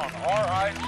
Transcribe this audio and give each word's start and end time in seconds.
R-I-G. 0.00 0.80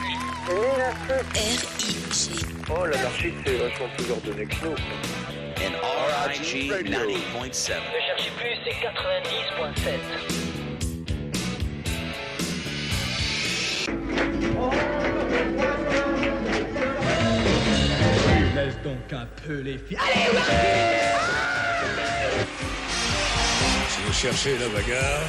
Oh, 2.70 2.86
l'anarchiste, 2.86 3.36
c'est 3.44 3.56
vachement 3.56 3.88
plus 3.96 4.10
ordonné 4.10 4.46
que 4.46 4.64
nous. 4.64 4.76
and 5.64 5.74
RIG 6.28 6.70
90.7. 6.70 6.74
Ne 6.74 8.00
cherchez 8.06 8.30
plus, 8.36 8.56
c'est 8.64 8.78
90.7. 8.80 9.82
Laisse 18.54 18.78
donc 18.82 19.12
un 19.12 19.26
peu 19.46 19.60
les 19.60 19.78
filles. 19.78 19.98
Si 23.88 24.00
vous 24.06 24.12
cherchez 24.12 24.58
la 24.58 24.68
bagarre, 24.68 25.26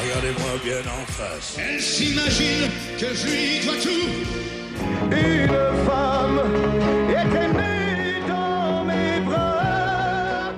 regardez-moi 0.00 0.52
bien 0.64 0.80
en 0.80 1.06
face. 1.12 1.56
Elle 1.58 1.80
s'imagine 1.80 2.70
que 2.98 3.14
je 3.14 3.26
lui 3.26 3.64
dois 3.64 3.74
tout. 3.82 4.12
Une 5.10 5.86
femme 5.86 6.40
était 7.10 7.52
née 7.52 8.26
dans 8.28 8.84
mes 8.84 9.20
bras. 9.20 10.52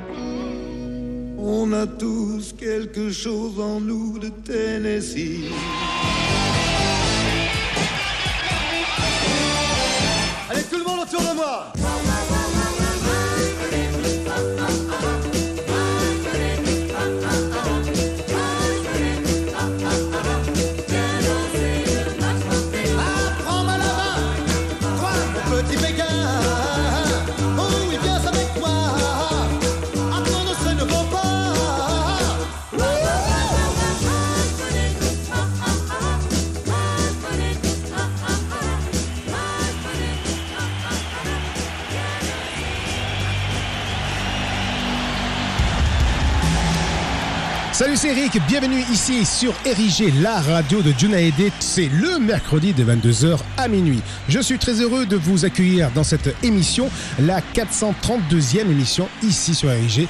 On 1.38 1.72
a 1.72 1.86
tous 1.86 2.54
quelque 2.58 3.10
chose 3.10 3.58
en 3.60 3.80
nous 3.80 4.18
de 4.18 4.28
Tennessee. 4.28 5.50
Salut, 47.84 47.96
c'est 47.98 48.16
Eric, 48.16 48.38
bienvenue 48.48 48.82
ici 48.90 49.26
sur 49.26 49.52
Érigé, 49.66 50.10
la 50.22 50.40
radio 50.40 50.80
de 50.80 50.90
Junaede. 50.98 51.52
C'est 51.60 51.90
le 51.90 52.18
mercredi 52.18 52.72
de 52.72 52.82
22h 52.82 53.38
à 53.58 53.68
minuit. 53.68 54.00
Je 54.26 54.40
suis 54.40 54.58
très 54.58 54.80
heureux 54.80 55.04
de 55.04 55.16
vous 55.16 55.44
accueillir 55.44 55.90
dans 55.90 56.02
cette 56.02 56.34
émission, 56.42 56.88
la 57.18 57.42
432e 57.54 58.70
émission 58.70 59.06
ici 59.22 59.54
sur 59.54 59.70
Érigé. 59.70 60.08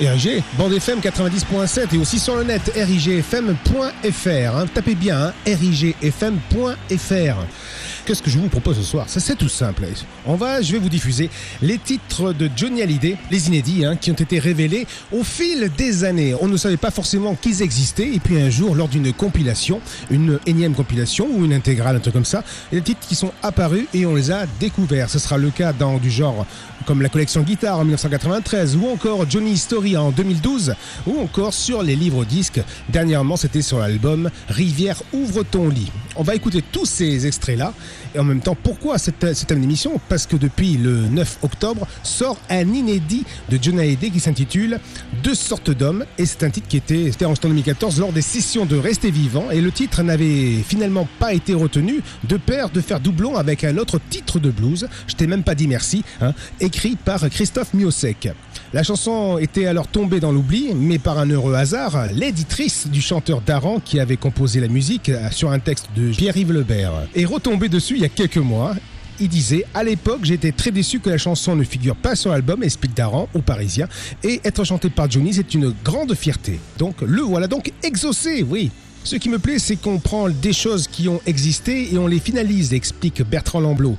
RIG, 0.00 0.42
bande 0.56 0.72
FM 0.72 1.00
90.7 1.00 1.94
et 1.94 1.98
aussi 1.98 2.18
sur 2.18 2.34
le 2.34 2.44
net 2.44 2.72
rigfm.fr. 2.74 4.56
hein. 4.56 4.66
Tapez 4.72 4.94
bien 4.94 5.20
hein, 5.20 5.32
rigfm.fr. 5.46 7.36
Qu'est-ce 8.04 8.22
que 8.22 8.30
je 8.30 8.38
vous 8.38 8.48
propose 8.48 8.76
ce 8.78 8.82
soir? 8.82 9.06
C'est 9.06 9.36
tout 9.36 9.48
simple. 9.48 9.86
On 10.26 10.34
va, 10.34 10.60
je 10.60 10.72
vais 10.72 10.78
vous 10.78 10.88
diffuser 10.88 11.30
les 11.60 11.78
titres 11.78 12.32
de 12.32 12.50
Johnny 12.56 12.82
Hallyday, 12.82 13.16
les 13.30 13.46
inédits, 13.46 13.84
hein, 13.84 13.94
qui 13.94 14.10
ont 14.10 14.14
été 14.14 14.40
révélés 14.40 14.88
au 15.12 15.22
fil 15.22 15.70
des 15.76 16.02
années. 16.02 16.34
On 16.40 16.48
ne 16.48 16.56
savait 16.56 16.76
pas 16.76 16.90
forcément 16.90 17.36
qu'ils 17.36 17.62
existaient 17.62 18.12
et 18.12 18.18
puis 18.18 18.40
un 18.40 18.50
jour, 18.50 18.74
lors 18.74 18.88
d'une 18.88 19.12
compilation, 19.12 19.80
une 20.10 20.40
énième 20.46 20.74
compilation 20.74 21.28
ou 21.30 21.44
une 21.44 21.52
intégrale, 21.52 21.96
un 21.96 22.00
truc 22.00 22.14
comme 22.14 22.24
ça, 22.24 22.42
il 22.72 22.82
titres 22.82 23.06
qui 23.06 23.14
sont 23.14 23.32
apparus 23.42 23.86
et 23.94 24.04
on 24.04 24.16
les 24.16 24.32
a 24.32 24.46
découverts. 24.58 25.08
Ce 25.08 25.20
sera 25.20 25.38
le 25.38 25.50
cas 25.50 25.72
dans 25.72 25.98
du 25.98 26.10
genre 26.10 26.44
comme 26.82 27.02
la 27.02 27.08
collection 27.08 27.42
guitare 27.42 27.78
en 27.78 27.84
1993 27.84 28.76
ou 28.76 28.88
encore 28.88 29.30
Johnny 29.30 29.56
Story 29.56 29.96
en 29.96 30.10
2012 30.10 30.74
ou 31.06 31.20
encore 31.20 31.54
sur 31.54 31.82
les 31.82 31.94
livres 31.94 32.24
disques. 32.24 32.60
Dernièrement, 32.88 33.36
c'était 33.36 33.62
sur 33.62 33.78
l'album 33.78 34.30
Rivière 34.48 35.00
ouvre 35.12 35.42
ton 35.44 35.68
lit. 35.68 35.90
On 36.16 36.22
va 36.22 36.34
écouter 36.34 36.62
tous 36.72 36.86
ces 36.86 37.26
extraits-là. 37.26 37.72
Et 38.14 38.18
en 38.18 38.24
même 38.24 38.40
temps, 38.40 38.56
pourquoi 38.60 38.98
cette, 38.98 39.34
cette 39.34 39.50
émission? 39.50 40.00
Parce 40.08 40.26
que 40.26 40.36
depuis 40.36 40.76
le 40.76 41.08
9 41.08 41.38
octobre 41.42 41.86
sort 42.02 42.38
un 42.50 42.72
inédit 42.72 43.24
de 43.48 43.58
Johnny 43.60 43.80
Hallyday 43.80 44.10
qui 44.10 44.20
s'intitule 44.20 44.78
Deux 45.22 45.34
sortes 45.34 45.70
d'hommes. 45.70 46.04
Et 46.18 46.26
c'est 46.26 46.42
un 46.42 46.50
titre 46.50 46.68
qui 46.68 46.76
était, 46.76 47.24
en 47.24 47.32
2014 47.32 48.00
lors 48.00 48.12
des 48.12 48.22
sessions 48.22 48.66
de 48.66 48.76
Rester 48.76 49.10
Vivant 49.10 49.50
et 49.50 49.60
le 49.60 49.72
titre 49.72 50.02
n'avait 50.02 50.56
finalement 50.66 51.08
pas 51.18 51.34
été 51.34 51.54
retenu 51.54 52.00
de 52.24 52.36
pair 52.36 52.70
de 52.70 52.80
faire 52.80 53.00
doublon 53.00 53.36
avec 53.36 53.64
un 53.64 53.76
autre 53.78 54.00
titre 54.10 54.38
de 54.38 54.50
blues, 54.50 54.88
je 55.06 55.14
t'ai 55.14 55.26
même 55.26 55.42
pas 55.42 55.54
dit 55.54 55.68
merci, 55.68 56.04
hein, 56.20 56.32
écrit 56.60 56.96
par 56.96 57.28
Christophe 57.30 57.74
Miosek. 57.74 58.28
La 58.74 58.82
chanson 58.82 59.36
était 59.36 59.66
alors 59.66 59.86
tombée 59.86 60.18
dans 60.18 60.32
l'oubli, 60.32 60.72
mais 60.74 60.98
par 60.98 61.18
un 61.18 61.28
heureux 61.28 61.52
hasard, 61.52 62.06
l'éditrice 62.14 62.86
du 62.86 63.02
chanteur 63.02 63.42
Daran, 63.42 63.80
qui 63.80 64.00
avait 64.00 64.16
composé 64.16 64.60
la 64.60 64.68
musique 64.68 65.10
euh, 65.10 65.28
sur 65.30 65.50
un 65.50 65.58
texte 65.58 65.90
de 65.94 66.08
Pierre-Yves 66.08 66.52
Lebert, 66.52 66.92
est 67.14 67.26
retombée 67.26 67.68
dessus 67.68 67.96
il 67.96 68.00
y 68.00 68.06
a 68.06 68.08
quelques 68.08 68.38
mois. 68.38 68.74
Il 69.20 69.28
disait 69.28 69.66
À 69.74 69.84
l'époque, 69.84 70.20
j'étais 70.22 70.52
très 70.52 70.70
déçu 70.70 71.00
que 71.00 71.10
la 71.10 71.18
chanson 71.18 71.54
ne 71.54 71.64
figure 71.64 71.96
pas 71.96 72.16
sur 72.16 72.30
l'album, 72.30 72.62
explique 72.62 72.96
Daran 72.96 73.28
aux 73.34 73.42
Parisiens, 73.42 73.88
et 74.24 74.40
être 74.42 74.64
chantée 74.64 74.88
par 74.88 75.10
Johnny, 75.10 75.34
c'est 75.34 75.52
une 75.52 75.74
grande 75.84 76.14
fierté. 76.14 76.58
Donc, 76.78 77.02
le 77.02 77.20
voilà 77.20 77.48
donc 77.48 77.70
exaucé, 77.82 78.42
oui. 78.42 78.70
Ce 79.04 79.16
qui 79.16 79.28
me 79.28 79.38
plaît, 79.38 79.58
c'est 79.58 79.76
qu'on 79.76 79.98
prend 79.98 80.28
des 80.28 80.52
choses 80.52 80.86
qui 80.86 81.08
ont 81.08 81.20
existé 81.26 81.92
et 81.92 81.98
on 81.98 82.06
les 82.06 82.20
finalise, 82.20 82.72
explique 82.72 83.22
Bertrand 83.22 83.60
Lamblot, 83.60 83.96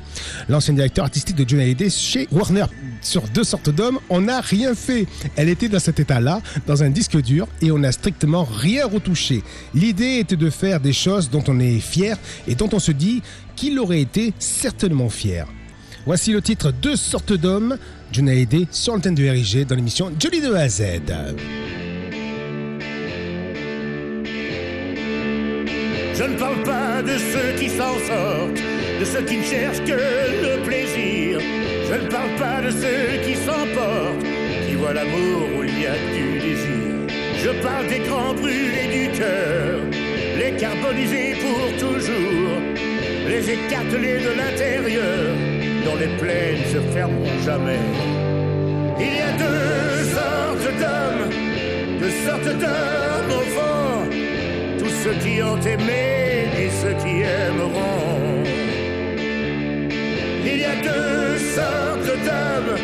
l'ancien 0.47 0.73
directeur 0.73 1.03
artistique 1.03 1.35
de 1.35 1.47
Johnny 1.47 1.63
Hallyday 1.63 1.89
chez 1.89 2.27
Warner. 2.31 2.65
Sur 3.01 3.23
deux 3.27 3.43
sortes 3.43 3.69
d'hommes, 3.69 3.99
on 4.09 4.21
n'a 4.21 4.39
rien 4.39 4.73
fait. 4.75 5.05
Elle 5.35 5.49
était 5.49 5.67
dans 5.67 5.79
cet 5.79 5.99
état-là, 5.99 6.41
dans 6.67 6.83
un 6.83 6.89
disque 6.89 7.21
dur, 7.21 7.47
et 7.61 7.71
on 7.71 7.79
n'a 7.79 7.91
strictement 7.91 8.45
rien 8.45 8.87
retouché. 8.87 9.43
L'idée 9.73 10.19
était 10.19 10.37
de 10.37 10.49
faire 10.49 10.79
des 10.79 10.93
choses 10.93 11.29
dont 11.29 11.43
on 11.47 11.59
est 11.59 11.79
fier 11.79 12.17
et 12.47 12.55
dont 12.55 12.69
on 12.71 12.79
se 12.79 12.93
dit 12.93 13.21
qu'il 13.57 13.77
aurait 13.79 14.01
été 14.01 14.33
certainement 14.39 15.09
fier. 15.09 15.47
Voici 16.05 16.31
le 16.31 16.41
titre 16.41 16.71
Deux 16.71 16.95
sortes 16.95 17.33
d'hommes, 17.33 17.77
Johnny 18.11 18.31
Hallyday 18.31 18.67
sur 18.71 18.93
l'antenne 18.93 19.15
de 19.15 19.23
RIG 19.27 19.67
dans 19.67 19.75
l'émission 19.75 20.11
Johnny 20.17 20.41
de 20.41 20.53
A 20.53 20.61
à 20.61 20.69
Z. 20.69 20.81
Je 26.23 26.29
ne 26.29 26.37
parle 26.37 26.63
pas 26.63 27.01
de 27.01 27.17
ceux 27.17 27.51
qui 27.59 27.67
s'en 27.67 27.95
sortent, 28.07 28.61
de 28.99 29.03
ceux 29.03 29.23
qui 29.23 29.39
ne 29.39 29.43
cherchent 29.43 29.83
que 29.83 29.91
le 29.91 30.63
plaisir. 30.63 31.37
Je 31.89 31.95
ne 32.01 32.07
parle 32.09 32.33
pas 32.39 32.61
de 32.61 32.71
ceux 32.71 33.19
qui 33.25 33.35
s'emportent, 33.35 34.23
qui 34.65 34.75
voient 34.75 34.93
l'amour 34.93 35.49
où 35.57 35.63
il 35.63 35.81
y 35.81 35.85
a 35.85 35.97
du 36.15 36.39
désir. 36.39 36.93
Je 37.43 37.49
parle 37.61 37.87
des 37.87 37.99
grands 38.07 38.33
brûlés 38.35 38.89
du 38.93 39.19
cœur, 39.19 39.81
les 40.37 40.55
carbonisés 40.55 41.35
pour 41.43 41.77
toujours, 41.77 42.57
les 43.27 43.51
écartelés 43.51 44.19
de 44.19 44.31
l'intérieur, 44.39 45.35
dont 45.83 45.97
les 45.97 46.17
plaines 46.21 46.63
se 46.71 46.79
fermeront 46.93 47.39
jamais. 47.43 47.83
Il 48.97 49.13
y 49.13 49.19
a 49.19 49.31
deux 49.45 50.03
sortes 50.15 50.71
d'hommes, 50.79 51.99
deux 51.99 52.15
sortes 52.25 52.59
d'hommes 52.59 53.12
ceux 55.03 55.15
qui 55.15 55.41
ont 55.43 55.59
aimé 55.59 56.47
et 56.57 56.69
ceux 56.69 56.93
qui 57.03 57.23
aimeront. 57.23 58.43
Il 60.45 60.57
y 60.59 60.63
a 60.63 60.75
deux 60.75 61.37
sortes 61.57 62.13
d'hommes, 62.25 62.75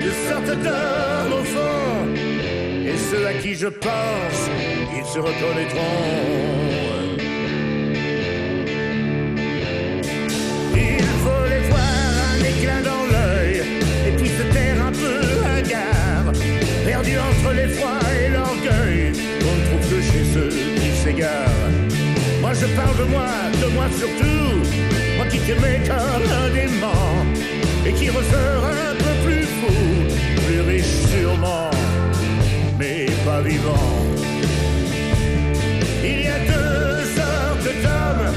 deux 0.00 0.18
sortes 0.28 0.56
d'hommes 0.64 1.32
au 1.40 1.44
fond, 1.44 2.14
et 2.86 2.96
ceux 3.10 3.26
à 3.26 3.32
qui 3.34 3.54
je 3.56 3.66
pense, 3.66 4.40
ils 4.96 5.06
se 5.12 5.18
reconnaîtront. 5.18 5.80
Il 10.76 11.06
faut 11.24 11.44
les 11.52 11.62
voir 11.70 12.12
un 12.34 12.40
éclat 12.52 12.82
dans 12.82 13.04
l'œil, 13.12 13.62
et 14.06 14.12
puis 14.12 14.28
se 14.28 14.44
taire 14.54 14.80
un 14.86 14.92
peu 14.92 15.18
hagard, 15.56 16.32
perdu 16.86 17.18
entre 17.18 17.52
l'effroi 17.52 17.90
et 17.90 17.97
Moi 21.10 22.52
je 22.52 22.66
parle 22.76 22.98
de 22.98 23.04
moi, 23.04 23.28
de 23.62 23.66
moi 23.72 23.86
surtout, 23.98 24.60
moi 25.16 25.24
qui 25.30 25.38
t'aimais 25.38 25.80
comme 25.86 26.30
un 26.30 26.50
dément, 26.50 27.24
et 27.86 27.92
qui 27.92 28.10
ressort 28.10 28.64
un 28.66 28.94
peu 28.94 29.14
plus 29.24 29.44
fou, 29.44 29.72
plus 30.46 30.60
riche 30.60 30.96
sûrement, 31.10 31.70
mais 32.78 33.06
pas 33.24 33.40
vivant. 33.40 34.04
Il 36.04 36.20
y 36.24 36.26
a 36.26 36.38
deux 36.40 37.04
sortes 37.16 37.72
d'hommes, 37.82 38.34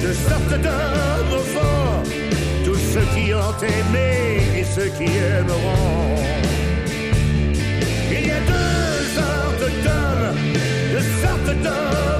deux 0.00 0.14
sortes 0.14 0.60
d'hommes 0.62 1.32
au 1.32 1.42
fond, 1.42 2.02
tous 2.64 2.78
ceux 2.92 3.06
qui 3.14 3.34
ont 3.34 3.58
aimé 3.60 4.40
et 4.56 4.64
ceux 4.64 4.88
qui 4.96 5.04
aimeront. 5.04 6.14
Il 8.08 8.26
y 8.28 8.30
a 8.30 8.40
deux 8.40 8.98
sortes 9.16 9.70
d'hommes, 9.82 10.53
deux 11.62 12.13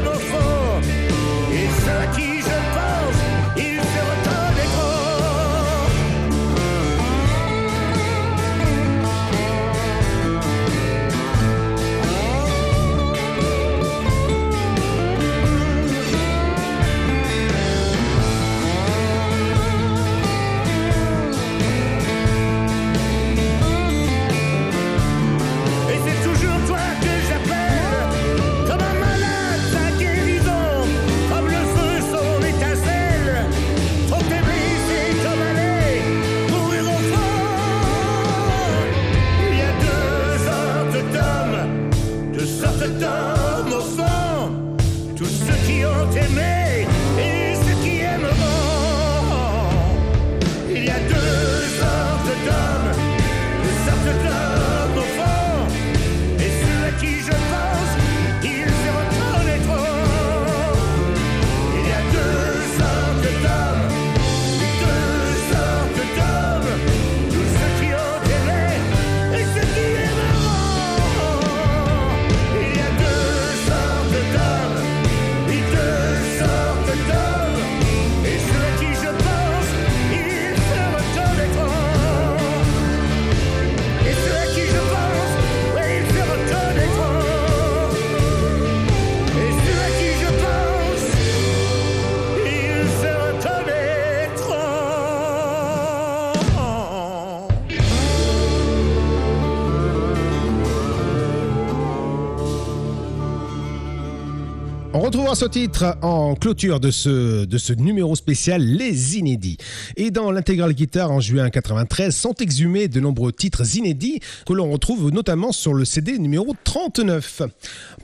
Ce 105.35 105.47
titre 105.47 105.97
en 106.03 106.37
clôture 106.37 106.79
de 106.79 106.93
ce, 106.93 107.45
de 107.45 107.59
ce 107.59 107.73
numéro 107.73 108.15
spécial 108.15 108.63
Les 108.63 109.19
Inédits. 109.19 109.59
Et 109.97 110.13
dans 110.13 110.31
l'intégrale 110.31 110.75
guitare 110.75 111.11
en 111.11 111.19
juin 111.19 111.51
93 111.51 112.15
sont 112.15 112.35
exhumés 112.35 112.87
de 112.87 113.01
nombreux 113.01 113.33
titres 113.33 113.77
inédits 113.77 114.21
que 114.47 114.53
l'on 114.53 114.71
retrouve 114.71 115.11
notamment 115.11 115.51
sur 115.51 115.75
le 115.75 115.85
CD 115.85 116.19
numéro 116.19 116.55
39. 116.63 117.43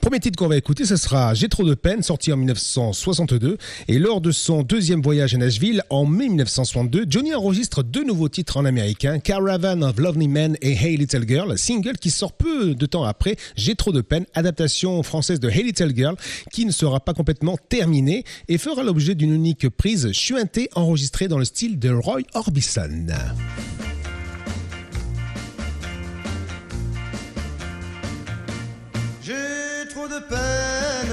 Premier 0.01 0.19
titre 0.19 0.37
qu'on 0.37 0.49
va 0.49 0.57
écouter, 0.57 0.83
ce 0.83 0.97
sera 0.97 1.33
J'ai 1.33 1.47
trop 1.47 1.63
de 1.63 1.73
peine, 1.73 2.03
sorti 2.03 2.33
en 2.33 2.37
1962. 2.37 3.57
Et 3.87 3.97
lors 3.97 4.19
de 4.19 4.31
son 4.31 4.61
deuxième 4.61 5.01
voyage 5.01 5.33
à 5.33 5.37
Nashville 5.37 5.83
en 5.89 6.05
mai 6.05 6.27
1962, 6.27 7.05
Johnny 7.07 7.33
enregistre 7.33 7.81
deux 7.81 8.03
nouveaux 8.03 8.29
titres 8.29 8.57
en 8.57 8.65
américain, 8.65 9.19
Caravan 9.19 9.83
of 9.83 9.97
Lovely 9.99 10.27
Men 10.27 10.57
et 10.61 10.73
Hey 10.73 10.97
Little 10.97 11.25
Girl, 11.25 11.57
single 11.57 11.97
qui 11.97 12.09
sort 12.09 12.33
peu 12.33 12.75
de 12.75 12.85
temps 12.85 13.05
après 13.05 13.37
J'ai 13.55 13.75
trop 13.75 13.93
de 13.93 14.01
peine, 14.01 14.25
adaptation 14.33 15.01
française 15.01 15.39
de 15.39 15.49
Hey 15.49 15.63
Little 15.63 15.95
Girl, 15.95 16.15
qui 16.51 16.65
ne 16.65 16.71
sera 16.71 16.99
pas 16.99 17.13
terminée 17.69 18.23
et 18.47 18.57
fera 18.57 18.83
l'objet 18.83 19.15
d'une 19.15 19.33
unique 19.33 19.69
prise 19.69 20.11
chuintée 20.11 20.69
enregistrée 20.75 21.27
dans 21.27 21.37
le 21.37 21.45
style 21.45 21.79
de 21.79 21.89
Roy 21.89 22.21
Orbison. 22.33 23.07
J'ai 29.23 29.87
trop 29.89 30.07
de 30.07 30.19
peine 30.29 31.11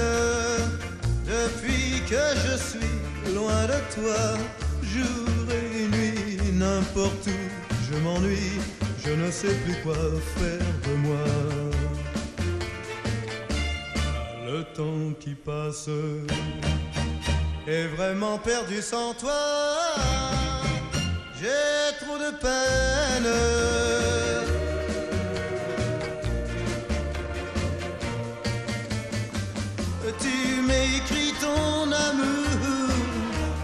depuis 1.25 2.01
que 2.09 2.15
je 2.15 2.57
suis 2.57 3.33
loin 3.33 3.65
de 3.65 3.79
toi, 3.95 4.37
jour 4.83 5.45
et 5.51 5.87
nuit, 5.95 6.53
n'importe 6.53 7.27
où 7.27 7.91
je 7.91 7.97
m'ennuie, 7.99 8.59
je 9.05 9.11
ne 9.11 9.31
sais 9.31 9.53
plus 9.65 9.75
quoi 9.83 9.95
faire 10.37 10.91
de 10.91 10.95
moi. 11.07 11.58
Qui 15.19 15.35
passe 15.35 15.89
est 17.67 17.87
vraiment 17.87 18.37
perdu 18.37 18.81
sans 18.81 19.13
toi. 19.13 19.41
J'ai 21.39 21.97
trop 21.99 22.17
de 22.17 22.31
peine. 22.37 23.29
Tu 30.19 30.61
m'écris 30.61 31.33
ton 31.39 31.91
amour, 31.91 32.89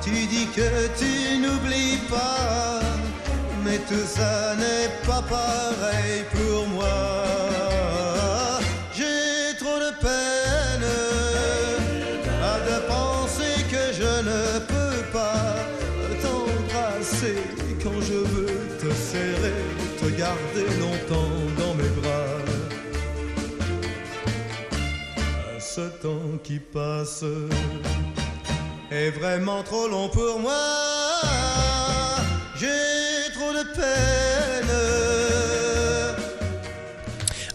tu 0.04 0.12
dis 0.12 0.48
que 0.56 0.88
tu 1.00 1.40
n'oublies 1.40 2.00
pas, 2.10 2.82
mais 3.64 3.78
tout 3.90 4.06
ça 4.06 4.56
n'est 4.56 4.92
pas 5.08 5.22
pareil 5.22 6.24
pour 6.34 6.68
moi. 6.68 7.55
Garder 20.26 20.68
longtemps 20.84 21.38
dans 21.60 21.74
mes 21.80 21.92
bras. 22.00 22.38
Ce 25.60 25.86
temps 26.04 26.32
qui 26.44 26.58
passe 26.60 27.24
est 28.92 29.12
vraiment 29.12 29.62
trop 29.64 29.88
long 29.88 30.10
pour 30.10 30.40
moi. 30.40 30.66
J'ai 32.60 33.32
trop 33.36 33.54
de 33.60 33.64
peine. 33.78 34.65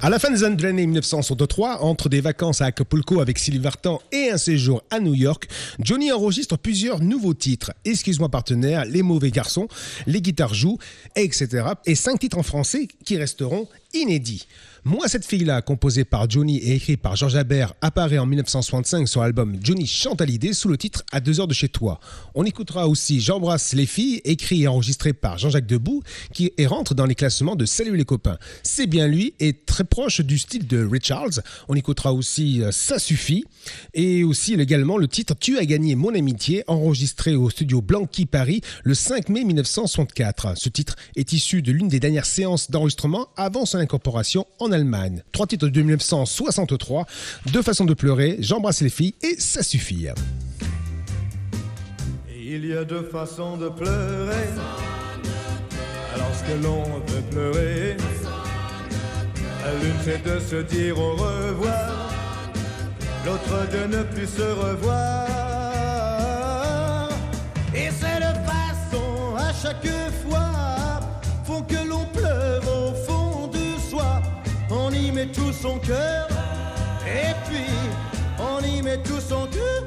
À 0.03 0.09
la 0.09 0.19
fin 0.19 0.31
des 0.31 0.45
années 0.45 0.57
de 0.57 0.63
l'année 0.63 0.87
1963, 0.87 1.83
entre 1.83 2.09
des 2.09 2.23
vacances 2.23 2.63
à 2.63 2.67
Acapulco 2.67 3.21
avec 3.21 3.39
Sylvie 3.39 3.59
Vartan 3.59 4.01
et 4.13 4.31
un 4.31 4.39
séjour 4.39 4.83
à 4.89 4.99
New 4.99 5.13
York, 5.13 5.47
Johnny 5.79 6.11
enregistre 6.11 6.57
plusieurs 6.57 7.01
nouveaux 7.01 7.35
titres. 7.35 7.73
Excuse-moi 7.85 8.31
partenaire, 8.31 8.87
Les 8.87 9.03
Mauvais 9.03 9.31
Garçons, 9.31 9.69
Les 10.07 10.23
Guitares 10.23 10.55
Jouent, 10.55 10.79
etc. 11.17 11.65
Et 11.85 11.95
cinq 11.95 12.21
titres 12.21 12.39
en 12.39 12.43
français 12.43 12.89
qui 13.05 13.19
resteront 13.19 13.69
inédits. 13.93 14.47
Moi, 14.85 15.09
cette 15.09 15.27
fille-là, 15.27 15.61
composée 15.61 16.07
par 16.07 16.29
Johnny 16.31 16.57
et 16.57 16.77
écrite 16.77 17.03
par 17.03 17.15
Georges 17.15 17.37
Habert, 17.37 17.75
apparaît 17.83 18.17
en 18.17 18.25
1965 18.25 19.07
sur 19.07 19.21
l'album 19.21 19.57
Johnny 19.63 19.87
chante 19.87 20.23
à 20.23 20.25
l'idée 20.25 20.55
sous 20.55 20.69
le 20.69 20.79
titre 20.79 21.05
À 21.13 21.21
deux 21.21 21.39
heures 21.39 21.47
de 21.47 21.53
chez 21.53 21.69
toi. 21.69 22.01
On 22.35 22.45
écoutera 22.45 22.89
aussi 22.89 23.21
J'embrasse 23.21 23.75
les 23.75 23.85
filles, 23.85 24.23
écrit 24.25 24.63
et 24.63 24.69
enregistré 24.69 25.13
par 25.13 25.37
Jean-Jacques 25.37 25.67
Debout, 25.67 26.03
qui 26.33 26.51
rentre 26.65 26.95
dans 26.95 27.05
les 27.05 27.15
classements 27.15 27.57
de 27.57 27.67
Salut 27.67 27.95
les 27.95 28.07
copains. 28.07 28.39
C'est 28.63 28.87
bien 28.87 29.07
lui 29.07 29.35
et 29.39 29.53
très 29.53 29.85
proche 29.85 30.23
du 30.23 30.39
style 30.39 30.67
de 30.67 30.83
Richards. 30.83 31.41
On 31.69 31.75
écoutera 31.75 32.15
aussi 32.15 32.63
euh, 32.63 32.73
Ça 32.73 32.99
suffit 32.99 33.45
et 33.93 34.25
aussi 34.25 34.55
également 34.55 34.97
le 34.97 35.09
titre 35.09 35.35
Tu 35.39 35.59
as 35.59 35.67
gagné 35.67 35.95
mon 35.95 36.15
amitié, 36.15 36.65
enregistré 36.69 37.35
au 37.35 37.51
studio 37.51 37.83
Blanqui 37.83 38.25
Paris 38.25 38.63
le 38.83 38.95
5 38.95 39.29
mai 39.29 39.45
1964. 39.45 40.57
Ce 40.57 40.71
titre 40.71 40.97
est 41.17 41.35
issu 41.35 41.61
de 41.61 41.71
l'une 41.71 41.89
des 41.89 42.01
dernières 42.01 42.25
séances 42.25 42.71
d'enregistrement 42.71 43.29
avant 43.37 43.67
son 43.67 43.77
incorporation 43.77 44.47
en 44.59 44.70
Allemagne. 44.73 45.23
Trois 45.33 45.47
titres 45.47 45.69
de 45.69 45.81
1963, 45.81 47.07
Deux 47.53 47.63
façons 47.63 47.85
de 47.85 47.95
pleurer, 47.95 48.37
J'embrasse 48.41 48.81
les 48.81 48.91
filles 48.91 49.15
et 49.23 49.37
Ça 49.39 49.63
suffit. 49.63 50.09
Il 52.53 52.67
y 52.67 52.77
a 52.77 52.85
deux 52.85 53.03
façons 53.05 53.57
de 53.57 53.69
pleurer. 53.69 54.49
Lorsque 56.17 56.63
l'on 56.65 56.83
veut 56.83 57.23
pleurer, 57.31 57.97
l'une 59.83 59.95
c'est 60.05 60.23
de 60.25 60.41
se 60.41 60.57
dire 60.63 60.99
au 60.99 61.13
revoir, 61.13 62.11
l'autre 63.25 63.69
de 63.73 63.97
ne 63.97 64.03
plus 64.03 64.27
se 64.27 64.43
revoir. 64.43 65.29
Et 67.75 67.91
ces 67.91 68.19
deux 68.19 68.41
façons 68.51 69.37
à 69.37 69.53
chaque 69.53 69.87
fois 70.29 71.01
font 71.45 71.63
que 71.63 71.89
met 75.21 75.27
tout 75.27 75.53
son 75.53 75.79
cœur 75.79 76.29
et 77.07 77.35
puis 77.47 77.73
on 78.39 78.65
y 78.65 78.81
met 78.81 78.99
tout 79.03 79.21
son 79.21 79.47
cœur 79.47 79.83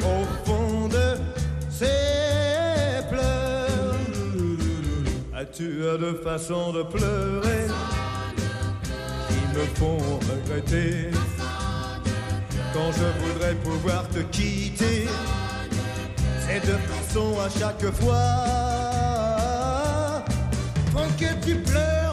au 0.00 0.24
fond 0.44 0.88
de 0.88 1.16
ses 1.70 3.06
pleurs. 3.08 3.94
Ah, 5.34 5.44
Tu 5.44 5.88
as 5.88 5.98
deux 5.98 6.20
façons 6.24 6.72
de 6.72 6.82
pleurer 6.82 7.66
qui 9.28 9.40
me 9.56 9.64
font 9.76 9.98
regretter. 10.30 11.10
Quand 12.74 12.90
je 12.92 13.06
voudrais 13.22 13.54
pouvoir 13.56 14.08
te 14.08 14.20
quitter, 14.36 15.06
ces 16.44 16.60
deux 16.66 16.80
façons 16.92 17.34
à 17.40 17.48
chaque 17.58 17.90
fois 18.00 18.68
que 21.18 21.44
tu 21.44 21.54
pleures 21.56 22.07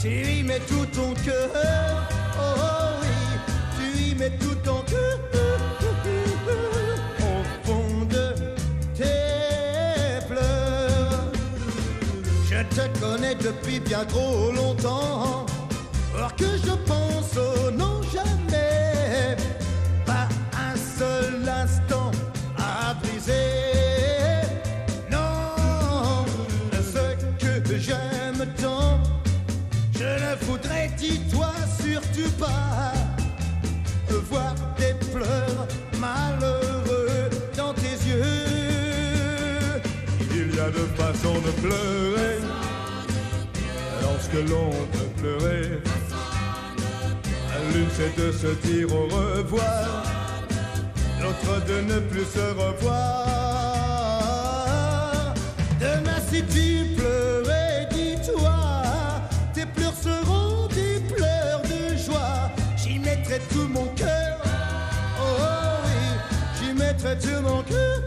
Tu 0.00 0.08
y 0.08 0.42
mets 0.42 0.60
tout 0.60 0.86
ton 0.86 1.12
cœur. 1.12 1.50
Oh, 2.38 2.54
oh 2.56 3.02
oui, 3.02 3.08
tu 3.76 4.02
y 4.02 4.14
mets 4.14 4.30
tout 4.30 4.54
ton 4.64 4.80
cœur. 4.88 5.18
Au 7.68 8.04
de 8.06 8.34
tes 8.96 10.26
pleurs. 10.26 11.30
Je 12.50 12.62
te 12.74 12.98
connais 12.98 13.34
depuis 13.34 13.78
bien 13.78 14.06
trop 14.06 14.50
longtemps 14.50 14.79
veux-tu 32.00 32.28
pas 32.30 32.92
voir 34.28 34.54
des 34.78 34.94
pleurs 35.12 35.66
malheureux 35.98 37.30
dans 37.56 37.72
tes 37.74 37.96
yeux 38.08 39.80
Il 40.30 40.54
y 40.54 40.60
a 40.60 40.70
deux 40.70 40.88
façons 40.96 41.40
de 41.40 41.50
pleurer 41.62 42.38
lorsque 44.02 44.40
l'on 44.50 44.70
peut 44.92 45.10
pleurer. 45.20 45.82
L'une 47.74 47.90
c'est 47.96 48.14
de 48.16 48.32
se 48.32 48.48
dire 48.66 48.88
au 48.92 49.04
revoir, 49.04 50.04
l'autre 51.22 51.64
de 51.66 51.80
ne 51.92 52.00
plus 52.00 52.24
se 52.24 52.46
revoir. 52.62 53.24
Demain 55.80 56.20
si 56.30 56.42
tu 56.44 56.99
mettrai 63.30 63.54
tout 63.54 63.68
mon 63.68 63.86
cœur, 63.94 64.38
oh, 64.42 65.22
oh 65.22 65.44
oui, 65.84 66.00
j'y 66.58 66.72
mettrai 66.72 67.16
tout 67.18 67.40
mon 67.42 67.62
cœur. 67.62 67.98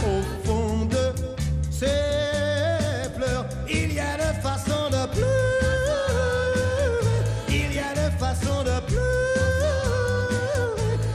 Au 0.00 0.46
fond 0.46 0.84
de 0.84 1.12
ces 1.70 3.08
pleurs, 3.16 3.46
il 3.68 3.94
y 3.94 4.00
a 4.00 4.16
de 4.16 4.40
façons 4.42 4.90
de 4.90 5.06
pleurer. 5.14 5.30
Il 7.48 7.74
y 7.74 7.78
a 7.78 7.94
de 7.94 8.10
façons 8.18 8.62
de 8.62 8.80
pleurer. 8.88 9.38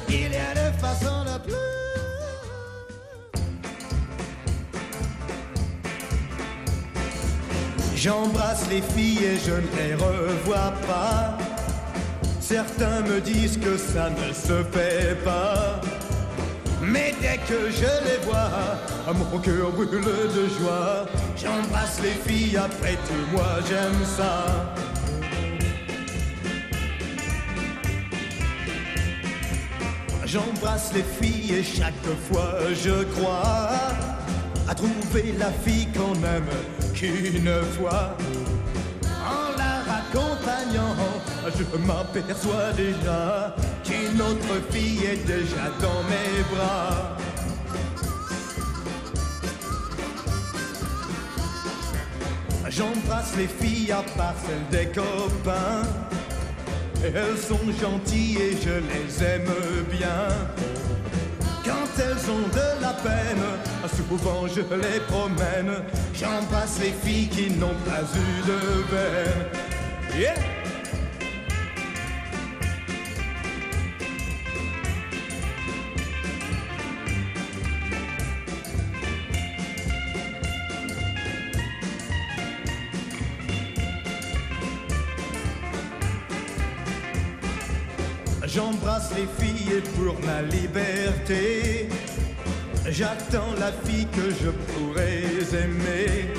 Il 0.09 0.31
y 0.31 0.37
a 0.37 0.53
de 0.55 0.71
façons 0.79 1.23
de 1.25 1.37
pleurer. 1.43 1.59
J'embrasse 7.95 8.67
les 8.69 8.81
filles 8.81 9.25
et 9.25 9.37
je 9.37 9.51
ne 9.51 9.75
les 9.77 9.93
revois 9.93 10.73
pas. 10.87 11.38
Certains 12.49 13.01
me 13.01 13.21
disent 13.21 13.59
que 13.59 13.77
ça 13.77 14.09
ne 14.09 14.33
se 14.33 14.63
fait 14.71 15.15
pas. 15.23 15.79
Mais 16.81 17.13
dès 17.21 17.37
que 17.47 17.69
je 17.69 17.91
les 18.07 18.17
vois, 18.25 18.49
mon 19.13 19.37
cœur 19.37 19.69
brûle 19.69 20.01
de 20.01 20.47
joie. 20.57 21.05
J'embrasse 21.37 22.01
les 22.01 22.17
filles, 22.25 22.57
après 22.57 22.95
tout, 23.05 23.31
moi 23.31 23.59
j'aime 23.69 24.03
ça. 24.03 24.73
J'embrasse 30.25 30.91
les 30.95 31.05
filles 31.21 31.53
et 31.53 31.63
chaque 31.63 31.93
fois 32.31 32.55
je 32.73 33.03
crois 33.13 33.69
à 34.67 34.73
trouver 34.73 35.35
la 35.37 35.51
fille 35.51 35.87
qu'on 35.93 36.15
aime 36.15 36.49
qu'une 36.95 37.61
fois. 37.77 38.17
En 39.05 39.55
la 39.55 39.83
raccompagnant, 39.91 40.95
je 41.47 41.77
m'aperçois 41.77 42.73
déjà 42.75 43.55
qu'une 43.83 44.21
autre 44.21 44.71
fille 44.71 45.05
est 45.05 45.25
déjà 45.25 45.69
dans 45.81 46.03
mes 46.09 46.43
bras. 46.53 47.17
J'embrasse 52.69 53.35
les 53.37 53.47
filles 53.47 53.91
à 53.91 54.03
part 54.17 54.35
celles 54.45 54.69
des 54.71 54.91
copains. 54.91 55.83
Elles 57.03 57.37
sont 57.37 57.59
gentilles 57.81 58.37
et 58.37 58.57
je 58.61 58.69
les 58.69 59.23
aime 59.23 59.51
bien. 59.89 60.27
Quand 61.65 61.89
elles 61.97 62.31
ont 62.31 62.47
de 62.47 62.81
la 62.81 62.93
peine, 62.93 63.43
souvent 63.95 64.47
je 64.47 64.61
les 64.61 64.99
promène. 65.07 65.83
J'embrasse 66.13 66.79
les 66.79 66.93
filles 67.03 67.27
qui 67.29 67.49
n'ont 67.51 67.79
pas 67.85 68.03
eu 68.15 68.47
de 68.47 68.83
veine. 68.91 69.45
Yeah! 70.17 70.58
J'embrasse 88.99 89.17
les 89.17 89.45
filles 89.45 89.77
et 89.77 89.81
pour 89.97 90.15
ma 90.25 90.41
liberté, 90.41 91.87
j'attends 92.89 93.53
la 93.57 93.71
fille 93.71 94.07
que 94.07 94.29
je 94.29 94.49
pourrais 94.49 95.23
aimer. 95.63 96.33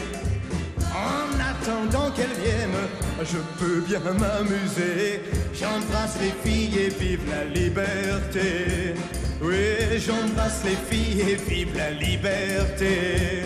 En 0.93 1.39
attendant 1.41 2.11
qu'elle 2.11 2.35
vienne, 2.43 2.77
je 3.23 3.39
peux 3.59 3.81
bien 3.81 4.01
m'amuser. 4.01 5.23
J'embrasse 5.55 6.19
les 6.21 6.35
filles 6.45 6.79
et 6.79 6.89
vive 6.91 7.23
la 7.31 7.45
liberté. 7.45 8.95
Oui, 9.41 9.99
j'embrasse 9.99 10.63
les 10.65 10.77
filles 10.91 11.31
et 11.31 11.37
vive 11.37 11.75
la 11.77 11.93
liberté. 11.93 13.43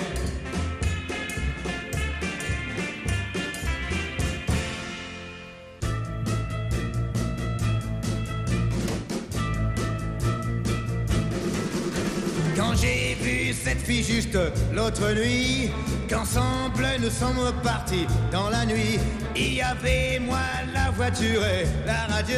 Cette 13.64 13.80
fille 13.80 14.04
juste 14.04 14.38
l'autre 14.74 15.10
nuit, 15.14 15.70
qu'ensemble 16.06 16.86
nous 17.00 17.08
sommes 17.08 17.50
partis 17.62 18.06
dans 18.30 18.50
la 18.50 18.66
nuit, 18.66 18.98
il 19.34 19.54
y 19.54 19.62
avait 19.62 20.18
moi, 20.20 20.38
la 20.74 20.90
voiture 20.90 21.42
et 21.42 21.64
la 21.86 22.14
radio, 22.14 22.36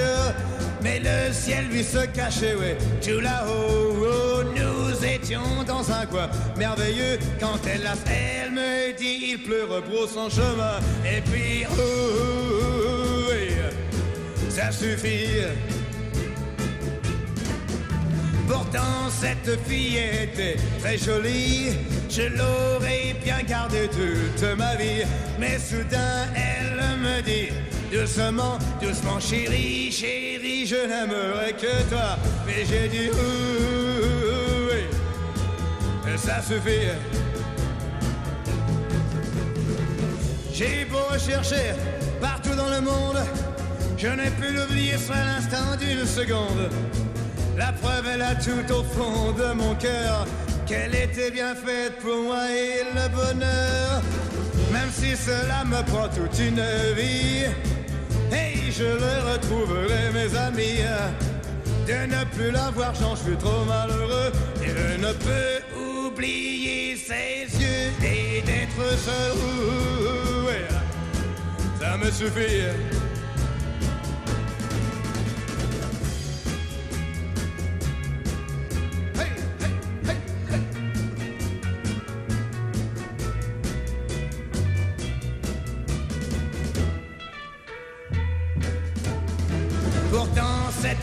mais 0.84 1.00
le 1.00 1.32
ciel 1.32 1.66
lui 1.68 1.82
se 1.82 2.06
cachait, 2.06 2.54
ouais, 2.54 2.78
tout 3.04 3.18
là-haut, 3.18 4.04
oh, 4.04 4.42
nous 4.54 5.04
étions 5.04 5.64
dans 5.66 5.90
un 5.90 6.06
coin 6.06 6.28
merveilleux, 6.56 7.18
quand 7.40 7.58
elle 7.66 7.90
elle 8.06 8.52
me 8.52 8.96
dit, 8.96 9.32
il 9.32 9.42
pleut, 9.42 9.64
rebrousse 9.64 10.12
son 10.14 10.30
chemin, 10.30 10.78
et 11.04 11.20
puis, 11.22 11.64
oh, 11.68 11.74
oh, 11.76 13.30
oh, 13.30 14.48
ça 14.48 14.70
suffit. 14.70 15.75
Pourtant 18.46 19.10
cette 19.10 19.58
fille 19.66 19.98
était 19.98 20.56
très 20.80 20.98
jolie, 20.98 21.70
je 22.08 22.22
l'aurais 22.22 23.14
bien 23.24 23.42
gardée 23.42 23.88
toute 23.88 24.56
ma 24.56 24.76
vie. 24.76 25.04
Mais 25.38 25.58
soudain 25.58 26.26
elle 26.34 26.98
me 26.98 27.22
dit 27.22 27.48
doucement, 27.92 28.58
doucement 28.80 29.20
chérie, 29.20 29.90
chérie, 29.90 30.66
je 30.66 30.76
n'aimerais 30.76 31.52
que 31.52 31.82
toi. 31.88 32.16
Mais 32.46 32.64
j'ai 32.68 32.88
dit 32.88 33.10
ouh, 33.10 34.70
oui, 34.70 36.12
ça 36.16 36.40
suffit. 36.42 36.88
J'ai 40.52 40.86
beau 40.86 41.04
rechercher 41.12 41.74
partout 42.20 42.54
dans 42.54 42.70
le 42.70 42.80
monde, 42.80 43.18
je 43.98 44.08
n'ai 44.08 44.30
pu 44.30 44.54
l'oublier 44.54 44.96
sur 44.96 45.14
l'instant 45.14 45.76
d'une 45.78 46.06
seconde. 46.06 46.70
La 47.56 47.72
preuve 47.72 48.06
est 48.06 48.18
là 48.18 48.34
tout 48.34 48.72
au 48.72 48.82
fond 48.82 49.32
de 49.32 49.54
mon 49.54 49.74
cœur 49.76 50.26
qu'elle 50.66 50.94
était 50.94 51.30
bien 51.30 51.54
faite 51.54 51.98
pour 52.02 52.22
moi 52.24 52.50
et 52.50 52.84
le 52.84 53.08
bonheur. 53.08 54.02
Même 54.72 54.90
si 54.92 55.16
cela 55.16 55.64
me 55.64 55.82
prend 55.90 56.08
toute 56.08 56.38
une 56.38 56.60
vie, 56.94 57.46
et 58.30 58.70
je 58.70 58.84
le 58.84 59.32
retrouverai 59.32 60.12
mes 60.12 60.36
amis. 60.36 60.82
De 61.86 62.06
ne 62.14 62.24
plus 62.34 62.50
la 62.50 62.70
voir, 62.72 62.92
j'en 62.94 63.16
suis 63.16 63.36
trop 63.36 63.64
malheureux 63.64 64.32
et 64.62 64.68
je 64.68 65.00
ne 65.00 65.12
peux 65.12 66.08
oublier 66.08 66.96
ses 66.96 67.46
yeux 67.58 67.90
et 68.02 68.42
d'être 68.42 68.98
seul. 68.98 69.36
Ça 71.80 71.96
me 71.96 72.10
suffit. 72.10 73.05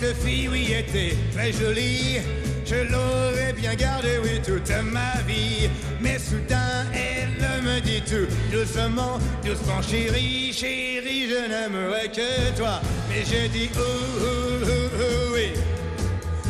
Cette 0.04 0.18
fille, 0.18 0.50
oui, 0.50 0.74
était 0.78 1.16
très 1.34 1.54
jolie. 1.54 2.20
Je 2.66 2.76
l'aurais 2.92 3.54
bien 3.54 3.74
gardée, 3.76 4.18
oui, 4.22 4.42
toute 4.46 4.70
ma 4.92 5.22
vie. 5.26 5.70
Mais 6.02 6.20
soudain, 6.20 6.86
elle 6.94 7.64
me 7.64 7.80
dit 7.80 8.02
tout 8.02 8.28
doucement, 8.52 9.18
doucement, 9.46 9.82
chérie, 9.82 10.52
chérie, 10.52 11.30
je 11.30 11.48
n'aimerais 11.50 12.10
que 12.10 12.58
toi. 12.58 12.82
Mais 13.10 13.24
j'ai 13.26 13.48
dit, 13.48 13.70
oh, 13.78 13.80
oh, 13.80 14.66
oh, 14.66 14.70
oh, 15.00 15.34
oui, 15.36 15.54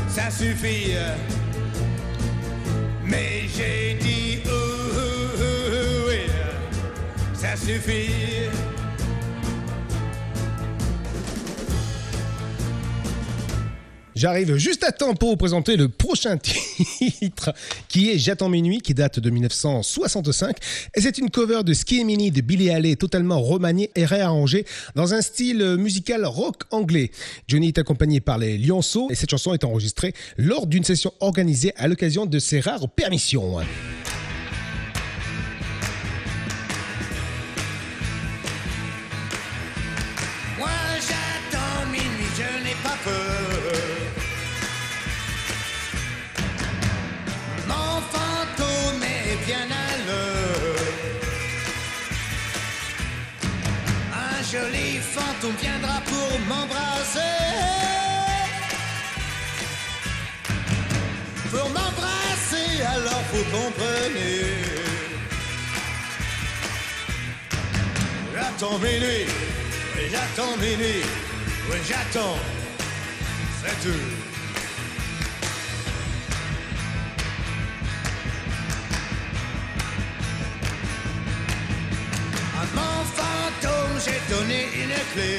ça 0.08 0.32
suffit. 0.32 0.94
Mais 3.06 3.44
j'ai 3.56 3.98
dit, 4.00 4.40
oh, 4.46 4.50
oh, 4.50 5.40
oh, 5.40 6.10
oui, 6.10 6.22
ça 7.36 7.56
suffit. 7.56 8.50
J'arrive 14.16 14.58
juste 14.58 14.84
à 14.84 14.92
temps 14.92 15.16
pour 15.16 15.30
vous 15.30 15.38
présenter 15.38 15.76
le 15.76 15.90
prochain 15.90 16.38
titre 16.38 17.54
qui 17.88 18.12
est 18.12 18.20
J'attends 18.20 18.50
minuit 18.50 18.80
qui 18.80 18.94
date 18.94 19.20
de 19.20 19.30
1965 19.30 20.56
et 20.96 21.02
c'est 21.02 21.18
une 21.18 21.32
cover 21.32 21.64
de 21.64 21.74
Ski 21.74 22.06
Mini 22.06 22.30
de 22.30 22.42
Billy 22.42 22.70
Haley 22.70 22.96
totalement 22.96 23.42
remaniée 23.42 23.90
et 23.96 24.06
réarrangée 24.06 24.66
dans 24.96 25.16
un 25.16 25.22
style 25.22 25.78
musical 25.78 26.26
rock 26.26 26.64
anglais. 26.70 27.10
Johnny 27.48 27.70
est 27.70 27.80
accompagné 27.80 28.20
par 28.20 28.38
les 28.38 28.58
Lionceaux 28.58 29.08
et 29.10 29.16
cette 29.16 29.32
chanson 29.32 29.54
est 29.54 29.64
enregistrée 29.64 30.14
lors 30.38 30.68
d'une 30.68 30.84
session 30.84 31.12
organisée 31.20 31.74
à 31.78 31.88
l'occasion 31.88 32.26
de 32.28 32.38
ses 32.38 32.60
rares 32.60 32.90
permissions. 32.90 33.58
Joli 54.54 55.00
fantôme 55.00 55.56
viendra 55.60 56.00
pour 56.06 56.40
m'embrasser. 56.48 57.36
Pour 61.50 61.70
m'embrasser, 61.70 62.72
alors 62.96 63.24
vous 63.32 63.46
comprenez. 63.58 64.44
J'attends 68.36 68.78
minuit, 68.78 69.26
oui, 69.96 70.04
j'attends 70.12 70.56
minuit, 70.58 71.04
oui, 71.70 71.78
j'attends, 71.88 72.38
c'est 73.62 73.90
tout. 73.90 74.33
À 82.56 82.64
mon 82.76 82.98
fantôme, 83.18 83.96
j'ai 84.06 84.22
donné 84.34 84.60
une 84.84 84.98
clé. 85.14 85.36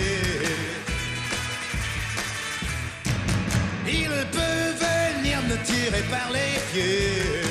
Il 3.86 4.12
peut 4.36 4.74
venir 4.86 5.36
me 5.42 5.56
tirer 5.64 6.02
par 6.10 6.30
les 6.32 6.58
pieds. 6.72 7.42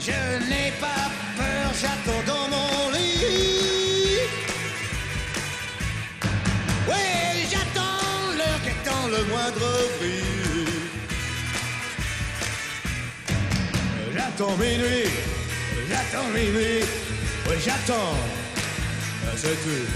Je 0.00 0.48
n'ai 0.48 0.72
pas 0.80 1.06
peur, 1.36 1.68
j'attends 1.80 2.24
dans 2.26 2.48
mon 2.48 2.90
lit. 2.90 4.20
Oui, 6.88 7.48
j'attends 7.50 8.36
l'heure 8.36 8.60
qu'étant 8.64 9.06
le 9.08 9.24
moindre 9.30 9.68
bruit. 9.98 10.66
J'attends 14.14 14.56
minuit, 14.56 15.10
j'attends 15.88 16.28
minuit, 16.28 16.84
oui, 17.48 17.56
j'attends, 17.64 18.16
c'est 19.36 19.56
tout. 19.62 19.86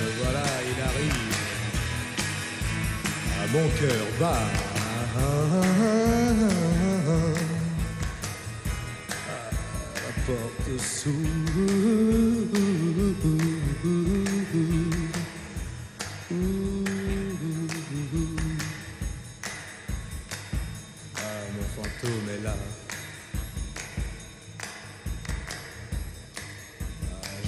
Le 0.00 0.08
voilà, 0.22 0.46
il 0.70 0.78
arrive 0.82 1.32
à 3.42 3.46
mon 3.52 3.68
cœur 3.78 4.06
bat. 4.18 4.48
La 9.94 10.10
porte 10.26 10.70
s'ouvre. 10.80 11.22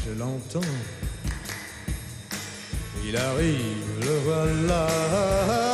Je 0.04 0.18
l'entends. 0.18 0.60
Il 3.06 3.16
arrive, 3.16 4.00
le 4.00 4.18
voilà. 4.24 5.73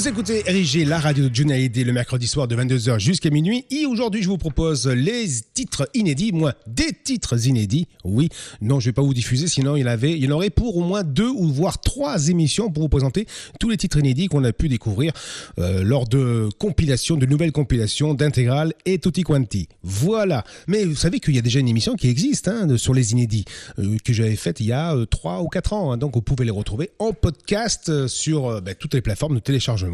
Vous 0.00 0.08
écoutez 0.08 0.42
RIG, 0.46 0.86
la 0.86 0.98
radio 0.98 1.28
de 1.28 1.34
June 1.34 1.50
le 1.50 1.92
mercredi 1.92 2.26
soir 2.26 2.48
de 2.48 2.56
22h 2.56 2.98
jusqu'à 2.98 3.28
minuit. 3.28 3.66
Et 3.70 3.84
aujourd'hui, 3.84 4.22
je 4.22 4.28
vous 4.28 4.38
propose 4.38 4.86
les 4.86 5.26
titres 5.52 5.90
inédits, 5.92 6.32
moi, 6.32 6.54
des 6.66 6.94
titres 7.04 7.46
inédits. 7.46 7.86
Oui, 8.04 8.30
non, 8.62 8.80
je 8.80 8.86
vais 8.86 8.94
pas 8.94 9.02
vous 9.02 9.12
diffuser, 9.12 9.46
sinon 9.46 9.76
il, 9.76 9.82
y 9.82 10.26
en 10.26 10.30
aurait 10.30 10.48
pour 10.48 10.78
au 10.78 10.84
moins 10.84 11.04
deux 11.04 11.28
ou 11.28 11.48
voire 11.48 11.82
trois 11.82 12.28
émissions 12.28 12.70
pour 12.70 12.84
vous 12.84 12.88
présenter 12.88 13.26
tous 13.58 13.68
les 13.68 13.76
titres 13.76 13.98
inédits 13.98 14.28
qu'on 14.28 14.42
a 14.44 14.54
pu 14.54 14.70
découvrir 14.70 15.12
euh, 15.58 15.82
lors 15.82 16.08
de 16.08 16.48
compilations, 16.58 17.16
de 17.16 17.26
nouvelles 17.26 17.52
compilations, 17.52 18.14
d'intégrales 18.14 18.72
et 18.86 18.98
tutti 18.98 19.22
quanti. 19.22 19.68
Voilà. 19.82 20.44
Mais 20.66 20.86
vous 20.86 20.96
savez 20.96 21.20
qu'il 21.20 21.34
y 21.34 21.38
a 21.38 21.42
déjà 21.42 21.60
une 21.60 21.68
émission 21.68 21.94
qui 21.94 22.08
existe 22.08 22.48
hein, 22.48 22.78
sur 22.78 22.94
les 22.94 23.12
inédits 23.12 23.44
euh, 23.78 23.98
que 24.02 24.14
j'avais 24.14 24.36
faite 24.36 24.60
il 24.60 24.66
y 24.66 24.72
a 24.72 24.96
euh, 24.96 25.04
trois 25.04 25.42
ou 25.42 25.48
quatre 25.48 25.74
ans. 25.74 25.92
hein. 25.92 25.98
donc 25.98 26.14
vous 26.14 26.22
pouvez 26.22 26.46
les 26.46 26.50
retrouver 26.50 26.88
en 26.98 27.12
podcast 27.12 28.06
sur 28.06 28.62
ben, 28.62 28.74
toutes 28.74 28.94
les 28.94 29.02
plateformes 29.02 29.34
de 29.34 29.40
téléchargement. 29.40 29.89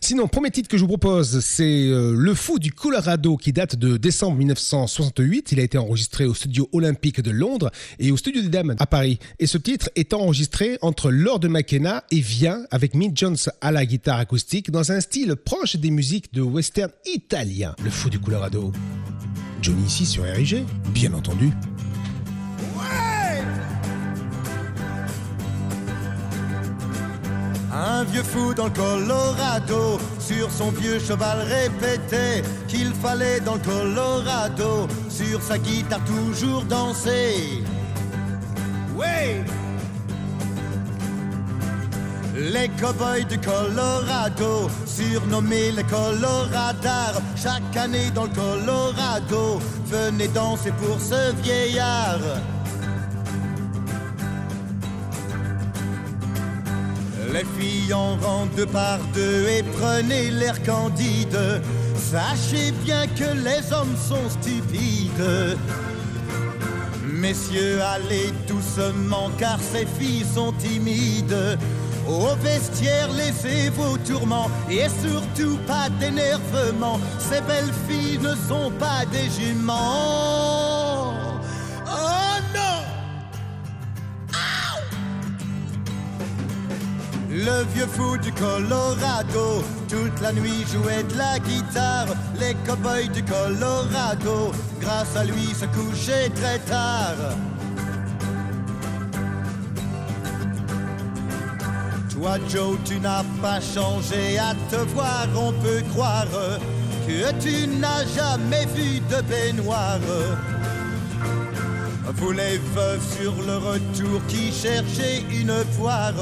Sinon, 0.00 0.28
premier 0.28 0.50
titre 0.50 0.68
que 0.68 0.76
je 0.76 0.82
vous 0.82 0.88
propose, 0.88 1.40
c'est 1.40 1.88
euh, 1.88 2.14
Le 2.16 2.34
Fou 2.34 2.58
du 2.58 2.72
Colorado 2.72 3.36
qui 3.36 3.52
date 3.52 3.76
de 3.76 3.96
décembre 3.96 4.36
1968. 4.36 5.52
Il 5.52 5.60
a 5.60 5.62
été 5.62 5.78
enregistré 5.78 6.24
au 6.26 6.34
studio 6.34 6.68
olympique 6.72 7.20
de 7.20 7.30
Londres 7.30 7.70
et 7.98 8.10
au 8.10 8.16
studio 8.16 8.42
des 8.42 8.48
Dames 8.48 8.74
à 8.78 8.86
Paris. 8.86 9.18
Et 9.38 9.46
ce 9.46 9.58
titre 9.58 9.90
est 9.96 10.12
enregistré 10.12 10.78
entre 10.82 11.10
Lord 11.10 11.40
McKenna 11.48 12.04
et 12.10 12.20
Vien 12.20 12.64
avec 12.70 12.94
Mick 12.94 13.16
Jones 13.16 13.36
à 13.60 13.72
la 13.72 13.86
guitare 13.86 14.18
acoustique 14.18 14.70
dans 14.70 14.92
un 14.92 15.00
style 15.00 15.36
proche 15.36 15.76
des 15.76 15.90
musiques 15.90 16.32
de 16.32 16.42
western 16.42 16.90
italien. 17.06 17.74
Le 17.82 17.90
Fou 17.90 18.10
du 18.10 18.18
Colorado. 18.18 18.72
Johnny 19.62 19.86
ici 19.86 20.04
sur 20.04 20.24
RIG, 20.24 20.64
bien 20.92 21.14
entendu. 21.14 21.50
Un 27.76 28.04
vieux 28.04 28.22
fou 28.22 28.54
dans 28.54 28.66
le 28.66 28.70
Colorado, 28.70 29.98
sur 30.20 30.48
son 30.48 30.70
vieux 30.70 31.00
cheval 31.00 31.40
répétait 31.40 32.44
qu'il 32.68 32.92
fallait 32.94 33.40
dans 33.40 33.54
le 33.54 33.60
Colorado, 33.60 34.86
sur 35.08 35.42
sa 35.42 35.58
guitare 35.58 35.98
toujours 36.04 36.62
danser. 36.66 37.64
Oui! 38.94 39.42
Les 42.36 42.68
cowboys 42.80 43.24
du 43.24 43.38
Colorado, 43.40 44.70
surnommés 44.86 45.72
les 45.72 45.84
Coloradars, 45.84 47.20
chaque 47.34 47.76
année 47.76 48.12
dans 48.14 48.24
le 48.24 48.30
Colorado, 48.30 49.58
venaient 49.86 50.28
danser 50.28 50.70
pour 50.80 51.00
ce 51.00 51.34
vieillard. 51.42 52.20
Les 57.34 57.44
filles 57.58 57.92
en 57.92 58.14
rang 58.18 58.46
deux 58.56 58.64
par 58.64 59.00
deux 59.12 59.48
et 59.48 59.64
prenez 59.64 60.30
l'air 60.30 60.62
candide. 60.62 61.36
Sachez 61.96 62.70
bien 62.84 63.08
que 63.08 63.24
les 63.24 63.72
hommes 63.72 63.96
sont 63.96 64.30
stupides. 64.30 65.58
Messieurs, 67.02 67.80
allez 67.82 68.32
doucement 68.46 69.32
car 69.36 69.58
ces 69.58 69.84
filles 69.84 70.24
sont 70.32 70.52
timides. 70.52 71.58
Au 72.06 72.36
vestiaire, 72.36 73.10
laissez 73.12 73.68
vos 73.70 73.98
tourments 73.98 74.48
et 74.70 74.86
surtout 75.02 75.58
pas 75.66 75.88
d'énervement. 75.98 77.00
Ces 77.18 77.40
belles 77.40 77.74
filles 77.88 78.18
ne 78.18 78.36
sont 78.48 78.70
pas 78.78 79.04
des 79.10 79.28
juments. 79.28 81.14
Oh 81.84 82.38
non! 82.54 82.93
Le 87.36 87.64
vieux 87.74 87.88
fou 87.88 88.16
du 88.16 88.30
Colorado, 88.30 89.64
toute 89.88 90.20
la 90.20 90.32
nuit 90.32 90.64
jouait 90.72 91.02
de 91.02 91.18
la 91.18 91.40
guitare. 91.40 92.06
Les 92.38 92.54
cowboys 92.64 93.08
du 93.08 93.24
Colorado, 93.24 94.52
grâce 94.80 95.16
à 95.16 95.24
lui, 95.24 95.46
se 95.52 95.64
couchaient 95.66 96.28
très 96.28 96.60
tard. 96.60 97.16
Toi, 102.10 102.38
Joe, 102.48 102.78
tu 102.84 103.00
n'as 103.00 103.24
pas 103.42 103.60
changé. 103.60 104.38
À 104.38 104.54
te 104.70 104.76
voir, 104.92 105.26
on 105.34 105.52
peut 105.54 105.82
croire 105.92 106.28
que 107.04 107.32
tu 107.40 107.66
n'as 107.66 108.04
jamais 108.14 108.66
vu 108.66 109.00
de 109.00 109.20
baignoire. 109.22 109.98
Vous 112.16 112.30
les 112.30 112.58
veuves 112.58 113.02
sur 113.18 113.32
le 113.44 113.56
retour 113.56 114.24
qui 114.28 114.52
cherchaient 114.52 115.24
une 115.32 115.64
poire. 115.76 116.14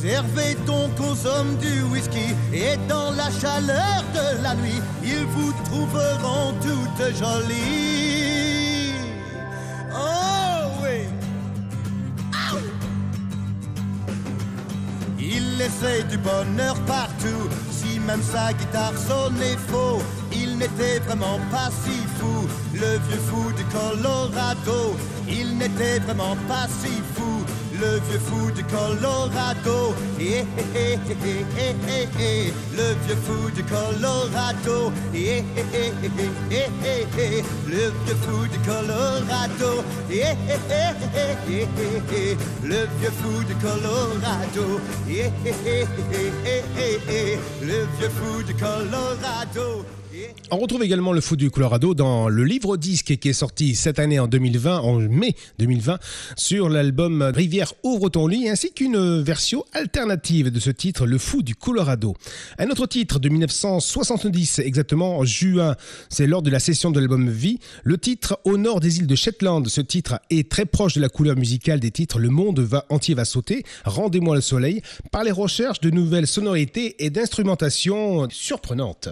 Servez 0.00 0.54
donc 0.64 0.92
aux 1.00 1.16
du 1.56 1.82
whisky 1.82 2.32
et 2.52 2.76
dans 2.88 3.10
la 3.10 3.32
chaleur 3.32 4.04
de 4.14 4.42
la 4.44 4.54
nuit, 4.54 4.80
ils 5.02 5.26
vous 5.26 5.52
trouveront 5.64 6.54
toutes 6.62 7.16
jolies. 7.16 8.92
Oh 9.92 10.70
oui! 10.80 11.08
Il 15.18 15.58
laissait 15.58 16.04
du 16.04 16.16
bonheur 16.18 16.76
partout, 16.86 17.48
si 17.72 17.98
même 17.98 18.22
sa 18.22 18.52
guitare 18.52 18.96
sonnait 18.96 19.58
faux, 19.66 20.00
il 20.32 20.58
n'était 20.58 21.00
vraiment 21.00 21.40
pas 21.50 21.70
si 21.82 21.98
fou. 22.20 22.46
Le 22.72 22.98
vieux 23.08 23.22
fou 23.28 23.50
du 23.56 23.64
Colorado, 23.64 24.96
il 25.28 25.58
n'était 25.58 25.98
vraiment 25.98 26.36
pas 26.46 26.68
si 26.80 26.92
fou. 27.16 27.37
Le 27.80 28.00
vieux 28.00 28.18
fou 28.18 28.50
du 28.50 28.64
Colorado, 28.64 29.94
eh, 30.18 30.44
eh, 30.74 30.98
eh, 31.14 31.44
eh, 31.56 31.74
eh, 31.88 32.08
eh, 32.18 32.52
le 32.76 32.94
vieux 33.06 33.16
fou 33.24 33.50
du 33.54 33.62
Colorado, 33.62 34.92
eh, 35.14 35.44
eh, 35.56 35.64
eh, 35.72 35.92
eh, 36.02 36.30
eh, 36.50 36.66
eh, 36.84 37.06
eh, 37.16 37.44
le 37.68 37.92
vieux 38.04 38.16
fou 38.22 38.46
du 38.48 38.58
Colorado, 38.66 39.84
eh, 40.10 40.22
eh, 40.22 40.58
eh, 40.70 40.94
eh, 41.14 41.36
eh, 41.48 41.68
eh, 41.78 42.02
eh, 42.12 42.36
le 42.64 42.88
vieux 42.98 43.12
fou 43.22 43.44
du 43.44 43.54
Colorado, 43.56 44.80
eh, 45.08 45.30
eh, 45.44 45.54
eh, 45.64 45.86
eh, 46.12 46.32
eh, 46.44 46.64
eh, 46.78 46.98
eh, 47.08 47.38
le 47.62 47.86
vieux 47.96 48.10
fou 48.10 48.42
du 48.42 48.54
Colorado. 48.54 49.84
On 50.50 50.56
retrouve 50.56 50.82
également 50.82 51.12
le 51.12 51.20
fou 51.20 51.36
du 51.36 51.50
Colorado 51.50 51.94
dans 51.94 52.28
le 52.28 52.44
livre 52.44 52.76
disque 52.76 53.16
qui 53.18 53.28
est 53.28 53.34
sorti 53.34 53.74
cette 53.74 53.98
année 53.98 54.18
en 54.18 54.26
2020, 54.26 54.78
en 54.80 54.98
mai 54.98 55.34
2020, 55.58 55.98
sur 56.36 56.68
l'album 56.68 57.22
Rivière 57.22 57.74
ouvre 57.82 58.08
ton 58.08 58.26
lit, 58.26 58.48
ainsi 58.48 58.72
qu'une 58.72 59.20
version 59.20 59.64
alternative 59.74 60.50
de 60.50 60.58
ce 60.58 60.70
titre, 60.70 61.06
Le 61.06 61.18
fou 61.18 61.42
du 61.42 61.54
Colorado. 61.54 62.14
Un 62.58 62.70
autre 62.70 62.86
titre 62.86 63.18
de 63.18 63.28
1970, 63.28 64.60
exactement 64.60 65.18
en 65.18 65.24
juin, 65.24 65.76
c'est 66.08 66.26
lors 66.26 66.42
de 66.42 66.50
la 66.50 66.60
session 66.60 66.90
de 66.90 66.98
l'album 66.98 67.28
Vie, 67.28 67.58
le 67.84 67.98
titre 67.98 68.40
Au 68.44 68.56
nord 68.56 68.80
des 68.80 68.98
îles 68.98 69.06
de 69.06 69.14
Shetland. 69.14 69.68
Ce 69.68 69.80
titre 69.80 70.20
est 70.30 70.50
très 70.50 70.64
proche 70.64 70.94
de 70.94 71.00
la 71.00 71.08
couleur 71.08 71.36
musicale 71.36 71.80
des 71.80 71.90
titres 71.90 72.18
Le 72.18 72.30
monde 72.30 72.60
va 72.60 72.86
entier 72.88 73.14
va 73.14 73.24
sauter, 73.24 73.64
Rendez-moi 73.84 74.34
le 74.34 74.40
soleil, 74.40 74.82
par 75.12 75.24
les 75.24 75.30
recherches 75.30 75.80
de 75.80 75.90
nouvelles 75.90 76.26
sonorités 76.26 77.04
et 77.04 77.10
d'instrumentation 77.10 78.28
surprenantes. 78.30 79.10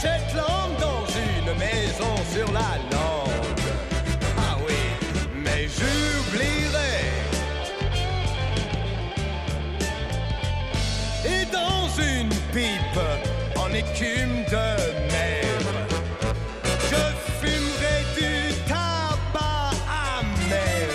Shetland 0.00 0.72
dans 0.80 1.04
une 1.06 1.58
maison 1.58 2.14
sur 2.32 2.46
la 2.52 2.72
lande. 2.90 3.60
Ah 4.38 4.56
oui, 4.66 4.74
mais 5.34 5.68
j'oublierai. 5.68 6.96
Et 11.24 11.44
dans 11.52 11.88
une 11.98 12.30
pipe 12.52 13.00
en 13.56 13.72
écume 13.72 14.44
de 14.50 14.68
mer, 15.12 15.60
je 16.90 17.02
fumerai 17.40 17.96
du 18.16 18.72
amer 19.90 20.88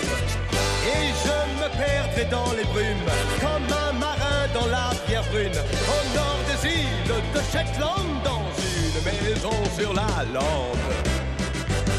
et 0.94 1.04
je 1.24 1.38
me 1.60 1.68
perdrai 1.76 2.24
dans 2.30 2.52
les 2.52 2.64
brumes 2.64 3.10
comme 3.40 3.72
un 3.86 3.92
marin 3.92 4.46
dans 4.54 4.66
la 4.66 4.90
pierre 5.06 5.24
brune 5.30 5.52
au 5.52 6.14
nord 6.16 6.40
des 6.48 6.68
îles 6.68 7.22
de 7.34 7.40
Shetland 7.52 8.17
sur 9.78 9.92
la 9.92 10.24
lande. 10.34 10.78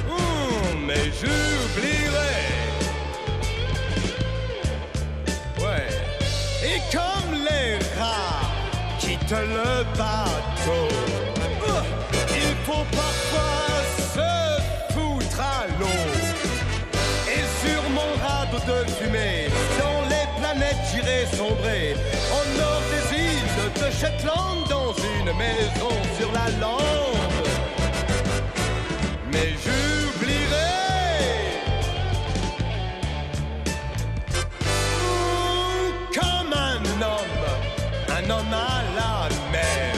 Hum, 0.10 0.86
mais 0.86 1.06
j'oublierai. 1.20 2.36
Ouais. 5.64 5.88
Et 6.64 6.80
comme 6.92 7.34
les 7.50 7.78
rats 7.98 8.48
quittent 9.00 9.32
le 9.32 9.84
bateau, 9.98 10.88
euh, 11.68 11.82
il 12.42 12.56
faut 12.66 12.86
parfois 12.92 13.70
se 14.16 14.94
foutre 14.94 15.40
à 15.40 15.68
l'eau. 15.80 16.02
Et 17.36 17.44
sur 17.62 17.82
mon 17.92 18.12
radeau 18.26 18.60
de 18.68 18.90
fumée, 18.92 19.48
dans 19.80 20.02
les 20.10 20.26
planètes 20.40 20.84
j'irai 20.92 21.26
sombrer. 21.38 21.96
Au 22.38 22.58
nord 22.58 22.82
des 22.92 23.18
îles 23.18 23.72
de 23.82 23.92
Shetland, 23.92 24.68
dans 24.70 24.94
une 24.94 25.38
maison 25.38 25.96
sur 26.18 26.32
la 26.34 26.50
lande. 26.60 26.99
Mais 29.32 29.50
j'oublierai. 29.64 30.70
comme 36.16 36.54
un 36.54 37.02
homme, 37.02 37.46
un 38.18 38.30
homme 38.30 38.54
à 38.54 38.82
la 38.98 39.30
mer. 39.52 39.94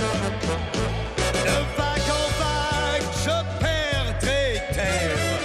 De 1.46 1.58
vague 1.78 2.12
en 2.22 2.28
vague, 2.41 3.10
je 3.26 3.38
perdrai 3.63 4.62
terre. 4.74 5.39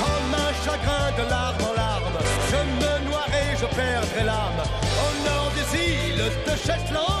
Comme 0.00 0.34
un 0.34 0.52
chagrin 0.64 1.10
de 1.18 1.30
larme 1.30 1.64
en 1.70 1.74
larme, 1.74 2.18
je 2.50 2.60
me 2.80 2.92
noierai, 3.06 3.46
je 3.60 3.66
perdrai 3.74 4.24
l'âme. 4.24 4.62
Au 5.04 5.10
nord 5.28 5.50
des 5.56 5.78
îles 5.78 6.30
de 6.46 6.54
Shetland, 6.56 7.19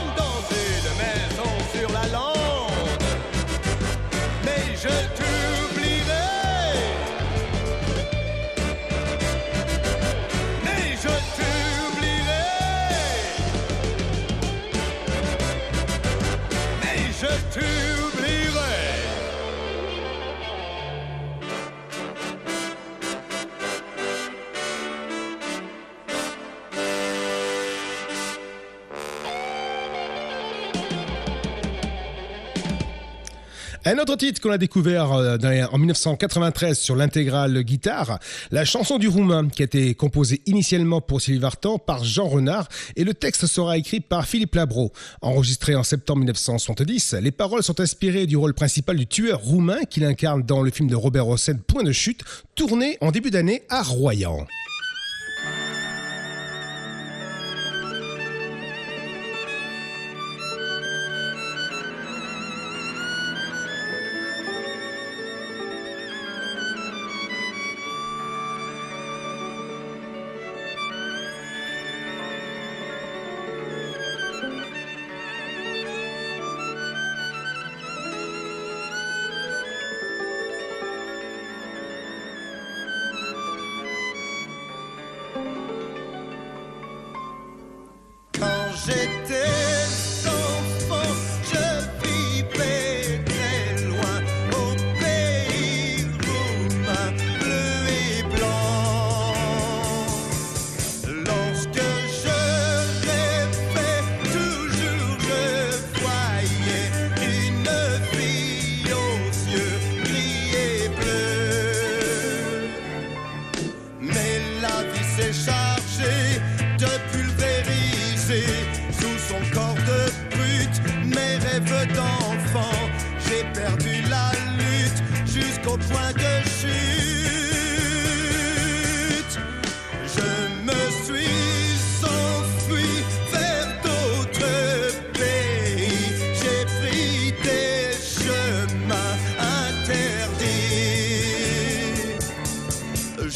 Un 33.90 33.98
autre 33.98 34.14
titre 34.14 34.40
qu'on 34.40 34.52
a 34.52 34.56
découvert 34.56 35.10
euh, 35.14 35.36
en 35.72 35.76
1993 35.76 36.78
sur 36.78 36.94
l'intégrale 36.94 37.64
guitare, 37.64 38.20
la 38.52 38.64
chanson 38.64 38.98
du 38.98 39.08
roumain 39.08 39.48
qui 39.48 39.62
a 39.62 39.64
été 39.64 39.96
composée 39.96 40.42
initialement 40.46 41.00
pour 41.00 41.20
Sylvie 41.20 41.40
Vartan 41.40 41.76
par 41.80 42.04
Jean 42.04 42.28
Renard 42.28 42.68
et 42.94 43.02
le 43.02 43.14
texte 43.14 43.46
sera 43.46 43.78
écrit 43.78 43.98
par 43.98 44.28
Philippe 44.28 44.54
Labro. 44.54 44.92
Enregistré 45.22 45.74
en 45.74 45.82
septembre 45.82 46.20
1970, 46.20 47.14
les 47.20 47.32
paroles 47.32 47.64
sont 47.64 47.80
inspirées 47.80 48.28
du 48.28 48.36
rôle 48.36 48.54
principal 48.54 48.96
du 48.96 49.08
tueur 49.08 49.40
roumain 49.40 49.82
qu'il 49.90 50.04
incarne 50.04 50.44
dans 50.44 50.62
le 50.62 50.70
film 50.70 50.88
de 50.88 50.94
Robert 50.94 51.26
Hossein 51.26 51.56
Point 51.56 51.82
de 51.82 51.90
chute, 51.90 52.22
tourné 52.54 52.96
en 53.00 53.10
début 53.10 53.32
d'année 53.32 53.64
à 53.70 53.82
Royan. 53.82 54.46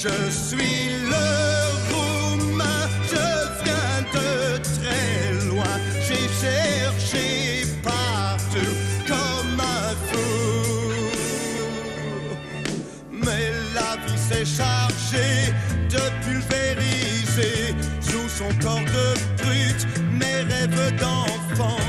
Je 0.05 0.31
suis 0.31 0.91
le 1.09 1.27
roumain, 1.91 2.89
je 3.09 3.65
viens 3.65 4.03
de 4.13 4.59
très 4.59 5.47
loin. 5.49 5.75
J'ai 6.07 6.29
cherché 6.43 7.67
partout 7.83 8.75
comme 9.09 9.61
un 9.61 9.95
fou. 10.09 11.09
Mais 13.13 13.49
la 13.75 13.97
vie 14.05 14.19
s'est 14.19 14.45
chargée 14.45 15.55
de 15.89 16.03
pulvériser 16.23 17.75
sous 18.03 18.29
son 18.29 18.51
corps 18.61 18.85
de 18.85 19.43
brute 19.43 19.87
mes 20.13 20.43
rêves 20.53 20.97
d'enfant. 21.01 21.81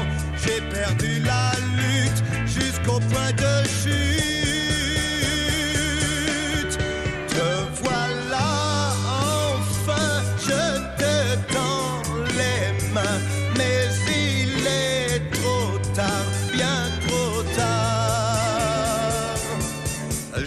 J'ai 0.42 0.62
perdu 0.74 1.20
la 1.20 1.52
lutte 1.76 2.24
jusqu'au 2.46 3.02
point 3.12 3.34
de 3.34 3.68
chute. 3.68 4.05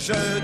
show. 0.09 0.38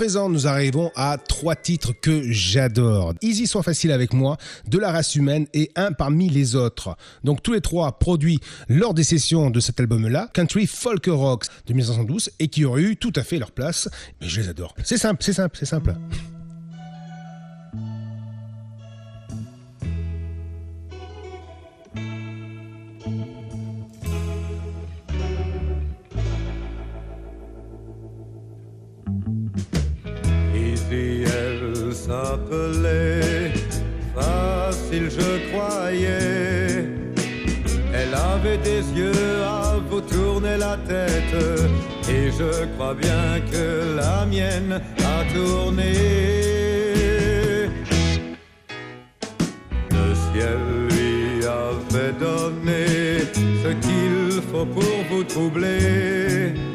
Présent, 0.00 0.30
nous 0.30 0.46
arrivons 0.46 0.90
à 0.96 1.18
trois 1.18 1.54
titres 1.54 1.92
que 1.92 2.22
j'adore. 2.32 3.12
Easy 3.20 3.46
soit 3.46 3.62
facile 3.62 3.92
avec 3.92 4.14
moi, 4.14 4.38
de 4.66 4.78
la 4.78 4.92
race 4.92 5.14
humaine 5.14 5.46
et 5.52 5.70
un 5.76 5.92
parmi 5.92 6.30
les 6.30 6.56
autres. 6.56 6.96
Donc 7.22 7.42
tous 7.42 7.52
les 7.52 7.60
trois 7.60 7.98
produits 7.98 8.40
lors 8.70 8.94
des 8.94 9.04
sessions 9.04 9.50
de 9.50 9.60
cet 9.60 9.78
album-là, 9.78 10.30
Country 10.32 10.66
Folk 10.66 11.04
Rocks 11.08 11.48
de 11.66 11.74
1972 11.74 12.30
et 12.38 12.48
qui 12.48 12.64
auraient 12.64 12.80
eu 12.80 12.96
tout 12.96 13.12
à 13.14 13.22
fait 13.22 13.38
leur 13.38 13.50
place. 13.50 13.90
Mais 14.22 14.28
je 14.30 14.40
les 14.40 14.48
adore. 14.48 14.74
C'est 14.84 14.96
simple, 14.96 15.22
c'est 15.22 15.34
simple, 15.34 15.58
c'est 15.58 15.66
simple. 15.66 15.94
Easy, 30.90 31.24
elle 31.24 31.94
s'appelait 31.94 33.52
Facile, 34.14 35.08
je 35.10 35.50
croyais. 35.50 36.84
Elle 37.92 38.14
avait 38.14 38.58
des 38.58 38.82
yeux 38.98 39.42
à 39.44 39.76
vous 39.88 40.00
tourner 40.00 40.56
la 40.56 40.76
tête. 40.76 41.68
Et 42.08 42.30
je 42.30 42.66
crois 42.74 42.94
bien 42.94 43.40
que 43.50 43.96
la 43.96 44.26
mienne 44.26 44.80
a 44.98 45.34
tourné. 45.34 45.92
Le 49.90 50.14
ciel 50.14 50.58
lui 50.90 51.44
avait 51.46 52.12
donné 52.18 53.20
ce 53.62 53.68
qu'il 53.84 54.42
faut 54.50 54.66
pour 54.66 55.04
vous 55.10 55.24
troubler. 55.24 56.69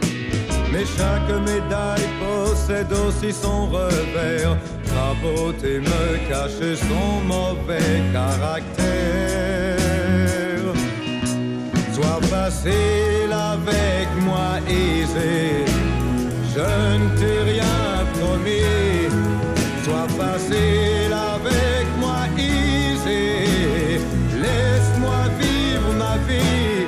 Chaque 0.98 1.32
médaille 1.42 2.10
possède 2.20 2.94
aussi 2.94 3.34
son 3.34 3.68
revers. 3.68 4.56
Sa 4.86 5.14
beauté 5.22 5.80
me 5.80 6.30
cache 6.30 6.78
son 6.90 7.24
mauvais 7.26 8.02
caractère. 8.14 9.78
Sois 11.94 12.22
facile 12.30 13.34
avec 13.34 14.08
moi, 14.22 14.60
aisé. 14.68 15.66
Je 16.54 16.70
ne 17.00 17.08
t'ai 17.18 17.40
rien 17.52 17.82
promis. 18.20 19.10
Sois 19.84 20.10
facile 20.20 21.14
avec 21.36 21.86
moi, 22.00 22.22
aisé. 22.38 23.22
Laisse-moi 24.42 25.22
vivre 25.40 25.92
ma 25.98 26.16
vie. 26.28 26.88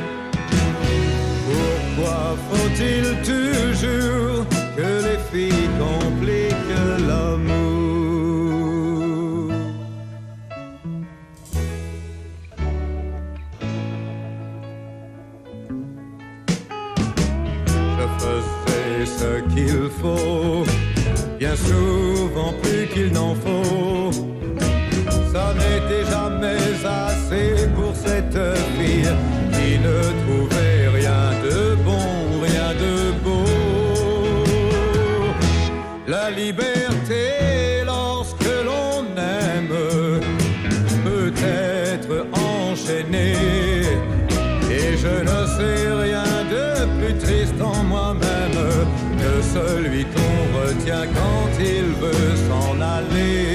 Pourquoi 1.96 2.38
faut-il 2.50 3.06
toujours 3.24 3.37
bien 21.40 21.56
souvent 21.56 22.54
plus 22.62 22.88
qu'il 22.94 23.12
n'en 23.12 23.36
faut. 23.36 24.12
Ça 25.34 25.54
n'était 25.54 26.06
jamais 26.10 26.58
assez 26.84 27.68
pour 27.76 27.94
cette 27.96 28.40
fille 28.78 29.12
qui 29.54 29.80
ne 29.80 30.00
trouvait 30.24 30.88
rien 31.00 31.24
de 31.44 31.76
bon, 31.86 32.08
rien 32.42 32.74
de 32.84 33.12
beau. 33.24 33.46
La 36.08 36.30
liberté 36.30 36.67
celui 49.58 50.06
qu'on 50.06 50.60
retient 50.60 51.06
quand 51.14 51.50
il 51.60 51.88
veut 52.02 52.36
s'en 52.48 52.80
aller. 52.82 53.47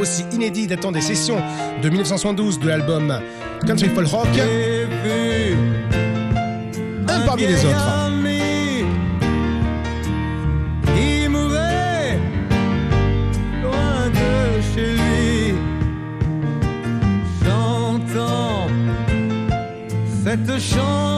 aussi 0.00 0.24
inédit 0.32 0.66
datant 0.66 0.92
des 0.92 1.00
sessions 1.00 1.40
de 1.82 1.88
1972 1.88 2.58
de 2.58 2.68
l'album 2.68 3.20
Country 3.66 3.88
Folk 3.88 4.08
Rock. 4.08 4.28
Un 7.08 7.20
parmi 7.20 7.46
les 7.46 7.64
autres. 7.64 8.10
cette 20.30 20.60
chanson. 20.60 21.09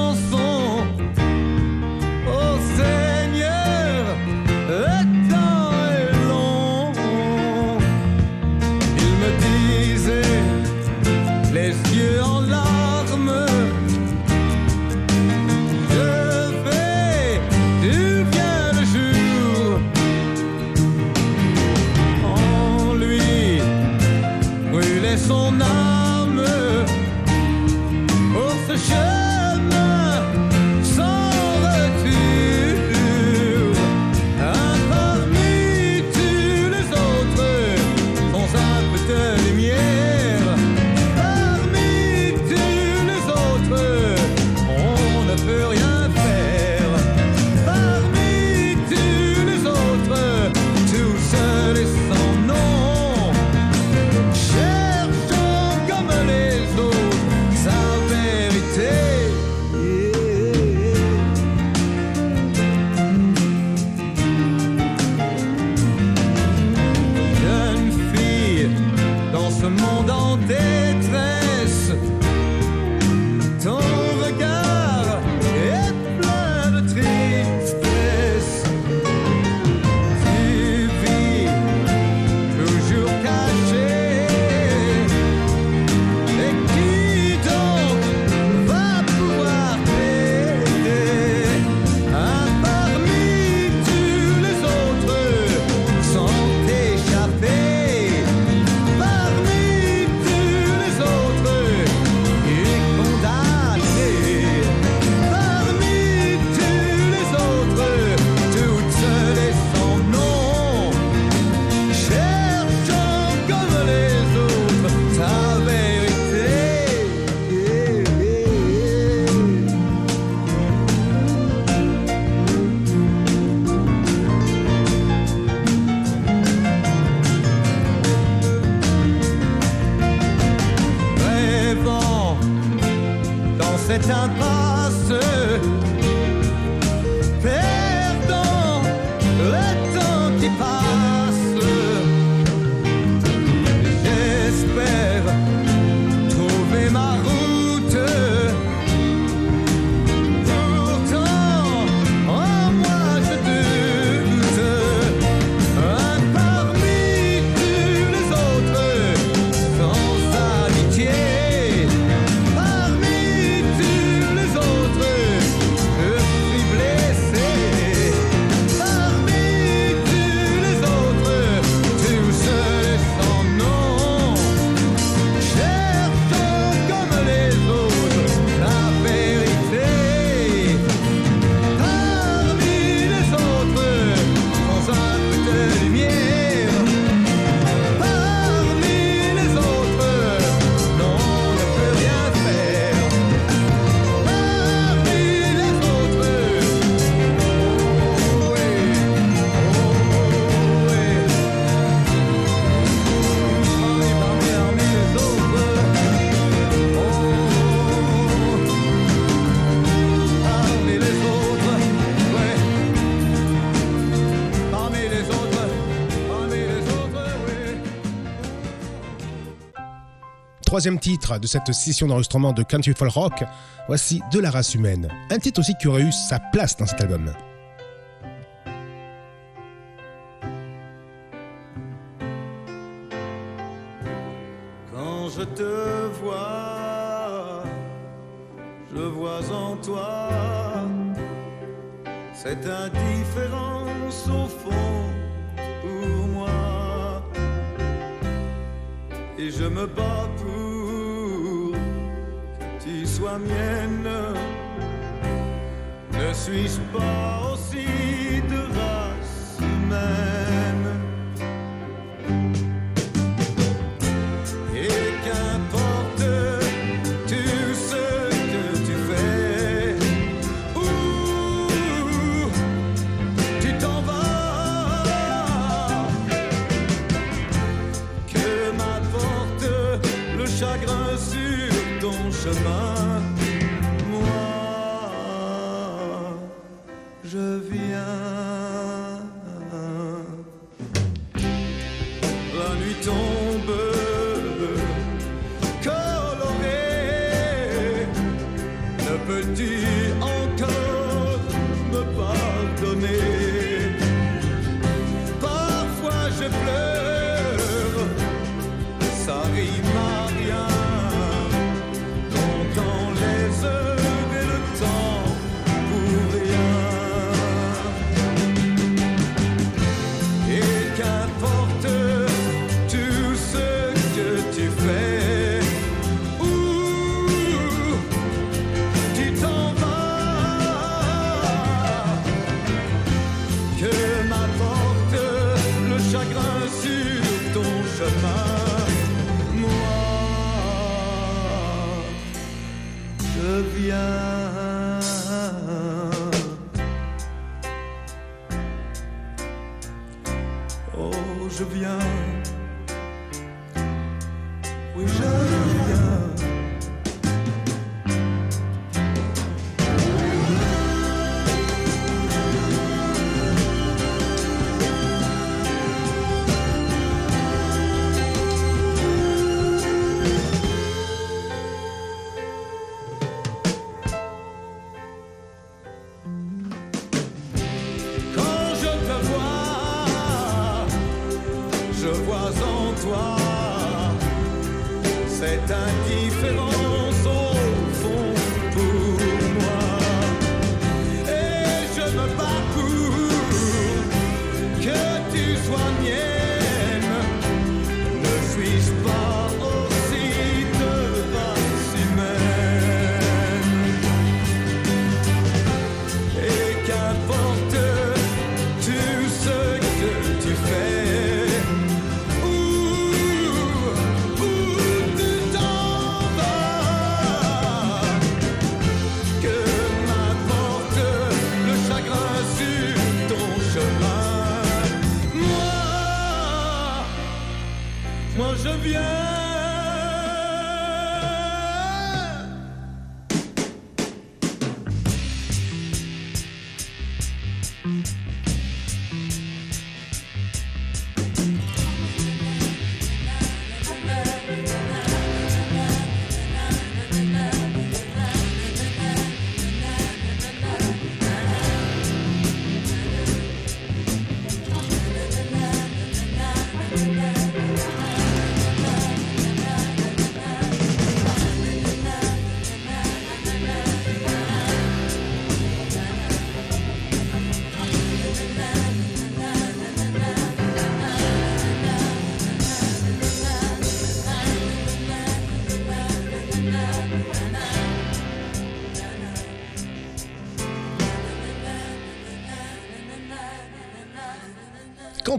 Troisième 220.72 220.98
titre 220.98 221.38
de 221.38 221.46
cette 221.46 221.70
session 221.74 222.06
d'enregistrement 222.06 222.54
de 222.54 222.62
Country 222.62 222.94
Folk 222.94 223.12
Rock. 223.12 223.44
Voici 223.88 224.22
De 224.32 224.38
la 224.38 224.50
race 224.50 224.74
humaine, 224.74 225.06
un 225.30 225.38
titre 225.38 225.60
aussi 225.60 225.74
qui 225.78 225.86
aurait 225.86 226.00
eu 226.00 226.12
sa 226.12 226.38
place 226.38 226.78
dans 226.78 226.86
cet 226.86 227.02
album. 227.02 227.30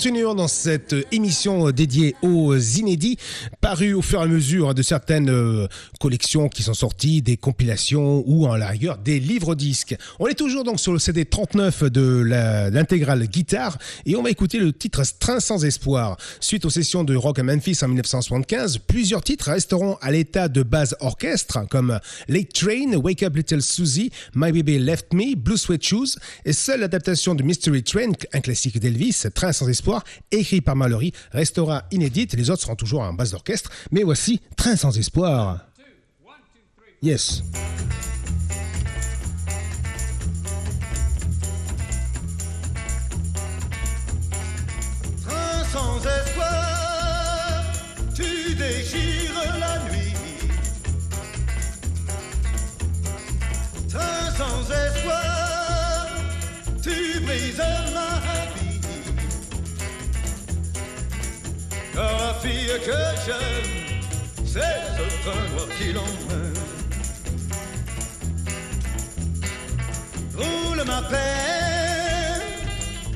Continuons 0.04 0.36
dans 0.36 0.50
cette 0.50 0.94
émission 1.14 1.72
dédiée 1.72 2.14
aux 2.22 2.58
inédits, 2.58 3.18
parus 3.64 3.96
au 3.96 4.02
fur 4.02 4.20
et 4.20 4.24
à 4.24 4.28
mesure 4.28 4.76
de 4.76 4.82
certaines 4.82 5.30
euh, 5.30 5.68
collections 6.02 6.50
qui 6.50 6.64
sont 6.64 6.74
sorties, 6.74 7.22
des 7.22 7.38
compilations 7.38 8.22
ou 8.28 8.46
en 8.46 8.58
la 8.58 8.68
rigueur 8.68 8.98
des 8.98 9.22
livres 9.22 9.56
disques. 9.56 9.96
On 10.20 10.28
est 10.28 10.34
toujours 10.34 10.66
donc 10.66 10.82
sur 10.82 10.92
le 10.92 11.00
CD 11.00 11.24
39 11.24 11.86
de 11.86 12.24
l'intégrale 12.74 13.26
guitare 13.26 13.78
et 14.06 14.18
on 14.18 14.22
va 14.22 14.32
écouter 14.32 14.60
le 14.60 14.74
titre 14.74 15.02
Train 15.18 15.40
sans 15.40 15.64
espoir. 15.64 16.18
Suite 16.42 16.66
aux 16.66 16.70
sessions 16.70 17.06
de 17.06 17.16
rock 17.16 17.40
à 17.40 17.44
Memphis 17.44 17.78
en 17.84 17.88
1975, 17.88 18.80
plusieurs 18.80 19.22
titres 19.22 19.50
resteront 19.50 19.96
à 20.02 20.12
l'état 20.12 20.50
de 20.50 20.62
base 20.62 20.98
orchestre 21.00 21.66
comme 21.70 22.02
Lake 22.28 22.52
Train, 22.52 22.96
Wake 22.98 23.24
Up 23.24 23.34
Little 23.34 23.62
Susie, 23.62 24.12
My 24.36 24.52
Baby 24.52 24.78
Left 24.78 25.14
Me, 25.14 25.38
Blue 25.38 25.58
Sweat 25.58 25.84
Shoes 25.84 26.18
et 26.44 26.52
seule 26.52 26.82
l'adaptation 26.82 27.34
de 27.34 27.44
Mystery 27.44 27.82
Train, 27.82 28.12
un 28.34 28.42
classique 28.42 28.78
d'Elvis, 28.78 29.24
Train 29.34 29.54
sans 29.54 29.70
espoir, 29.70 30.04
écrit 30.32 30.60
par 30.60 30.76
Mallory, 30.76 31.14
restera 31.32 31.84
inédite. 31.92 32.34
Les 32.34 32.50
autres 32.50 32.64
seront 32.64 32.76
toujours 32.76 33.04
en 33.04 33.14
base 33.14 33.32
d'orchestre. 33.32 33.53
Mais 33.92 34.04
voici 34.04 34.42
Train 34.56 34.76
sans 34.76 34.98
espoir. 34.98 35.60
Yes. 37.02 37.44
Car 61.94 62.18
la 62.18 62.34
fille 62.42 62.80
que 62.86 63.00
j'aime, 63.26 63.72
c'est 64.46 64.78
ce 64.98 65.06
train 65.22 65.44
noir 65.54 65.68
qui 65.78 65.94
l'emmène. 65.94 66.54
Roule 70.36 70.84
ma 70.86 71.02
peine 71.04 72.42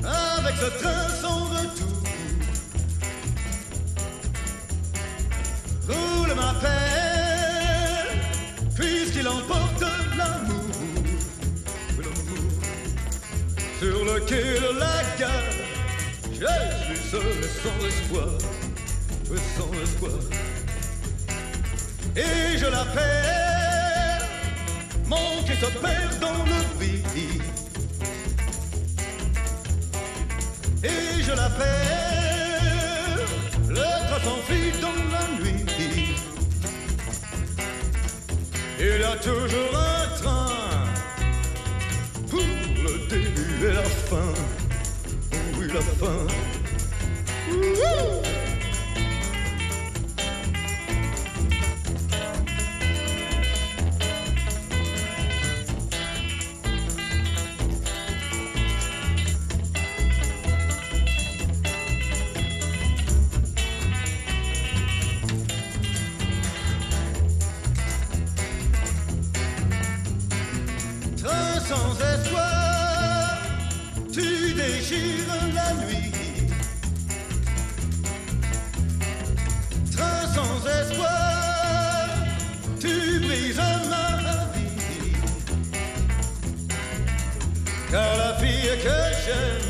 avec 0.04 0.54
ce 0.56 0.70
train 0.80 1.08
sans 1.20 1.44
retour. 1.46 2.02
Roule 5.88 6.34
ma 6.36 6.54
peine 6.60 8.20
puisqu'il 8.76 9.26
emporte 9.26 9.82
l'amour. 10.16 10.64
Sur 13.80 14.04
le 14.04 14.20
quai 14.20 14.60
de 14.60 14.78
la 14.78 15.02
gare, 15.18 15.56
je 16.32 16.46
suis 16.84 17.10
seul 17.10 17.38
et 17.42 17.52
sans 17.62 17.78
espoir, 17.86 18.30
sans. 19.36 19.70
Et 22.16 22.58
je 22.58 22.66
la 22.66 22.84
perds, 22.84 24.26
mon 25.06 25.42
qui 25.44 25.52
se 25.52 25.66
perd 25.66 26.18
dans 26.20 26.44
le 26.44 26.60
vide. 26.80 27.42
Et 30.82 31.22
je 31.22 31.32
la 31.32 31.50
perds, 31.50 33.26
le 33.68 33.74
train 33.74 34.20
s'enfuit 34.24 34.72
dans 34.80 34.98
la 35.12 35.24
nuit. 35.38 35.64
Il 38.80 39.02
a 39.02 39.16
toujours 39.16 39.74
un 39.74 40.06
train 40.20 40.46
pour 42.30 42.40
le 42.40 43.08
début 43.08 43.66
et 43.68 43.72
la 43.72 43.82
fin. 43.82 44.32
Oui, 45.58 45.66
la 45.72 45.80
fin? 45.80 46.26
Wouhou 47.50 48.22
la 74.96 75.74
nuit. 75.84 76.12
Train 79.94 80.26
sans 80.34 80.66
espoir, 80.66 82.08
tu 82.80 83.20
brises 83.20 83.56
ma 83.90 84.48
vie. 84.54 85.12
Car 87.90 88.16
la 88.16 88.34
fille 88.38 88.78
que 88.82 88.98
j'aime, 89.24 89.68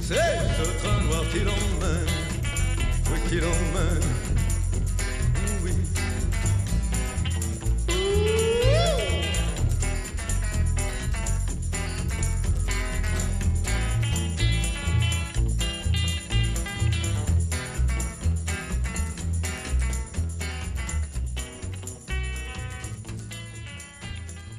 c'est 0.00 0.38
ce 0.56 0.64
train 0.82 1.00
noir 1.06 1.24
qui 1.32 1.40
l'emmène, 1.40 2.06
qui 3.28 3.36
l'emmène. 3.36 4.15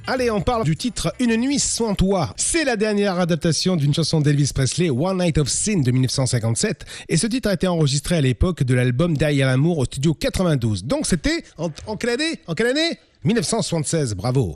Allez, 0.10 0.32
on 0.32 0.40
parle 0.40 0.64
du 0.64 0.78
titre 0.78 1.14
Une 1.20 1.36
nuit 1.36 1.60
sans 1.60 1.94
toi. 1.94 2.34
C'est 2.38 2.64
la 2.64 2.78
dernière 2.78 3.20
adaptation 3.20 3.76
d'une 3.76 3.94
chanson 3.94 4.22
d'Elvis 4.22 4.52
Presley, 4.56 4.90
One 4.90 5.18
Night 5.18 5.38
of 5.38 5.50
Sin 5.50 5.82
de 5.82 5.92
1957. 5.92 6.86
Et 7.10 7.18
ce 7.18 7.28
titre 7.28 7.50
a 7.50 7.54
été 7.54 7.68
enregistré 7.68 8.16
à 8.16 8.22
l'époque 8.22 8.64
de 8.64 8.74
l'album 8.74 9.18
Derrière 9.18 9.48
l'amour 9.48 9.80
au 9.80 9.84
studio 9.86 10.14
92. 10.14 10.86
Donc 10.86 11.08
c'était 11.08 11.44
en, 11.58 11.72
en 11.88 11.98
quelle 11.98 12.12
année? 12.12 12.40
En 12.48 12.54
quelle 12.54 12.68
année? 12.68 12.98
1976, 13.26 14.16
bravo. 14.16 14.56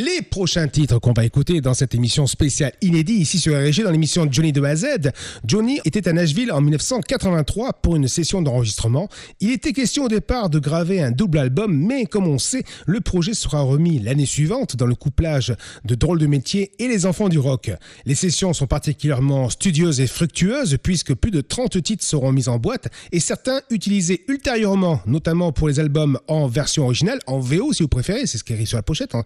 Les 0.00 0.22
prochains 0.22 0.68
titres 0.68 1.00
qu'on 1.00 1.12
va 1.12 1.24
écouter 1.24 1.60
dans 1.60 1.74
cette 1.74 1.92
émission 1.92 2.28
spéciale 2.28 2.70
inédit 2.82 3.14
ici 3.14 3.40
sur 3.40 3.54
RG 3.54 3.82
dans 3.82 3.90
l'émission 3.90 4.28
Johnny 4.30 4.52
de 4.52 4.62
A. 4.62 4.76
Johnny 5.44 5.80
était 5.84 6.06
à 6.06 6.12
Nashville 6.12 6.52
en 6.52 6.60
1983 6.60 7.72
pour 7.72 7.96
une 7.96 8.06
session 8.06 8.40
d'enregistrement. 8.40 9.08
Il 9.40 9.50
était 9.50 9.72
question 9.72 10.04
au 10.04 10.08
départ 10.08 10.50
de 10.50 10.60
graver 10.60 11.02
un 11.02 11.10
double 11.10 11.38
album, 11.38 11.76
mais 11.76 12.06
comme 12.06 12.28
on 12.28 12.38
sait, 12.38 12.62
le 12.86 13.00
projet 13.00 13.34
sera 13.34 13.62
remis 13.62 13.98
l'année 13.98 14.24
suivante 14.24 14.76
dans 14.76 14.86
le 14.86 14.94
couplage 14.94 15.52
de 15.84 15.96
Drôles 15.96 16.20
de 16.20 16.28
métier 16.28 16.70
et 16.78 16.86
Les 16.86 17.04
enfants 17.04 17.28
du 17.28 17.40
rock. 17.40 17.72
Les 18.06 18.14
sessions 18.14 18.52
sont 18.52 18.68
particulièrement 18.68 19.50
studieuses 19.50 20.00
et 20.00 20.06
fructueuses 20.06 20.78
puisque 20.80 21.14
plus 21.14 21.32
de 21.32 21.40
30 21.40 21.82
titres 21.82 22.04
seront 22.04 22.30
mis 22.30 22.48
en 22.48 22.60
boîte 22.60 22.86
et 23.10 23.18
certains 23.18 23.62
utilisés 23.68 24.24
ultérieurement, 24.28 25.00
notamment 25.06 25.50
pour 25.50 25.66
les 25.66 25.80
albums 25.80 26.20
en 26.28 26.46
version 26.46 26.84
originale, 26.84 27.18
en 27.26 27.40
VO 27.40 27.72
si 27.72 27.82
vous 27.82 27.88
préférez, 27.88 28.26
c'est 28.26 28.38
ce 28.38 28.44
qui 28.44 28.52
écrit 28.52 28.64
sur 28.64 28.78
la 28.78 28.84
pochette, 28.84 29.16
hein. 29.16 29.24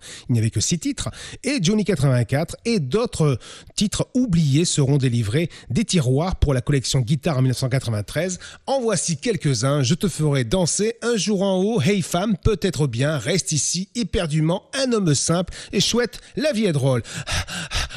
6 0.63 0.79
titres, 0.79 1.11
et 1.45 1.59
Johnny 1.61 1.85
84 1.85 2.57
et 2.65 2.81
d'autres 2.81 3.39
titres 3.77 4.09
oubliés 4.15 4.65
seront 4.65 4.97
délivrés 4.97 5.51
des 5.69 5.85
tiroirs 5.85 6.37
pour 6.37 6.55
la 6.55 6.61
collection 6.61 7.01
guitare 7.01 7.39
en 7.39 7.43
1993. 7.43 8.39
En 8.67 8.81
voici 8.81 9.17
quelques-uns, 9.17 9.83
je 9.83 9.95
te 9.95 10.09
ferai 10.09 10.45
danser 10.45 10.95
un 11.03 11.17
jour 11.17 11.43
en 11.43 11.61
haut, 11.63 11.81
hey 11.81 12.03
femme, 12.03 12.37
peut-être 12.43 12.87
bien, 12.87 13.19
reste 13.19 13.53
ici, 13.53 13.89
éperdument, 13.95 14.65
un 14.75 14.93
homme 14.93 15.15
simple 15.15 15.53
et 15.73 15.81
chouette, 15.81 16.21
la 16.37 16.53
vie 16.53 16.67
est 16.67 16.73
drôle. 16.73 17.03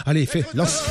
Allez, 0.06 0.26
fais, 0.26 0.46
lance. 0.54 0.84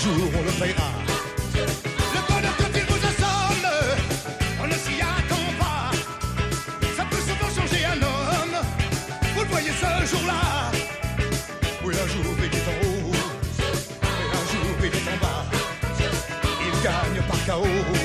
jour 0.00 0.30
on 0.34 0.42
le 0.42 0.52
payera. 0.52 0.90
Le 1.54 2.20
bonheur 2.28 2.56
quand 2.58 2.72
il 2.74 2.84
vous 2.88 3.02
assomme, 3.10 3.68
on 4.62 4.66
ne 4.66 4.72
s'y 4.72 4.96
attend 5.00 5.48
pas. 5.58 5.90
Ça 6.96 7.04
peut 7.10 7.22
souvent 7.28 7.50
changer 7.54 7.84
un 7.84 8.00
homme, 8.00 8.56
vous 9.34 9.42
le 9.42 9.48
voyez 9.48 9.72
ce 9.72 10.06
jour-là. 10.10 10.72
Oui, 11.84 11.94
un 12.02 12.08
jour 12.08 12.34
il 12.38 12.44
est 12.58 12.68
en 12.72 12.76
haut, 12.86 13.12
et 14.02 14.28
un 14.40 14.44
jour 14.52 14.74
il 14.80 14.86
est 14.86 15.08
en 15.12 15.18
bas. 15.20 15.44
Il 16.66 16.82
gagne 16.82 17.22
par 17.28 17.44
chaos. 17.44 17.99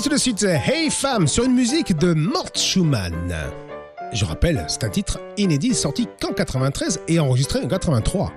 c'est 0.00 0.08
tout 0.08 0.14
de 0.14 0.20
suite 0.20 0.42
euh, 0.44 0.56
Hey 0.64 0.88
Femme 0.88 1.28
sur 1.28 1.44
une 1.44 1.52
musique 1.52 1.94
de 1.94 2.14
Mort 2.14 2.48
Schumann. 2.54 3.34
Je 4.14 4.24
rappelle, 4.24 4.64
c'est 4.68 4.84
un 4.84 4.88
titre 4.88 5.20
inédit 5.36 5.74
sorti 5.74 6.08
qu'en 6.20 6.32
93 6.32 7.00
et 7.08 7.20
enregistré 7.20 7.60
en 7.60 7.68
83. 7.68 8.32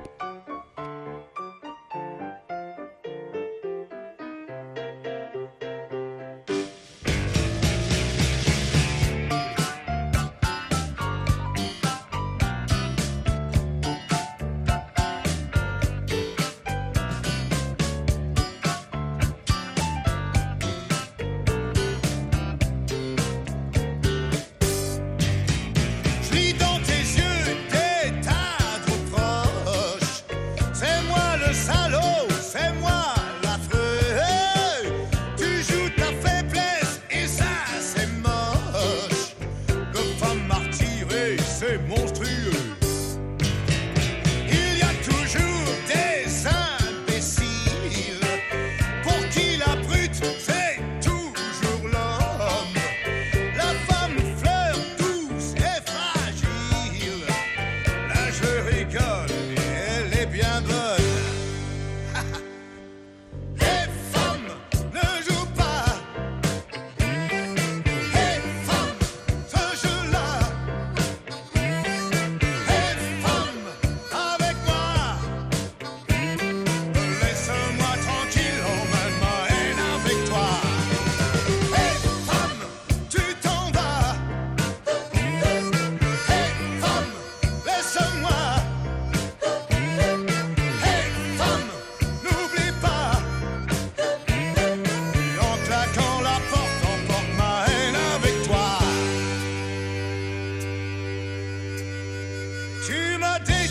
I 103.24 103.40
did. 103.40 103.63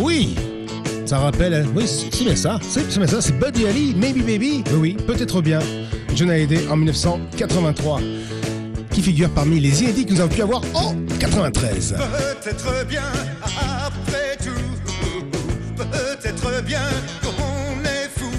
Oui! 0.00 0.34
Ça 1.06 1.18
rappelle, 1.18 1.54
hein, 1.54 1.64
oui, 1.74 1.86
tu 2.12 2.24
mets 2.24 2.36
ça, 2.36 2.58
tu 2.60 3.06
ça, 3.06 3.20
c'est 3.22 3.38
Buddy 3.38 3.64
Holly, 3.64 3.94
Maybe 3.96 4.24
Baby, 4.26 4.62
oui, 4.74 4.94
peut-être 5.06 5.40
bien. 5.40 5.60
John 6.14 6.30
Hallyday 6.30 6.68
en 6.68 6.76
1983, 6.76 8.00
qui 8.90 9.00
figure 9.00 9.30
parmi 9.30 9.58
les 9.58 9.82
inédits 9.82 10.04
que 10.04 10.12
nous 10.12 10.20
avons 10.20 10.34
pu 10.34 10.42
avoir 10.42 10.60
en 10.74 10.94
93. 11.18 11.96
Peut-être 12.42 12.86
bien, 12.86 13.10
après 13.86 14.36
tout, 14.36 14.94
peut-être 15.76 16.62
bien 16.62 16.82
qu'on 17.22 17.84
est 17.84 18.10
fou, 18.14 18.30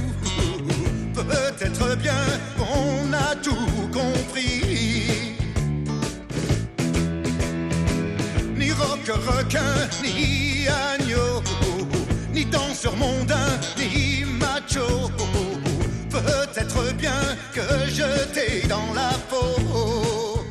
peut-être 1.16 1.98
bien 1.98 2.14
qu'on 2.56 3.12
a 3.14 3.36
tout 3.36 3.56
compris. 3.92 5.36
Ni 8.58 8.72
rock, 8.74 9.12
requin, 9.26 9.88
ni 10.04 10.39
Peut-être 16.10 16.94
bien 16.94 17.22
que 17.54 17.62
je 17.88 18.26
t'ai 18.34 18.68
dans 18.68 18.94
la 18.94 19.12
peau. 19.28 20.44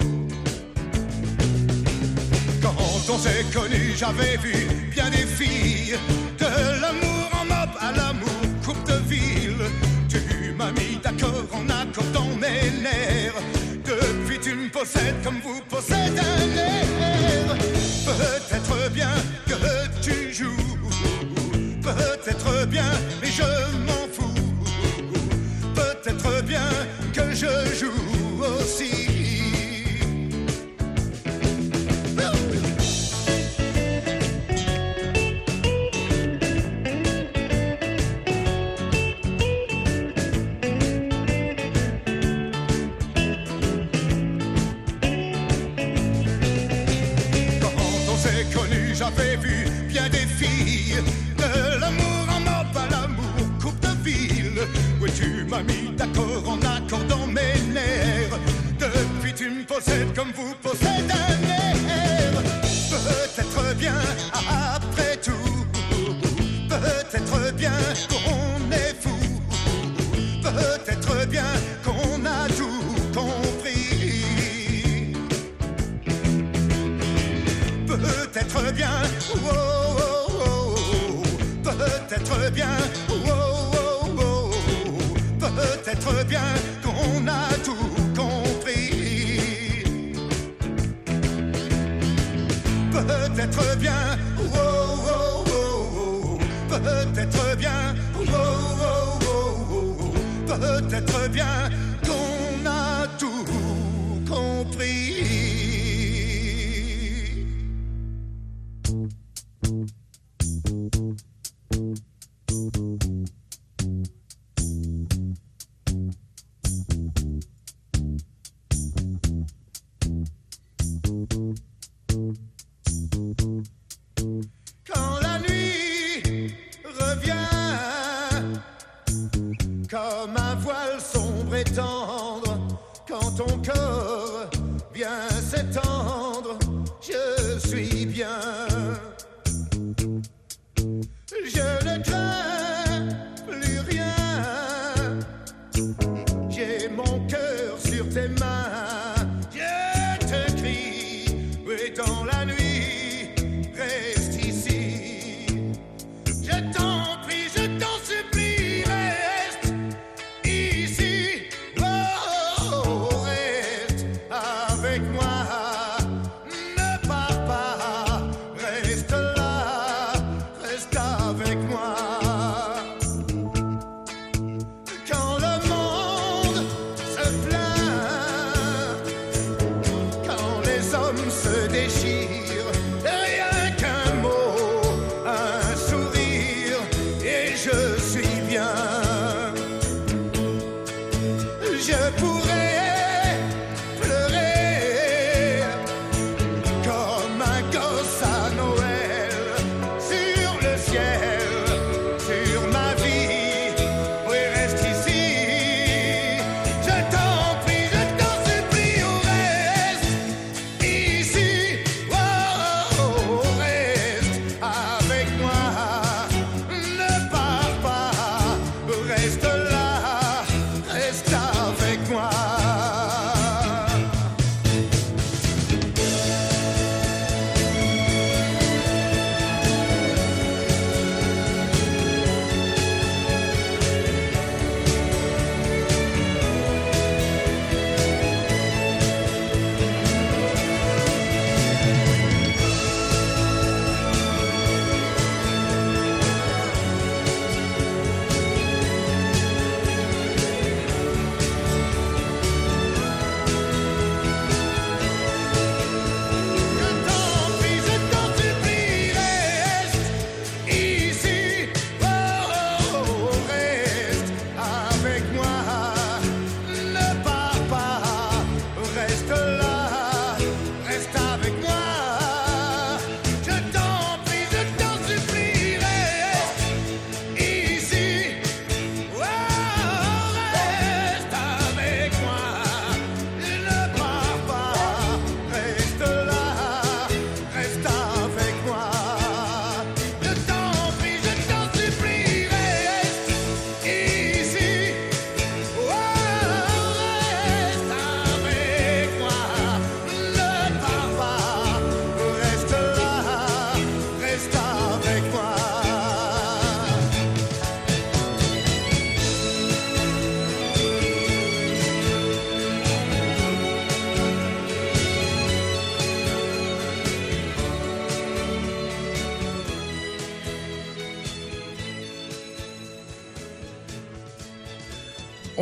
Quand 2.60 2.74
on 3.08 3.18
s'est 3.18 3.44
connu, 3.54 3.94
j'avais 3.96 4.36
vu 4.38 4.66
bien 4.90 5.08
des 5.10 5.26
filles. 5.26 5.96
De 6.38 6.80
l'amour 6.80 7.30
en 7.32 7.44
mob 7.44 7.70
à 7.80 7.92
l'amour 7.92 8.28
coupe 8.64 8.84
de 8.88 8.98
ville. 9.08 9.64
Tu 10.08 10.52
m'as 10.56 10.72
mis 10.72 10.98
d'accord 11.02 11.46
en 11.52 11.68
accordant 11.68 12.26
mes 12.40 12.70
nerfs. 12.82 13.40
Depuis, 13.84 14.40
tu 14.40 14.54
me 14.54 14.68
possèdes 14.68 15.22
comme 15.22 15.40
vous. 15.44 15.57
quelques 27.48 27.74
jours. 27.74 28.07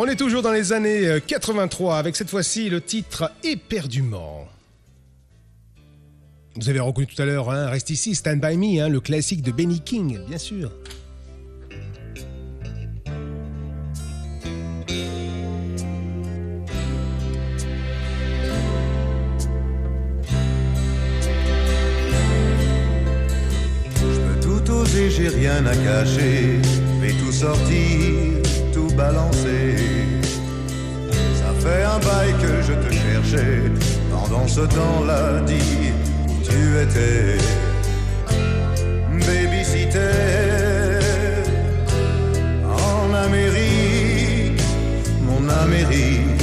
On 0.07 0.09
est 0.09 0.15
toujours 0.15 0.43
dans 0.43 0.53
les 0.53 0.73
années 0.73 1.19
83 1.27 1.95
euh, 1.97 1.99
avec 1.99 2.15
cette 2.15 2.31
fois-ci 2.31 2.71
le 2.71 2.81
titre 2.81 3.33
Éperdument. 3.43 4.47
Vous 6.55 6.69
avez 6.69 6.79
reconnu 6.79 7.09
tout 7.09 7.21
à 7.21 7.25
l'heure, 7.25 7.51
hein, 7.51 7.67
reste 7.67 7.91
ici, 7.91 8.15
Stand 8.15 8.41
By 8.41 8.57
Me, 8.57 8.81
hein, 8.81 8.89
le 8.89 9.01
classique 9.01 9.43
de 9.43 9.51
Benny 9.51 9.81
King, 9.81 10.21
bien 10.29 10.39
sûr. 10.39 10.71
j'ai 25.09 25.29
rien 25.29 25.65
à 25.67 25.75
cacher, 25.75 26.61
vais 27.01 27.13
tout 27.13 27.33
sortir, 27.33 28.43
tout 28.73 28.89
balancer. 28.97 29.46
Un 31.67 31.99
bail 31.99 32.33
que 32.43 32.63
je 32.63 32.73
te 32.73 32.93
cherchais, 32.93 33.63
pendant 34.11 34.47
ce 34.47 34.61
temps-là, 34.61 35.41
dis 35.47 35.93
où 36.29 36.43
tu 36.45 36.79
étais. 36.83 37.39
Babysitter 39.27 40.01
en 42.65 43.15
Amérique, 43.15 44.61
mon 45.23 45.49
Amérique, 45.49 46.43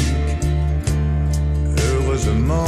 heureusement. 1.78 2.66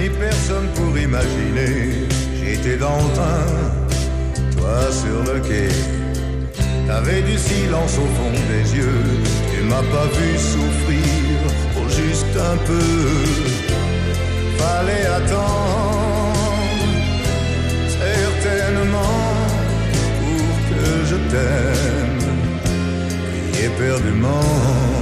ni 0.00 0.08
personne 0.08 0.68
pour 0.74 0.96
imaginer. 0.98 2.08
J'étais 2.42 2.76
dans 2.76 2.96
le 2.96 3.14
train, 3.14 3.46
toi 4.56 4.90
sur 4.90 5.32
le 5.32 5.40
quai. 5.40 6.01
T'avais 6.94 7.22
du 7.22 7.38
silence 7.38 7.96
au 7.96 8.08
fond 8.16 8.34
des 8.52 8.76
yeux. 8.76 9.04
Tu 9.50 9.62
m'as 9.62 9.86
pas 9.94 10.08
vu 10.16 10.28
souffrir, 10.36 11.38
oh 11.78 11.88
juste 11.88 12.36
un 12.36 12.56
peu. 12.68 12.90
Fallait 14.58 15.06
attendre, 15.06 16.54
certainement, 17.88 19.22
pour 20.20 20.54
que 20.68 20.86
je 21.10 21.16
t'aime. 21.30 22.24
Éperdument. 23.64 25.01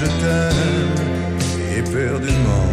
Je 0.00 0.06
t'aime 0.22 0.94
éperdument. 1.78 2.68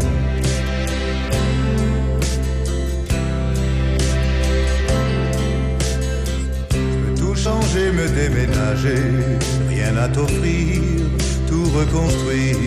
Je 6.72 6.78
peux 7.02 7.16
tout 7.22 7.36
changer, 7.36 7.92
me 7.92 8.08
déménager, 8.22 9.04
rien 9.70 9.96
à 9.98 10.08
t'offrir, 10.10 10.82
tout 11.48 11.68
reconstruire. 11.80 12.58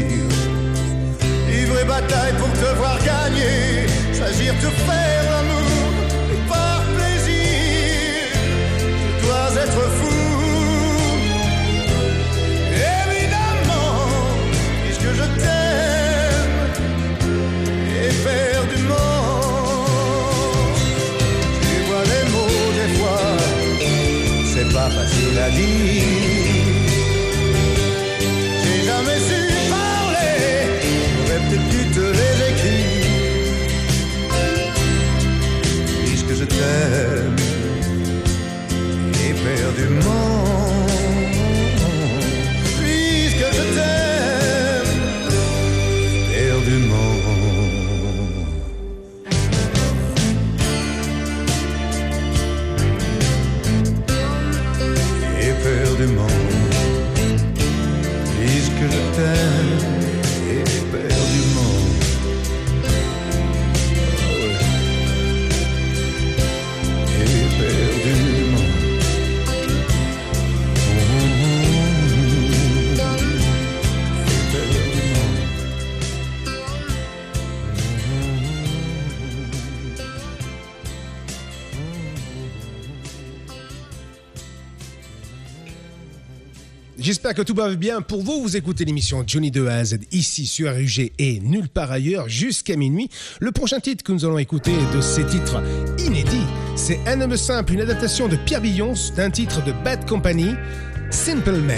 Livrer 1.50 1.84
bataille 1.84 2.34
pour 2.38 2.52
te 2.62 2.70
voir 2.78 2.98
gagner, 3.04 3.86
choisir 4.16 4.54
te 4.54 4.70
faire 4.88 5.24
l'amour 5.32 5.88
par 6.48 6.82
plaisir. 6.96 7.42
Je 9.20 9.26
dois 9.26 9.50
être 9.64 9.82
fou 9.98 10.15
facile 24.90 25.38
à 25.38 25.50
dire. 25.50 25.66
J'ai 28.62 28.80
jamais 28.88 29.18
su 29.28 29.40
parler, 29.70 30.36
j'aurais 31.16 31.40
peut-être 31.44 31.68
dû 31.74 31.82
te 31.96 32.06
les 32.18 32.36
écrire. 32.50 32.96
Puisque 36.04 36.34
je 36.40 36.44
t'aime 36.44 37.36
éperdument. 39.30 40.45
J'espère 86.98 87.34
que 87.34 87.42
tout 87.42 87.54
va 87.54 87.74
bien 87.74 88.00
pour 88.00 88.22
vous. 88.22 88.40
Vous 88.40 88.56
écoutez 88.56 88.86
l'émission 88.86 89.22
Johnny 89.26 89.50
2 89.50 89.68
à 89.68 89.84
Z 89.84 89.98
ici 90.12 90.46
sur 90.46 90.74
RUG 90.74 91.12
et 91.18 91.40
nulle 91.40 91.68
part 91.68 91.90
ailleurs 91.90 92.26
jusqu'à 92.28 92.74
minuit. 92.74 93.10
Le 93.38 93.52
prochain 93.52 93.80
titre 93.80 94.02
que 94.02 94.12
nous 94.12 94.24
allons 94.24 94.38
écouter 94.38 94.72
de 94.94 95.02
ces 95.02 95.26
titres 95.26 95.62
inédits, 95.98 96.46
c'est 96.74 96.98
Un 97.06 97.20
homme 97.20 97.36
simple, 97.36 97.74
une 97.74 97.82
adaptation 97.82 98.28
de 98.28 98.36
Pierre 98.36 98.62
Billon 98.62 98.94
d'un 99.14 99.30
titre 99.30 99.62
de 99.62 99.72
Bad 99.84 100.08
Company, 100.08 100.54
Simple 101.10 101.58
Man. 101.58 101.76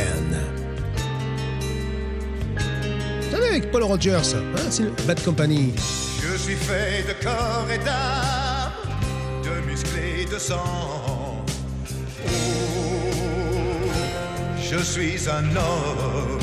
Avec 3.34 3.72
Paul 3.72 3.82
Rogers, 3.82 4.34
hein, 4.36 4.70
c'est 4.70 5.06
Bad 5.06 5.20
Company. 5.24 5.72
Je 6.22 6.38
suis 6.38 6.54
fait 6.54 7.02
de 7.08 7.24
corps 7.24 7.66
et 7.74 7.78
d'âme, 7.78 8.72
de 9.42 9.68
muscles 9.68 9.98
et 9.98 10.32
de 10.32 10.38
sang. 10.38 11.17
Je 14.70 14.82
suis 14.82 15.28
un 15.28 15.44
homme. 15.56 16.38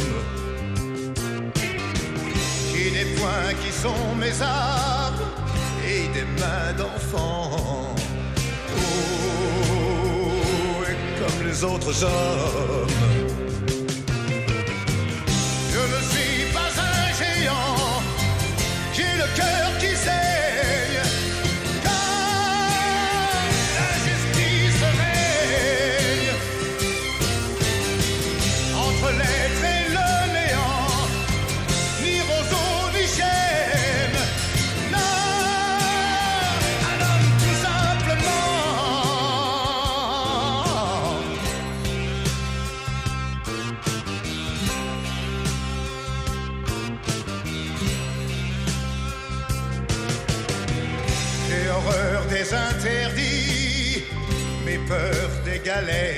J'ai 2.72 2.90
des 2.92 3.06
poings 3.16 3.54
qui 3.64 3.72
sont 3.72 4.16
mes 4.20 4.42
armes 4.42 5.22
et 5.88 6.08
des 6.14 6.26
mains 6.40 6.74
d'enfant. 6.78 7.96
Oh, 8.78 9.64
et 10.90 10.98
comme 11.20 11.48
les 11.48 11.64
autres 11.64 12.04
hommes, 12.04 12.88
alegre. 55.76 56.15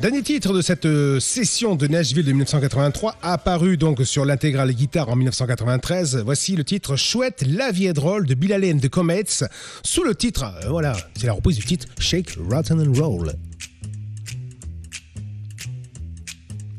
Dernier 0.00 0.22
titre 0.22 0.54
de 0.54 0.62
cette 0.62 0.86
euh, 0.86 1.20
session 1.20 1.76
de 1.76 1.86
Nashville 1.86 2.24
de 2.24 2.30
1983, 2.30 3.16
apparu 3.20 3.76
donc 3.76 4.00
sur 4.06 4.24
l'intégrale 4.24 4.72
guitare 4.72 5.10
en 5.10 5.16
1993. 5.16 6.22
Voici 6.24 6.56
le 6.56 6.64
titre 6.64 6.96
Chouette, 6.96 7.44
la 7.46 7.70
vie 7.70 7.84
est 7.84 7.92
drôle 7.92 8.26
de 8.26 8.32
Bill 8.32 8.54
Allen 8.54 8.78
de 8.78 8.88
Comets, 8.88 9.44
sous 9.82 10.02
le 10.02 10.14
titre, 10.14 10.44
euh, 10.64 10.70
voilà, 10.70 10.96
c'est 11.16 11.26
la 11.26 11.34
reprise 11.34 11.58
du 11.58 11.66
titre 11.66 11.86
Shake, 11.98 12.38
Rotten 12.50 12.80
and 12.80 12.98
Roll. 12.98 13.34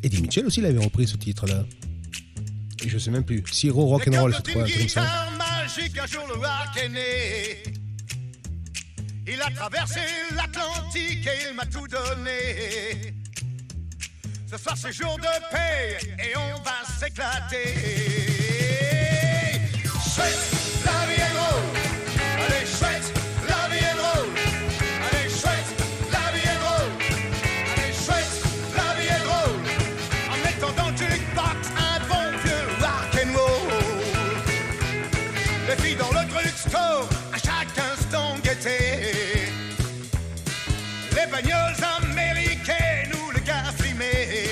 Eddie 0.02 0.24
Mitchell 0.24 0.48
aussi 0.48 0.62
l'avait 0.62 0.84
repris 0.84 1.08
ce 1.08 1.18
titre-là. 1.18 1.64
Et 2.84 2.90
je 2.90 2.98
sais 2.98 3.12
même 3.12 3.24
plus. 3.24 3.44
Siro 3.52 3.86
Rock 3.86 4.08
and 4.08 4.20
Roll, 4.20 4.34
je 4.34 4.52
crois, 4.52 4.64
comme 4.64 4.88
ça. 4.88 5.06
Magique, 5.38 5.96
un 5.96 6.08
jour 6.08 6.26
le 6.28 6.34
rock 6.34 6.84
est 6.84 6.90
né. 6.90 7.81
Il 9.34 9.42
a 9.42 9.50
traversé 9.50 10.02
l'Atlantique 10.36 11.26
et 11.26 11.48
il 11.50 11.56
m'a 11.56 11.66
tout 11.66 11.88
donné. 11.88 13.14
Ce 14.50 14.58
soir 14.58 14.76
c'est 14.76 14.92
jour 14.92 15.16
de 15.18 15.52
paix 15.52 15.98
et 16.20 16.36
on 16.36 16.62
va 16.62 16.84
s'éclater. 17.00 17.76
La 20.86 21.06
vie 21.08 21.91
bagnoles 41.42 41.84
américaines 42.04 43.12
ou 43.26 43.32
le 43.32 43.40
gars 43.40 43.72
fumé. 43.78 44.48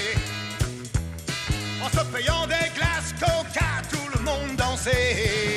En 1.84 1.90
se 1.90 2.04
payant 2.06 2.48
des 2.48 2.70
glaces 2.76 3.14
coca, 3.20 3.82
tout 3.90 4.18
le 4.18 4.24
monde 4.24 4.56
dansait. 4.58 5.49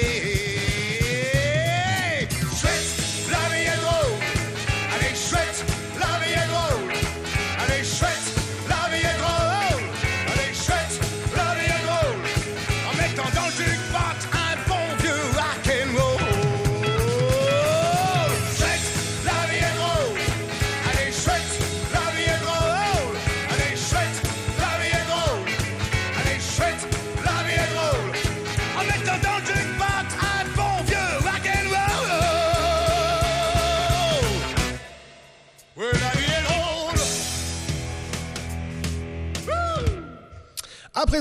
S'éclater. 0.00 0.35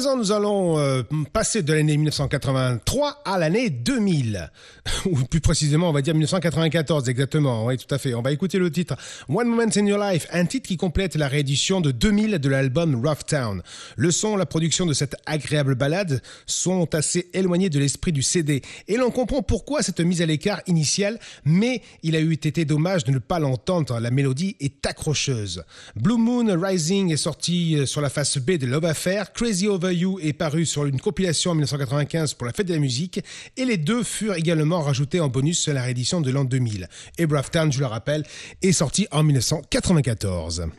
Nous 0.04 0.32
allons 0.34 0.78
euh, 0.78 1.04
passer 1.32 1.64
de 1.64 1.72
l'année 1.74 1.96
1983 1.96 3.22
à 3.24 3.38
l'année 3.38 3.70
2000. 3.70 4.52
Ou 5.06 5.16
plus 5.16 5.42
précisément, 5.42 5.90
on 5.90 5.94
va 5.94 6.02
dire 6.02 6.14
1994 6.14 7.10
exactement. 7.10 7.66
Oui, 7.66 7.78
tout 7.78 7.94
à 7.94 7.98
fait. 7.98 8.14
On 8.14 8.22
va 8.22 8.32
écouter 8.32 8.60
le 8.60 8.70
titre 8.72 8.96
One 9.30 9.48
Moment 9.48 9.72
in 9.76 9.86
Your 9.86 10.00
Life, 10.00 10.28
un 10.32 10.46
titre 10.46 10.68
qui 10.68 10.78
complète 10.78 11.16
la 11.16 11.28
réédition 11.28 11.82
de 11.82 11.92
2000 11.92 12.40
de 12.40 12.50
l'album 12.50 12.96
Rough 13.06 13.26
Town. 13.28 13.62
Le 13.96 14.12
son, 14.12 14.36
la 14.36 14.46
production 14.46 14.86
de 14.86 14.94
cette 14.94 15.16
agréable 15.26 15.76
ballade 15.76 16.22
sont 16.46 16.94
assez 16.94 17.30
éloignés 17.34 17.70
de 17.70 17.80
l'esprit 17.80 18.12
du 18.12 18.22
CD. 18.22 18.62
Et 18.88 18.98
l'on 18.98 19.10
comprend 19.10 19.42
pourquoi 19.42 19.82
cette 19.82 20.02
mise 20.02 20.22
à 20.22 20.26
l'écart 20.26 20.62
initiale, 20.68 21.20
mais 21.46 21.82
il 22.04 22.16
a 22.16 22.20
eu 22.20 22.34
été 22.34 22.66
dommage 22.66 23.04
de 23.06 23.12
ne 23.12 23.20
pas 23.20 23.40
l'entendre. 23.40 24.00
La 24.00 24.12
mélodie 24.12 24.56
est 24.60 24.86
accrocheuse. 24.86 25.64
Blue 25.96 26.18
Moon 26.18 26.46
Rising 26.62 27.12
est 27.12 27.18
sorti 27.18 27.76
euh, 27.76 27.86
sur 27.86 28.02
la 28.02 28.10
face 28.10 28.38
B 28.38 28.52
de 28.52 28.68
Love 28.68 28.86
Affair. 28.86 29.34
Crazy 29.34 29.68
Over 29.68 29.94
You 29.94 30.20
est 30.22 30.34
paru 30.34 30.66
sur 30.66 30.86
une 30.86 31.00
compilation 31.00 31.52
en 31.52 31.56
1995 31.56 32.34
pour 32.36 32.46
la 32.46 32.54
fête 32.54 32.68
de 32.68 32.74
la 32.74 32.80
musique. 32.80 33.22
Et 33.58 33.66
les 33.66 33.78
deux 33.78 34.04
furent 34.04 34.36
également 34.36 34.75
rajoutés 34.82 35.20
en 35.20 35.30
bonus 35.30 35.68
la 35.68 35.84
réédition 35.84 36.22
de 36.22 36.32
l'an 36.32 36.46
2000. 36.46 36.88
Et 37.18 37.26
Rough 37.26 37.52
Town, 37.52 37.72
je 37.72 37.80
le 37.80 37.86
rappelle, 37.86 38.24
est 38.62 38.72
sorti 38.72 39.08
en 39.12 39.24
1994. 39.24 40.70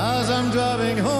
as 0.00 0.30
I'm 0.30 0.50
driving 0.50 0.98
home. 0.98 1.19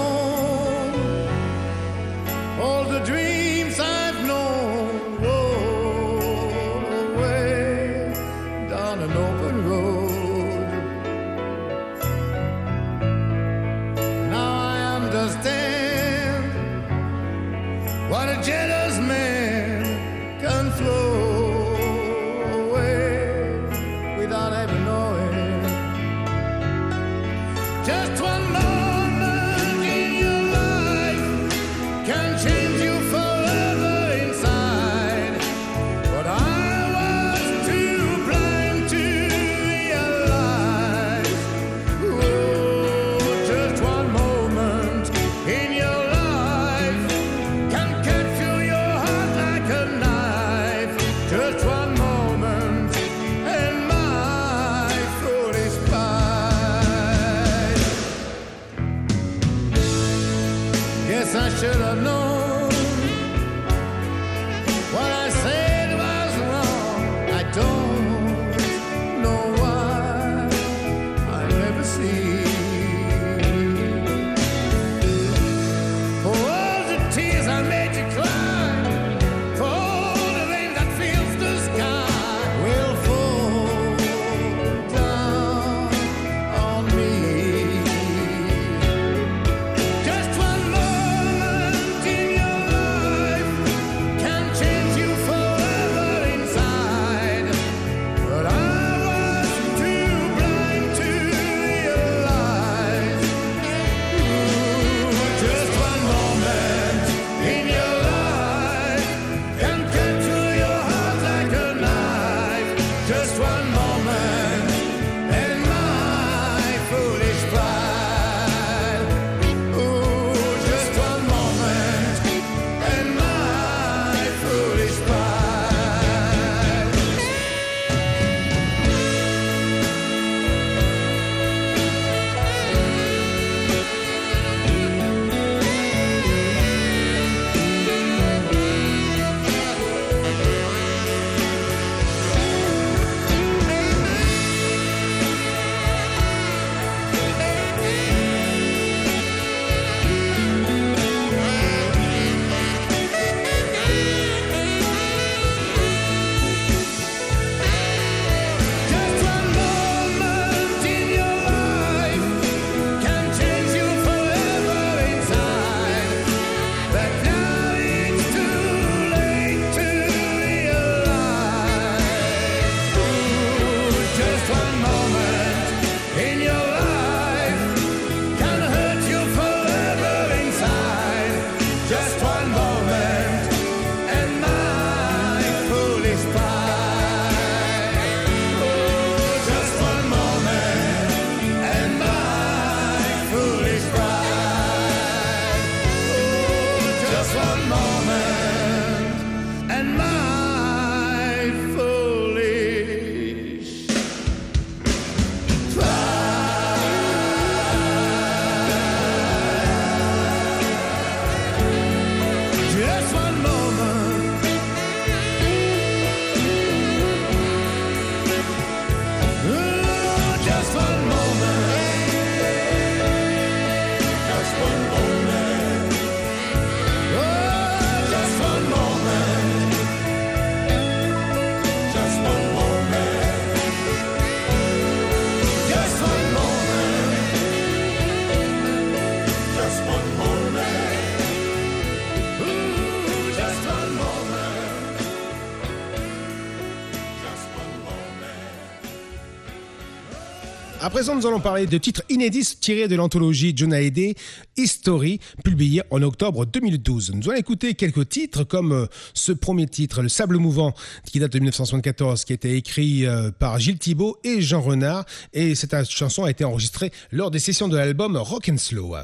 À 250.83 250.89
présent, 250.89 251.15
nous 251.15 251.27
allons 251.27 251.39
parler 251.39 251.67
de 251.67 251.77
titres 251.77 252.01
inédits 252.09 252.57
tirés 252.59 252.87
de 252.87 252.95
l'anthologie 252.95 253.53
John 253.55 253.71
Hallyday 253.71 254.15
History, 254.57 255.19
publiée 255.43 255.83
en 255.91 256.01
octobre 256.01 256.47
2012. 256.47 257.11
Nous 257.13 257.29
allons 257.29 257.37
écouter 257.37 257.75
quelques 257.75 258.09
titres 258.09 258.43
comme 258.43 258.71
euh, 258.71 258.85
ce 259.13 259.31
premier 259.31 259.67
titre, 259.67 260.01
Le 260.01 260.09
Sable 260.09 260.37
Mouvant, 260.37 260.73
qui 261.05 261.19
date 261.19 261.33
de 261.33 261.37
1974, 261.37 262.25
qui 262.25 262.33
a 262.33 262.35
été 262.35 262.55
écrit 262.55 263.05
euh, 263.05 263.29
par 263.29 263.59
Gilles 263.59 263.77
Thibault 263.77 264.17
et 264.23 264.41
Jean 264.41 264.61
Renard. 264.61 265.05
Et 265.33 265.53
cette 265.53 265.75
chanson 265.87 266.23
a 266.23 266.31
été 266.31 266.45
enregistrée 266.45 266.91
lors 267.11 267.29
des 267.29 267.37
sessions 267.37 267.67
de 267.67 267.77
l'album 267.77 268.17
Rock 268.17 268.49
and 268.49 268.57
Slow. 268.57 268.95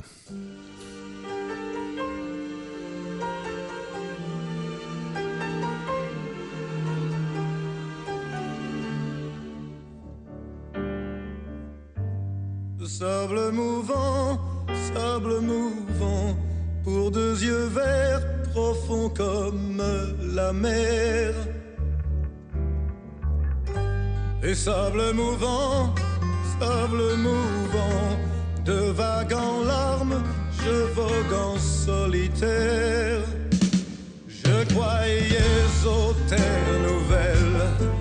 Sable 12.99 13.51
mouvant, 13.51 14.39
sable 14.91 15.39
mouvant, 15.41 16.35
pour 16.83 17.11
deux 17.11 17.43
yeux 17.43 17.67
verts 17.67 18.25
profonds 18.51 19.09
comme 19.09 19.79
la 20.33 20.51
mer. 20.51 21.35
Et 24.41 24.55
sable 24.55 25.13
mouvant, 25.13 25.93
sable 26.59 27.17
mouvant, 27.17 28.17
de 28.65 28.89
vagues 29.01 29.33
en 29.33 29.63
larmes, 29.63 30.23
je 30.63 30.77
vogue 30.95 31.33
en 31.33 31.55
solitaire. 31.59 33.21
Je 34.27 34.73
croyais 34.73 35.67
aux 35.85 36.13
terres 36.27 36.79
nouvelles 36.81 37.96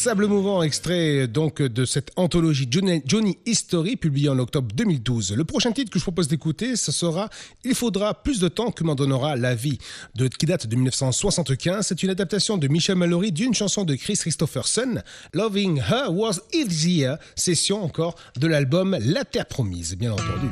Sable 0.00 0.28
mouvant, 0.28 0.62
extrait 0.62 1.28
donc 1.28 1.60
de 1.60 1.84
cette 1.84 2.10
anthologie 2.16 2.66
Johnny, 2.70 3.36
History 3.44 3.96
publiée 3.96 4.30
en 4.30 4.38
octobre 4.38 4.68
2012. 4.74 5.34
Le 5.36 5.44
prochain 5.44 5.72
titre 5.72 5.90
que 5.90 5.98
je 5.98 6.04
propose 6.04 6.26
d'écouter, 6.26 6.74
ce 6.76 6.90
sera 6.90 7.28
Il 7.64 7.74
faudra 7.74 8.14
plus 8.14 8.40
de 8.40 8.48
temps 8.48 8.70
que 8.70 8.82
m'en 8.82 8.94
donnera 8.94 9.36
la 9.36 9.54
vie, 9.54 9.76
de, 10.14 10.28
qui 10.28 10.46
date 10.46 10.66
de 10.66 10.74
1975. 10.74 11.86
C'est 11.86 12.02
une 12.02 12.08
adaptation 12.08 12.56
de 12.56 12.66
Michel 12.68 12.96
Mallory 12.96 13.30
d'une 13.30 13.52
chanson 13.52 13.84
de 13.84 13.94
Chris 13.94 14.16
Christopherson, 14.16 15.02
Loving 15.34 15.76
Her 15.76 16.10
Was 16.14 16.40
Easier, 16.54 17.16
session 17.34 17.84
encore 17.84 18.14
de 18.38 18.46
l'album 18.46 18.96
La 19.02 19.26
Terre 19.26 19.44
Promise, 19.44 19.98
bien 19.98 20.12
entendu. 20.12 20.48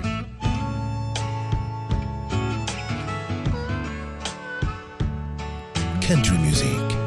Country 6.06 6.36
Music. 6.36 6.97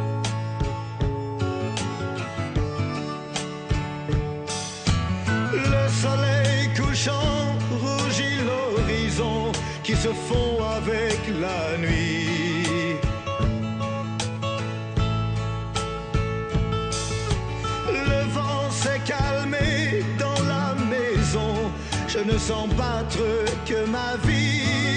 Se 10.01 10.07
font 10.07 10.63
avec 10.63 11.19
la 11.39 11.77
nuit. 11.77 12.95
Le 17.87 18.21
vent 18.33 18.71
s'est 18.71 19.01
calmé 19.05 20.03
dans 20.17 20.41
la 20.47 20.73
maison, 20.89 21.53
je 22.07 22.19
ne 22.19 22.37
sens 22.39 22.67
battre 22.69 23.19
que 23.67 23.85
ma 23.85 24.15
vie. 24.25 24.90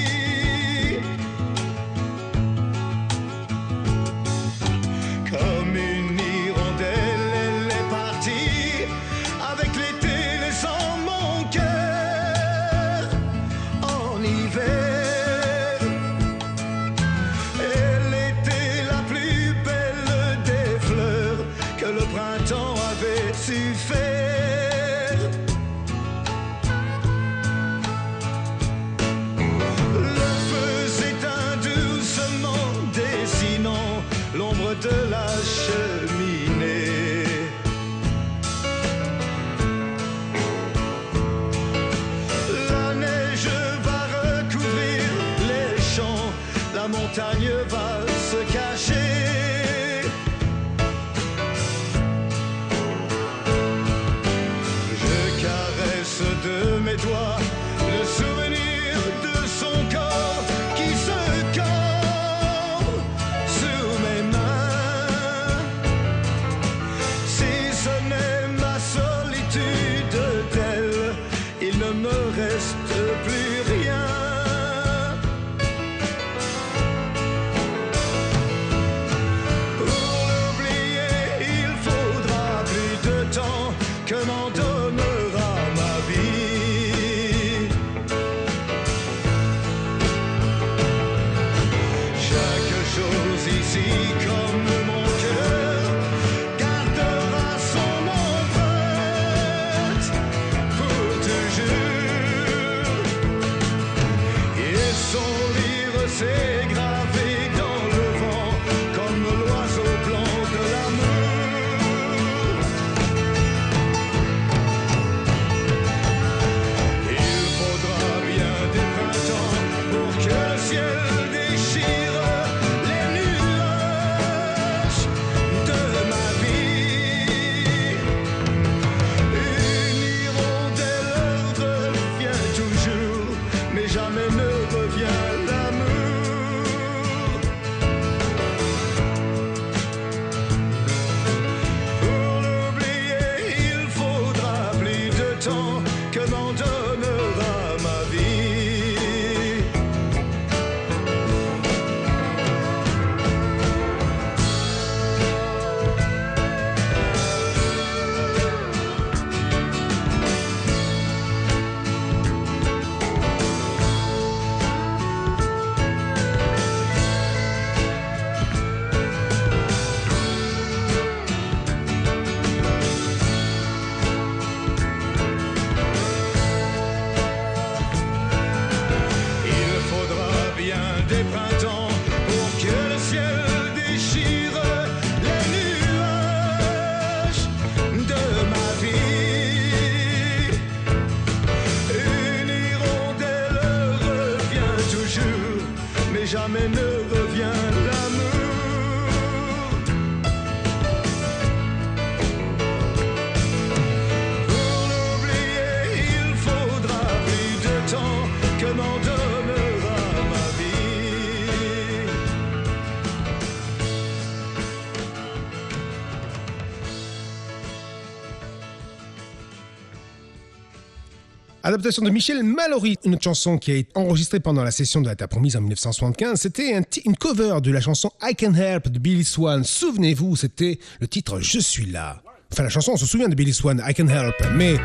De 221.85 222.09
Michel 222.09 222.43
Mallory, 222.43 222.97
une 223.05 223.21
chanson 223.21 223.59
qui 223.59 223.71
a 223.71 223.75
été 223.75 223.91
enregistrée 223.95 224.41
pendant 224.41 224.65
la 224.65 224.71
session 224.71 225.03
de 225.03 225.07
la 225.07 225.17
Terre 225.17 225.29
Promise 225.29 225.57
en 225.57 225.61
1975. 225.61 226.41
C'était 226.41 226.83
une 227.05 227.15
cover 227.15 227.61
de 227.61 227.71
la 227.71 227.83
chanson 227.83 228.11
I 228.23 228.35
Can 228.35 228.55
Help 228.55 228.89
de 228.89 228.99
Billy 228.99 229.23
Swan. 229.23 229.63
Souvenez-vous, 229.65 230.35
c'était 230.35 230.79
le 231.01 231.09
titre 231.09 231.41
Je 231.41 231.59
suis 231.59 231.85
là. 231.85 232.23
Enfin, 232.51 232.63
la 232.63 232.71
chanson, 232.71 232.93
on 232.93 232.97
se 232.97 233.05
souvient 233.05 233.29
de 233.29 233.35
Billy 233.35 233.53
Swan, 233.53 233.83
I 233.87 233.93
Can 233.93 234.09
Help, 234.09 234.35
mais 234.55 234.77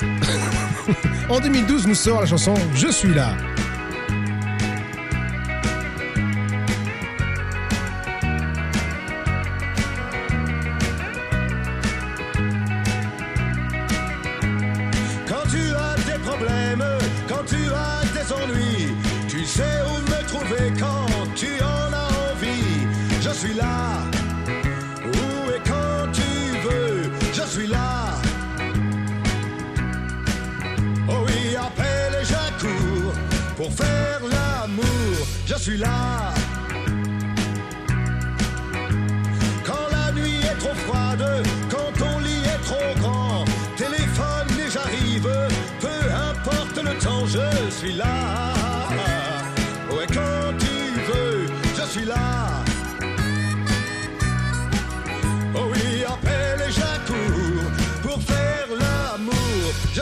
en 1.28 1.40
2012 1.40 1.86
nous 1.86 1.94
sort 1.94 2.22
la 2.22 2.26
chanson 2.26 2.54
Je 2.74 2.88
suis 2.88 3.12
là. 3.12 3.36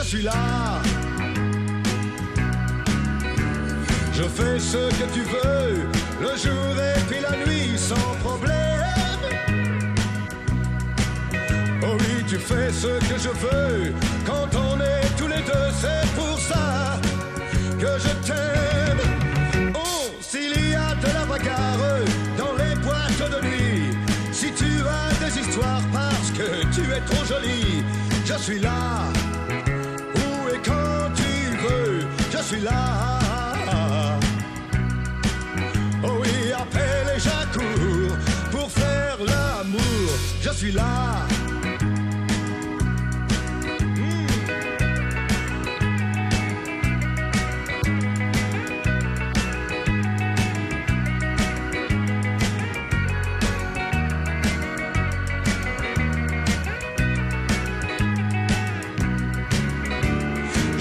Suis 0.09 0.23
là. 0.23 0.81
Je 4.11 4.23
fais 4.23 4.59
ce 4.59 4.83
que 4.97 5.05
tu 5.13 5.21
veux, 5.21 5.87
le 6.19 6.35
jour 6.43 6.73
et 6.89 6.99
puis 7.07 7.19
la 7.21 7.35
nuit 7.45 7.77
sans 7.77 8.09
problème. 8.25 9.23
Oh 11.83 11.95
oui, 11.99 12.23
tu 12.27 12.37
fais 12.37 12.71
ce 12.71 12.93
que 13.07 13.17
je 13.25 13.29
veux 13.29 13.93
quand 14.25 14.49
on 14.55 14.81
est 14.81 15.05
tous 15.15 15.27
les 15.27 15.43
deux, 15.51 15.69
c'est 15.79 16.07
pour 16.15 16.39
ça 16.39 16.99
que 17.79 17.91
je 18.03 18.11
t'aime. 18.27 19.03
Oh, 19.75 20.09
s'il 20.21 20.71
y 20.71 20.73
a 20.73 20.95
de 21.03 21.09
la 21.17 21.25
bagarre 21.25 21.85
dans 22.35 22.53
les 22.61 22.73
boîtes 22.81 23.29
de 23.35 23.47
nuit, 23.47 23.95
si 24.31 24.51
tu 24.53 24.71
as 24.97 25.23
des 25.23 25.39
histoires 25.39 25.83
parce 25.93 26.31
que 26.31 26.65
tu 26.73 26.81
es 26.95 27.01
trop 27.01 27.23
jolie, 27.25 27.83
je 28.25 28.33
suis 28.41 28.59
là. 28.59 29.28
Suis 32.49 32.61
là. 32.61 33.19
Oh 36.03 36.17
oui, 36.19 36.51
appelle 36.51 37.15
et 37.15 37.19
j'accours 37.19 38.17
pour 38.49 38.71
faire 38.71 39.17
l'amour, 39.19 40.09
je 40.41 40.49
suis 40.49 40.71
là. 40.71 41.27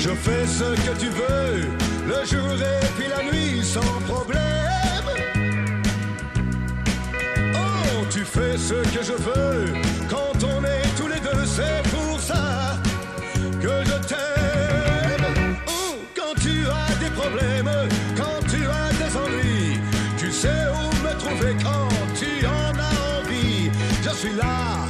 Je 0.09 0.15
fais 0.15 0.47
ce 0.47 0.65
que 0.65 0.99
tu 0.99 1.09
veux, 1.11 1.69
le 2.07 2.25
jour 2.25 2.55
et 2.55 2.87
puis 2.97 3.09
la 3.09 3.23
nuit 3.31 3.63
sans 3.63 4.01
problème. 4.09 5.05
Oh, 7.55 8.07
tu 8.09 8.25
fais 8.25 8.57
ce 8.57 8.77
que 8.95 9.05
je 9.05 9.13
veux 9.13 9.75
quand 10.09 10.33
on 10.45 10.65
est 10.65 10.89
tous 10.97 11.09
les 11.09 11.21
deux, 11.21 11.45
c'est 11.45 11.83
pour 11.91 12.19
ça 12.19 12.79
que 13.61 13.85
je 13.85 14.09
t'aime. 14.09 15.27
Oh, 15.67 15.97
quand 16.17 16.41
tu 16.41 16.65
as 16.67 16.95
des 17.05 17.11
problèmes, 17.11 17.71
quand 18.17 18.41
tu 18.49 18.65
as 18.65 18.91
des 18.95 19.15
ennuis, 19.15 19.79
tu 20.17 20.33
sais 20.33 20.69
où 20.73 21.07
me 21.07 21.13
trouver 21.19 21.55
quand 21.63 21.89
tu 22.19 22.47
en 22.47 22.73
as 22.79 23.21
envie. 23.21 23.71
Je 24.03 24.11
suis 24.17 24.35
là, 24.35 24.87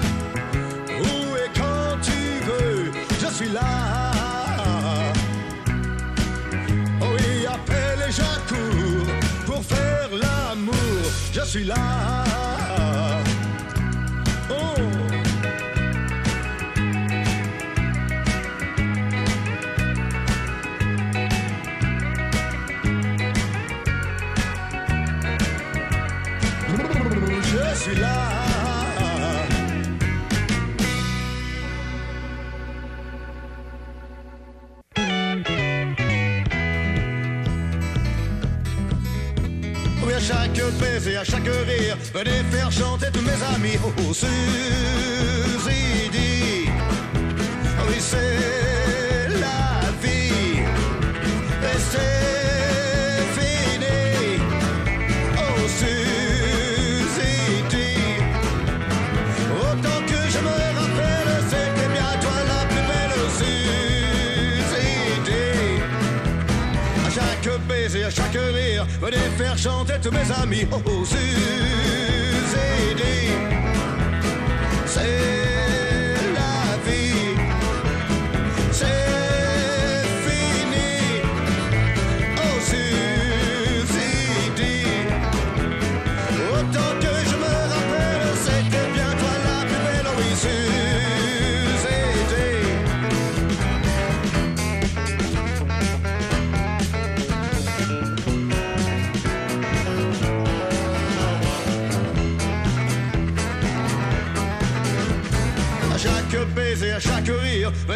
où 1.00 1.34
et 1.34 1.50
quand 1.56 1.98
tu 2.02 2.46
veux, 2.46 2.92
je 3.20 3.34
suis 3.34 3.48
là. 3.48 4.07
J'accours 8.18 9.06
pour 9.46 9.62
faire 9.64 10.08
l'amour, 10.12 11.02
je 11.32 11.42
suis 11.42 11.64
là. 11.64 11.74
Baiser, 40.98 41.16
à 41.16 41.24
chaque 41.24 41.44
rire, 41.44 41.96
venez 42.14 42.42
faire 42.50 42.70
chanter 42.70 43.06
tous 43.12 43.22
mes 43.22 43.42
amis. 43.54 43.78
Oh, 43.84 43.92
oh, 43.98 44.12
dit, 46.10 46.68
oui, 47.88 47.96
c'est 47.98 48.57
venez 69.10 69.30
faire 69.36 69.56
chanter 69.56 69.94
tous 70.02 70.10
mes 70.10 70.30
amis. 70.42 70.66
Oh, 70.72 70.82
oh, 70.86 71.04
Suzy, 71.04 71.68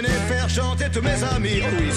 venez 0.02 0.14
faire 0.28 0.48
chanter 0.48 0.86
tous 0.92 1.02
mes 1.02 1.22
amis. 1.34 1.62
Oui, 1.78 1.90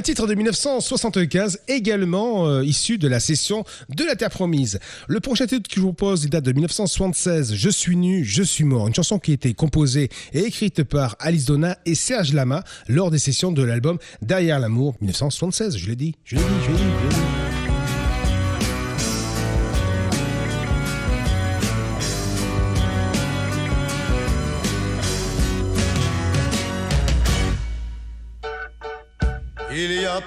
Un 0.00 0.02
titre 0.02 0.26
de 0.26 0.34
1975, 0.34 1.60
également 1.68 2.48
euh, 2.48 2.64
issu 2.64 2.96
de 2.96 3.06
la 3.06 3.20
session 3.20 3.64
de 3.90 4.02
la 4.02 4.16
Terre 4.16 4.30
Promise. 4.30 4.78
Le 5.08 5.20
prochain 5.20 5.46
titre 5.46 5.68
que 5.68 5.76
je 5.76 5.82
vous 5.82 5.92
pose, 5.92 6.24
il 6.24 6.30
date 6.30 6.42
de 6.42 6.52
1976, 6.52 7.52
Je 7.54 7.68
suis 7.68 7.98
nu, 7.98 8.24
je 8.24 8.42
suis 8.42 8.64
mort. 8.64 8.88
Une 8.88 8.94
chanson 8.94 9.18
qui 9.18 9.32
a 9.32 9.34
été 9.34 9.52
composée 9.52 10.08
et 10.32 10.38
écrite 10.38 10.84
par 10.84 11.16
Alice 11.20 11.44
Donna 11.44 11.76
et 11.84 11.94
Serge 11.94 12.32
Lama 12.32 12.64
lors 12.88 13.10
des 13.10 13.18
sessions 13.18 13.52
de 13.52 13.62
l'album 13.62 13.98
Derrière 14.22 14.58
l'amour 14.58 14.94
1976. 15.02 15.76
Je 15.76 15.86
l'ai 15.90 15.96
dit, 15.96 16.14
je 16.24 16.36
l'ai 16.36 16.42
dit, 16.44 16.48
je 16.64 16.70
l'ai 16.70 16.76
dit, 16.78 16.82
je 16.82 17.08
l'ai 17.08 17.14
dit. 17.14 17.39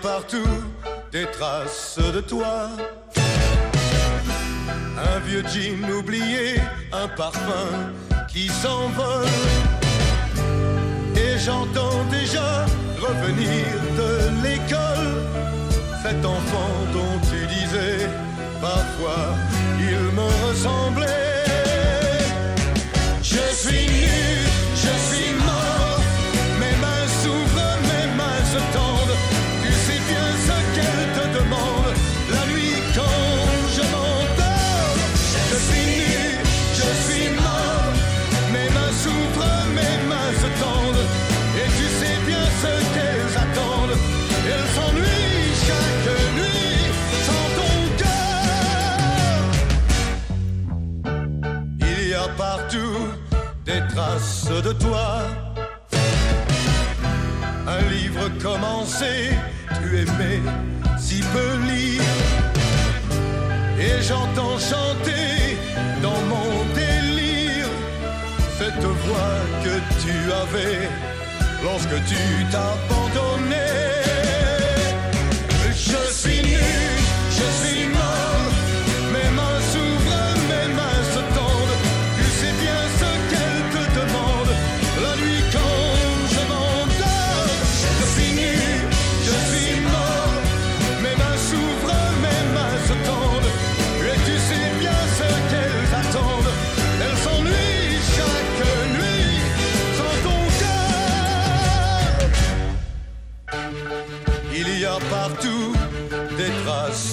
Partout 0.02 0.64
des 1.12 1.26
traces 1.26 2.00
de 2.00 2.22
toi. 2.22 2.70
Un 4.98 5.20
vieux 5.20 5.44
jean 5.48 5.90
oublié, 5.92 6.62
un 6.92 7.08
parfum 7.08 7.70
qui 8.32 8.48
s'envole. 8.48 9.28
Et 11.16 11.38
j'entends 11.38 12.04
déjà 12.10 12.66
revenir 13.00 13.66
de 14.00 14.44
l'école 14.44 15.14
cet 16.04 16.26
enfant 16.26 16.74
dont 16.94 17.16
tu 17.30 17.46
disais 17.48 18.10
parfois 18.62 19.26
il 19.80 20.00
me 20.18 20.48
ressemblait. 20.48 21.13
Toi. 54.80 55.24
Un 57.68 57.82
livre 57.90 58.30
commencé, 58.42 59.32
tu 59.82 60.00
aimais 60.00 60.42
si 60.98 61.22
peu 61.22 61.50
lire. 61.68 62.02
Et 63.80 64.02
j'entends 64.02 64.58
chanter 64.58 65.58
dans 66.02 66.22
mon 66.34 66.52
délire 66.76 67.70
cette 68.58 68.84
voix 68.84 69.40
que 69.64 69.76
tu 70.02 70.32
avais 70.32 70.90
lorsque 71.64 71.98
tu 72.06 72.46
t'abandonnais. 72.52 74.03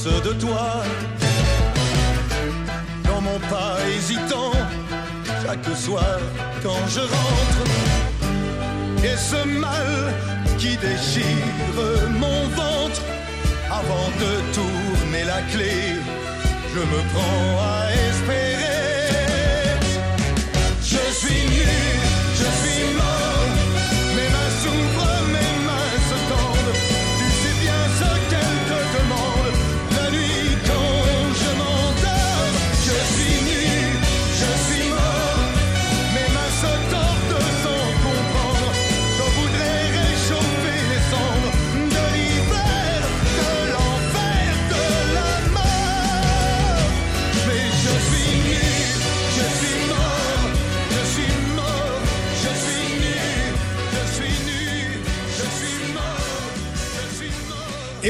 De 0.05 0.33
toi. 0.33 0.83
Dans 3.05 3.21
mon 3.21 3.39
pas 3.51 3.77
hésitant, 3.95 4.53
chaque 5.43 5.77
soir 5.77 6.19
quand 6.63 6.87
je 6.89 7.01
rentre, 7.01 7.63
et 9.05 9.17
ce 9.17 9.45
mal 9.47 10.15
qui 10.59 10.77
déchire 10.77 11.77
mon 12.19 12.41
ventre, 12.61 13.03
avant 13.71 14.11
de 14.23 14.33
tourner 14.55 15.25
la 15.25 15.43
clé, 15.53 15.97
je 16.75 16.81
me 16.81 17.01
prends 17.13 17.51
à 17.61 17.93
espérer. 18.09 18.81
Je 20.83 21.13
suis 21.13 21.43
nu. 21.51 21.81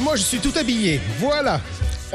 Et 0.01 0.03
moi, 0.03 0.17
je 0.17 0.23
suis 0.23 0.39
tout 0.39 0.53
habillé. 0.57 0.99
Voilà. 1.19 1.61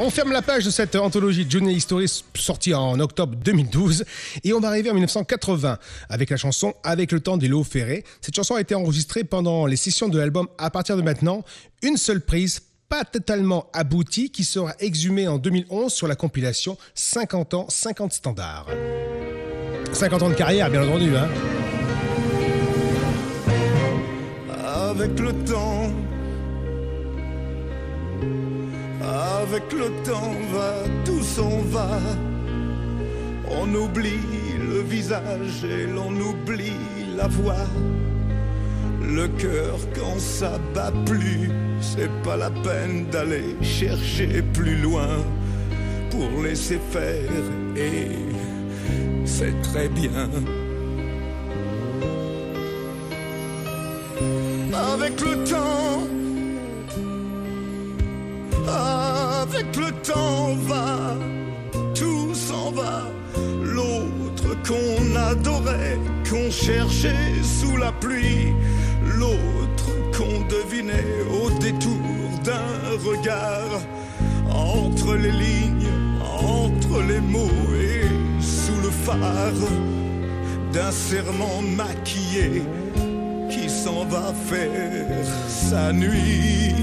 On 0.00 0.10
ferme 0.10 0.32
la 0.32 0.42
page 0.42 0.64
de 0.64 0.70
cette 0.70 0.96
anthologie 0.96 1.46
Johnny 1.48 1.72
History 1.72 2.10
sortie 2.34 2.74
en 2.74 2.98
octobre 2.98 3.36
2012 3.36 4.04
et 4.42 4.52
on 4.52 4.58
va 4.58 4.68
arriver 4.68 4.90
en 4.90 4.94
1980 4.94 5.78
avec 6.08 6.30
la 6.30 6.36
chanson 6.36 6.74
Avec 6.82 7.12
le 7.12 7.20
temps 7.20 7.36
d'Elo 7.36 7.62
Ferré. 7.62 8.02
Cette 8.20 8.34
chanson 8.34 8.56
a 8.56 8.60
été 8.60 8.74
enregistrée 8.74 9.22
pendant 9.22 9.66
les 9.66 9.76
sessions 9.76 10.08
de 10.08 10.18
l'album 10.18 10.48
À 10.58 10.68
partir 10.70 10.96
de 10.96 11.02
maintenant, 11.02 11.44
une 11.80 11.96
seule 11.96 12.22
prise 12.22 12.60
pas 12.88 13.04
totalement 13.04 13.70
aboutie 13.72 14.30
qui 14.30 14.42
sera 14.42 14.74
exhumée 14.80 15.28
en 15.28 15.38
2011 15.38 15.92
sur 15.92 16.08
la 16.08 16.16
compilation 16.16 16.76
50 16.96 17.54
ans, 17.54 17.66
50 17.68 18.12
standards. 18.12 18.66
50 19.92 20.22
ans 20.22 20.30
de 20.30 20.34
carrière, 20.34 20.68
bien 20.72 20.82
entendu. 20.82 21.16
Hein 21.16 21.28
Avec 24.90 25.20
le 25.20 25.32
temps 25.44 25.92
Avec 29.06 29.72
le 29.72 29.90
temps 30.02 30.34
va, 30.52 30.74
tout 31.04 31.22
s'en 31.22 31.58
va. 31.70 32.00
On 33.48 33.72
oublie 33.74 34.58
le 34.58 34.80
visage 34.80 35.64
et 35.64 35.86
l'on 35.86 36.10
oublie 36.10 36.72
la 37.16 37.28
voix. 37.28 37.66
Le 39.00 39.28
cœur 39.28 39.78
quand 39.94 40.18
ça 40.18 40.58
bat 40.74 40.92
plus, 41.04 41.50
c'est 41.80 42.10
pas 42.24 42.36
la 42.36 42.50
peine 42.50 43.06
d'aller 43.10 43.56
chercher 43.62 44.42
plus 44.52 44.76
loin 44.76 45.08
pour 46.10 46.42
laisser 46.42 46.80
faire 46.90 47.30
et 47.76 48.10
c'est 49.24 49.60
très 49.62 49.88
bien. 49.88 50.28
Avec 54.92 55.20
le 55.20 55.44
temps, 55.44 56.06
avec 58.68 59.76
le 59.76 59.90
temps 60.02 60.54
va, 60.66 61.14
tout 61.94 62.34
s'en 62.34 62.70
va. 62.72 63.02
L'autre 63.62 64.56
qu'on 64.66 65.16
adorait, 65.16 65.98
qu'on 66.28 66.50
cherchait 66.50 67.42
sous 67.42 67.76
la 67.76 67.92
pluie, 67.92 68.54
l'autre 69.18 69.88
qu'on 70.16 70.40
devinait 70.48 71.22
au 71.42 71.50
détour 71.58 72.00
d'un 72.44 73.08
regard, 73.08 73.80
entre 74.50 75.14
les 75.14 75.32
lignes, 75.32 75.90
entre 76.42 77.02
les 77.02 77.20
mots 77.20 77.74
et 77.74 78.08
sous 78.40 78.80
le 78.82 78.90
phare 78.90 79.70
d'un 80.72 80.92
serment 80.92 81.62
maquillé 81.62 82.62
qui 83.50 83.68
s'en 83.68 84.04
va 84.04 84.32
faire 84.48 85.24
sa 85.48 85.92
nuit. 85.92 86.74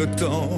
Le 0.00 0.06
temps, 0.16 0.48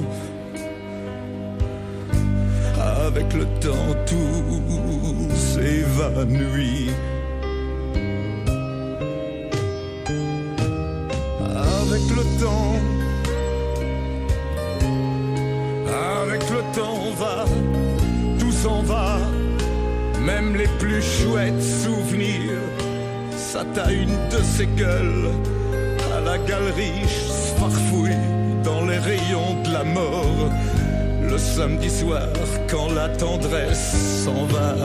avec 3.05 3.33
le 3.33 3.43
temps, 3.59 3.93
tout 4.05 5.35
s'évanouit. 5.35 6.91
Avec 11.81 12.03
le 12.17 12.23
temps, 12.41 12.75
avec 16.21 16.43
le 16.49 16.61
temps 16.73 17.03
va, 17.17 17.43
tout 18.39 18.51
s'en 18.51 18.81
va, 18.83 19.17
même 20.25 20.55
les 20.55 20.69
plus 20.79 21.01
chouettes 21.01 21.61
souvenirs. 21.83 22.63
Ça 23.35 23.65
t'a 23.75 23.91
une 23.91 24.17
de 24.31 24.41
ces 24.41 24.67
gueules 24.67 25.31
à 26.15 26.21
la 26.21 26.37
galerie, 26.37 27.03
rayons 29.03 29.61
de 29.63 29.71
la 29.71 29.83
mort. 29.83 30.49
Le 31.21 31.37
samedi 31.37 31.89
soir, 31.89 32.27
quand 32.69 32.89
la 32.93 33.09
tendresse 33.09 34.23
s'en 34.23 34.45
va 34.45 34.75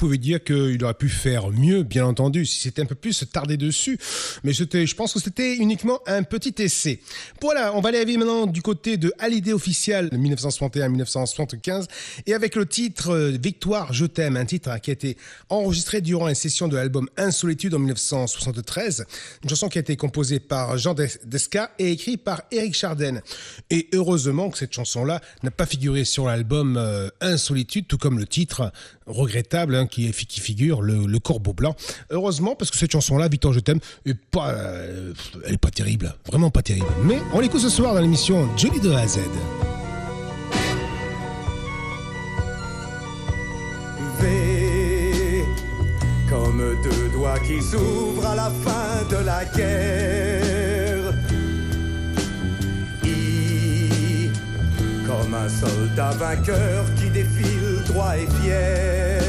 pouvait 0.00 0.18
dire 0.18 0.42
qu'il 0.42 0.82
aurait 0.82 0.94
pu 0.94 1.10
faire 1.10 1.50
mieux, 1.50 1.82
bien 1.82 2.06
entendu, 2.06 2.46
si 2.46 2.58
c'était 2.58 2.80
un 2.82 2.86
peu 2.86 2.94
plus 2.94 3.24
tardé 3.30 3.58
dessus. 3.58 3.98
Mais 4.44 4.52
je 4.54 4.94
pense 4.94 5.12
que 5.12 5.20
c'était 5.20 5.56
uniquement 5.56 6.00
un 6.06 6.22
petit 6.22 6.54
essai. 6.58 7.00
Voilà, 7.42 7.74
on 7.76 7.80
va 7.80 7.90
aller 7.90 8.16
maintenant 8.16 8.46
du 8.46 8.62
côté 8.62 8.96
de 8.96 9.12
Hallyday 9.18 9.52
officiel 9.52 10.08
de 10.08 10.16
1961-1975 10.16 11.86
et 12.26 12.32
avec 12.32 12.56
le 12.56 12.64
titre 12.66 13.10
euh, 13.10 13.36
Victoire, 13.40 13.92
je 13.92 14.06
t'aime, 14.06 14.36
un 14.36 14.46
titre 14.46 14.70
qui 14.80 14.90
a 14.90 14.94
été 14.94 15.16
enregistré 15.50 16.00
durant 16.00 16.28
une 16.28 16.34
session 16.34 16.66
de 16.66 16.76
l'album 16.76 17.08
Insolitude 17.18 17.74
en 17.74 17.78
1973. 17.78 19.04
Une 19.42 19.50
chanson 19.50 19.68
qui 19.68 19.78
a 19.78 19.82
été 19.82 19.96
composée 19.96 20.40
par 20.40 20.78
Jean 20.78 20.94
Des- 20.94 21.08
Desca 21.26 21.72
et 21.78 21.92
écrite 21.92 22.24
par 22.24 22.42
Eric 22.50 22.74
Charden. 22.74 23.20
Et 23.68 23.88
heureusement 23.92 24.48
que 24.48 24.56
cette 24.56 24.72
chanson-là 24.72 25.20
n'a 25.42 25.50
pas 25.50 25.66
figuré 25.66 26.04
sur 26.06 26.26
l'album 26.26 26.78
euh, 26.78 27.10
Insolitude, 27.20 27.86
tout 27.86 27.98
comme 27.98 28.18
le 28.18 28.26
titre 28.26 28.72
regrettable 29.06 29.74
hein, 29.74 29.86
qui, 29.90 30.10
qui 30.12 30.40
figure 30.40 30.82
le, 30.82 31.06
le 31.06 31.18
corbeau 31.18 31.52
blanc. 31.52 31.74
Heureusement 32.10 32.54
parce 32.54 32.70
que 32.70 32.78
cette 32.78 32.92
chanson-là, 32.92 33.28
Victor, 33.28 33.52
je 33.52 33.60
t'aime, 33.60 33.80
est 34.06 34.14
pas, 34.14 34.50
euh, 34.50 35.12
elle 35.46 35.54
est 35.54 35.58
pas 35.58 35.70
terrible, 35.70 36.14
vraiment 36.26 36.50
pas 36.50 36.62
terrible. 36.62 36.86
Mais 37.04 37.18
on 37.32 37.40
l'écoute 37.40 37.60
ce 37.60 37.68
soir 37.68 37.94
dans 37.94 38.00
l'émission 38.00 38.48
Johnny 38.56 38.80
de 38.80 38.90
A 38.92 39.00
à 39.00 39.06
Z. 39.06 39.18
V 44.20 45.44
comme 46.28 46.76
deux 46.84 47.08
doigts 47.12 47.38
qui 47.40 47.60
s'ouvrent 47.60 48.26
à 48.26 48.36
la 48.36 48.50
fin 48.50 49.04
de 49.10 49.24
la 49.24 49.44
guerre. 49.44 50.70
soldat 55.60 56.10
vainqueur 56.12 56.84
qui 56.96 57.10
défile 57.10 57.82
droit 57.88 58.16
et 58.16 58.26
fier. 58.42 59.19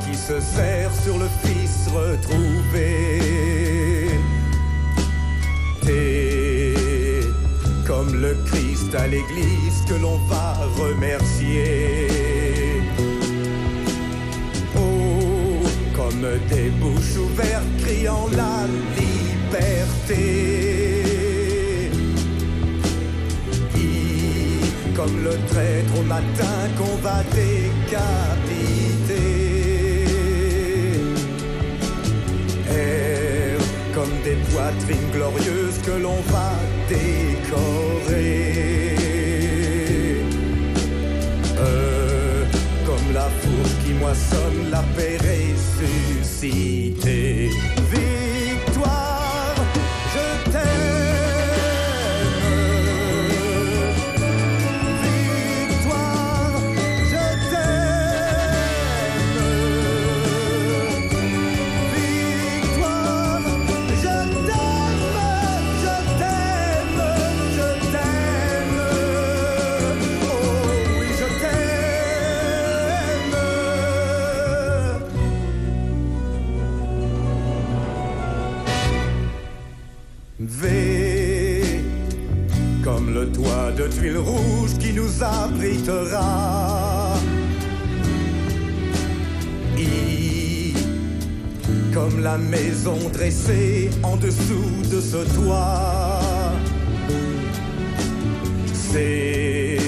Qui 0.00 0.14
se 0.14 0.40
serrent 0.40 0.94
sur 1.02 1.18
le 1.18 1.28
fils 1.44 1.88
retrouvé. 1.88 3.38
T'es 5.82 6.74
comme 7.86 8.14
le 8.14 8.34
Christ 8.46 8.94
à 8.94 9.06
l'église 9.06 9.84
que 9.88 9.94
l'on 9.94 10.18
va 10.28 10.54
remercier. 10.78 12.08
Oh, 14.76 15.62
comme 15.94 16.26
des 16.48 16.70
bouches 16.70 17.16
ouvertes 17.16 17.76
criant 17.82 18.28
la 18.36 18.66
liberté. 18.98 20.24
I, 23.76 24.94
comme 24.94 25.22
le 25.22 25.36
traître 25.48 25.98
au 25.98 26.02
matin 26.02 26.68
qu'on 26.78 26.96
va 27.02 27.22
décapiter. 27.34 28.33
Comme 33.94 34.14
des 34.24 34.36
poitrines 34.52 35.10
glorieuses 35.12 35.78
que 35.86 35.92
l'on 35.92 36.20
va 36.32 36.52
décorer. 36.88 38.54
E, 41.58 42.44
comme 42.84 43.14
la 43.14 43.28
fourche 43.40 43.74
qui 43.84 43.92
moissonne 43.94 44.70
la 44.70 44.82
paix 44.96 45.16
ressuscitée. 45.18 46.83
Rouges 84.24 84.76
qui 84.78 84.92
nous 84.92 85.22
abritera. 85.22 87.14
I 89.76 90.24
comme 91.94 92.20
la 92.20 92.36
maison 92.36 92.98
dressée 93.12 93.88
en 94.02 94.16
dessous 94.16 94.70
de 94.90 95.00
ce 95.00 95.18
toit. 95.36 96.20
C'est 98.72 99.78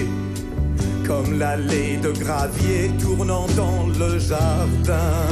comme 1.05 1.39
l'allée 1.39 1.97
de 1.97 2.13
gravier 2.13 2.91
tournant 3.01 3.47
dans 3.57 3.89
le 3.99 4.19
jardin. 4.21 5.27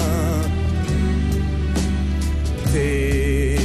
T'es 2.73 3.57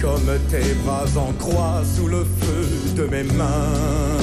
comme 0.00 0.30
tes 0.50 0.74
bras 0.84 1.06
en 1.16 1.32
croix 1.32 1.82
sous 1.96 2.06
le 2.06 2.24
feu 2.24 2.67
mes 3.06 3.22
mains. 3.22 4.18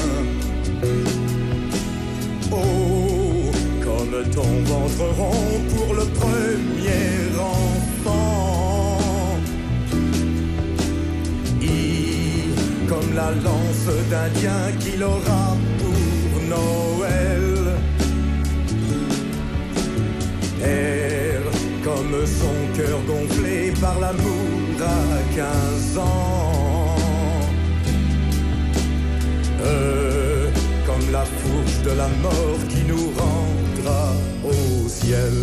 Oh, 2.51 3.51
comme 3.81 4.29
ton 4.31 4.51
ventre 4.65 5.05
rond 5.17 5.61
pour 5.73 5.93
le 5.93 6.05
premier 6.05 7.15
enfant. 7.39 8.97
I, 11.61 12.49
comme 12.89 13.15
la 13.15 13.31
lance 13.31 13.87
d'Indien 14.09 14.71
qu'il 14.79 15.03
aura 15.03 15.55
pour 15.79 16.41
Noël. 16.49 17.77
R, 20.61 21.83
comme 21.83 22.25
son 22.25 22.75
cœur 22.75 22.99
gonflé 23.07 23.71
par 23.79 23.99
l'amour 23.99 24.81
à 24.81 25.35
15 25.35 25.97
ans. 25.99 26.94
Comme 30.85 31.11
la 31.11 31.25
fourche 31.25 31.81
de 31.83 31.91
la 31.97 32.07
mort 32.21 32.59
qui 32.69 32.83
nous 32.87 33.11
rendra 33.17 34.13
au 34.43 34.87
ciel. 34.87 35.33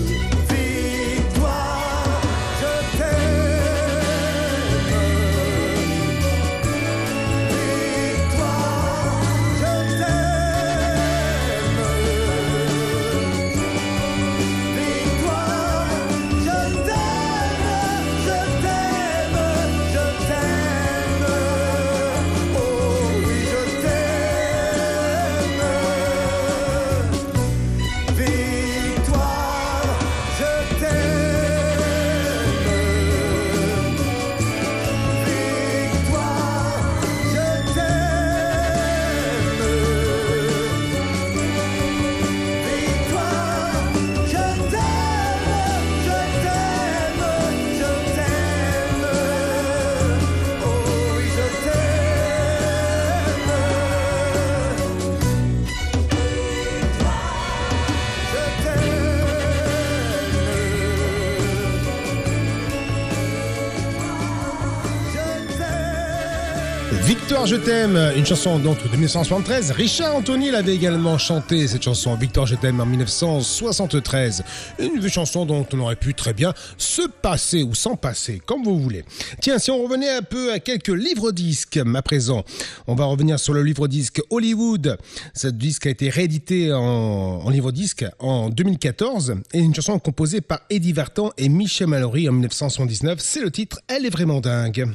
Victoire, 67.43 67.61
je 67.61 67.67
t'aime, 67.67 68.13
une 68.17 68.25
chanson 68.25 68.59
donc 68.61 68.81
de 68.85 68.89
1973. 68.89 69.73
Richard 69.73 70.15
Anthony 70.15 70.53
l'avait 70.53 70.77
également 70.77 71.19
chanté 71.19 71.67
cette 71.67 71.83
chanson 71.83 72.15
Victoire, 72.15 72.47
je 72.47 72.55
t'aime 72.55 72.81
en 72.81 72.87
1973. 72.87 74.45
Une 74.79 75.09
chanson 75.09 75.45
dont 75.45 75.67
on 75.73 75.81
aurait 75.81 75.97
pu 75.97 76.15
très 76.15 76.35
bien 76.35 76.55
se 76.79 77.03
passer 77.03 77.65
ou 77.65 77.75
s'en 77.75 77.97
passer, 77.97 78.41
comme 78.47 78.63
vous 78.63 78.79
voulez. 78.79 79.05
Tiens, 79.41 79.59
si 79.59 79.73
on 79.73 79.83
revenait 79.83 80.11
un 80.11 80.23
peu 80.23 80.53
à 80.53 80.61
quelques 80.61 80.87
livres-disques 80.87 81.81
à 81.93 82.03
présent, 82.03 82.45
on 82.87 82.95
va 82.95 83.07
revenir 83.07 83.41
sur 83.41 83.55
le 83.55 83.65
livre-disque 83.65 84.21
Hollywood. 84.31 84.97
Ce 85.35 85.49
disque 85.49 85.87
a 85.87 85.91
été 85.91 86.11
réédité 86.11 86.73
en, 86.73 86.81
en 86.81 87.51
livre-disque 87.51 88.05
en 88.21 88.51
2014 88.51 89.35
et 89.53 89.59
une 89.59 89.75
chanson 89.75 89.99
composée 89.99 90.43
par 90.43 90.61
Eddie 90.71 90.93
Vartan 90.93 91.33
et 91.39 91.49
Michel 91.49 91.89
Mallory 91.89 92.29
en 92.29 92.33
1979. 92.33 93.19
C'est 93.21 93.41
le 93.41 93.51
titre 93.51 93.81
Elle 93.89 94.07
est 94.07 94.11
vraiment 94.11 94.41
dingue. 94.41 94.87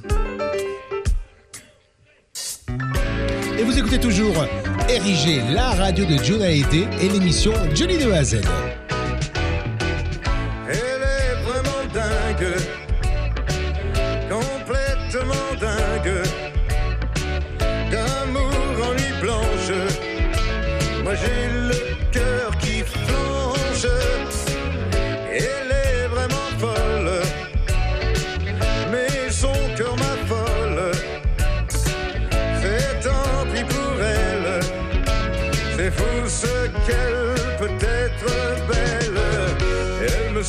Et 3.58 3.64
vous 3.64 3.78
écoutez 3.78 4.00
toujours 4.00 4.46
Érigé, 4.88 5.42
la 5.52 5.70
radio 5.72 6.06
de 6.06 6.16
John 6.24 6.42
Hallyday 6.42 6.88
et 7.02 7.10
l'émission 7.10 7.54
Johnny 7.74 7.98
de 7.98 8.12
A. 8.12 8.77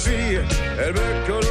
Elle 0.07 0.93
me 0.93 1.27
suit, 1.27 1.48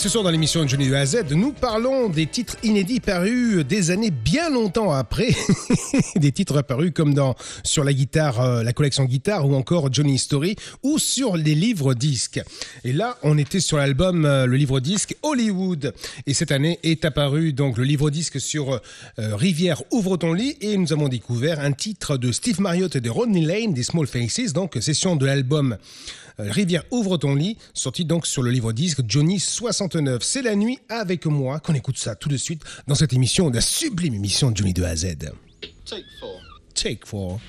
ce 0.00 0.08
soir 0.08 0.24
dans 0.24 0.30
l'émission 0.30 0.64
de 0.64 0.94
A 0.94 1.00
à 1.00 1.04
Z, 1.04 1.32
nous 1.32 1.52
parlons 1.52 2.08
des 2.08 2.26
titres 2.26 2.56
inédits 2.62 3.00
parus 3.00 3.66
des 3.66 3.90
années 3.90 4.10
bien 4.10 4.48
longtemps 4.48 4.92
après. 4.92 5.28
des 6.16 6.32
titres 6.32 6.56
apparus 6.56 6.90
comme 6.94 7.12
dans 7.12 7.34
sur 7.64 7.84
la 7.84 7.92
guitare, 7.92 8.40
euh, 8.40 8.62
la 8.62 8.72
collection 8.72 9.04
guitare 9.04 9.46
ou 9.46 9.54
encore 9.54 9.92
Johnny 9.92 10.16
Story 10.18 10.56
ou 10.82 10.98
sur 10.98 11.36
les 11.36 11.54
livres 11.54 11.92
disques. 11.92 12.40
Et 12.82 12.94
là, 12.94 13.18
on 13.22 13.36
était 13.36 13.60
sur 13.60 13.76
l'album, 13.76 14.24
euh, 14.24 14.46
le 14.46 14.56
livre 14.56 14.80
disque 14.80 15.16
Hollywood. 15.30 15.94
Et 16.26 16.34
cette 16.34 16.50
année 16.50 16.78
est 16.82 17.04
apparu 17.04 17.52
donc 17.52 17.78
le 17.78 17.84
livre 17.84 18.10
disque 18.10 18.40
sur 18.40 18.72
euh, 18.72 18.78
Rivière 19.36 19.82
ouvre 19.92 20.16
ton 20.16 20.32
lit 20.32 20.56
et 20.60 20.76
nous 20.76 20.92
avons 20.92 21.08
découvert 21.08 21.60
un 21.60 21.72
titre 21.72 22.16
de 22.16 22.32
Steve 22.32 22.60
Marriott 22.60 22.96
et 22.96 23.00
de 23.00 23.10
Rodney 23.10 23.44
Lane 23.44 23.72
des 23.72 23.84
Small 23.84 24.06
Faces, 24.06 24.52
donc 24.52 24.76
session 24.80 25.14
de 25.14 25.26
l'album 25.26 25.76
euh, 26.40 26.50
Rivière 26.50 26.82
ouvre 26.90 27.16
ton 27.16 27.34
lit, 27.34 27.58
sorti 27.74 28.04
donc 28.04 28.26
sur 28.26 28.42
le 28.42 28.50
livre 28.50 28.72
disque 28.72 29.02
Johnny 29.06 29.38
69. 29.38 30.22
C'est 30.22 30.42
la 30.42 30.56
nuit 30.56 30.78
avec 30.88 31.26
moi 31.26 31.60
qu'on 31.60 31.74
écoute 31.74 31.98
ça 31.98 32.16
tout 32.16 32.28
de 32.28 32.36
suite 32.36 32.62
dans 32.88 32.94
cette 32.96 33.12
émission, 33.12 33.50
la 33.50 33.60
sublime 33.60 34.14
émission 34.14 34.50
de 34.50 34.56
Johnny 34.56 34.72
de 34.72 34.82
A 34.82 34.88
à 34.88 34.96
Z. 34.96 35.16
Take 35.86 36.04
four. 36.18 36.40
Take 36.74 37.00
four. 37.04 37.40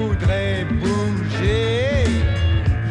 Voudrais 0.00 0.64
bouger. 0.82 2.04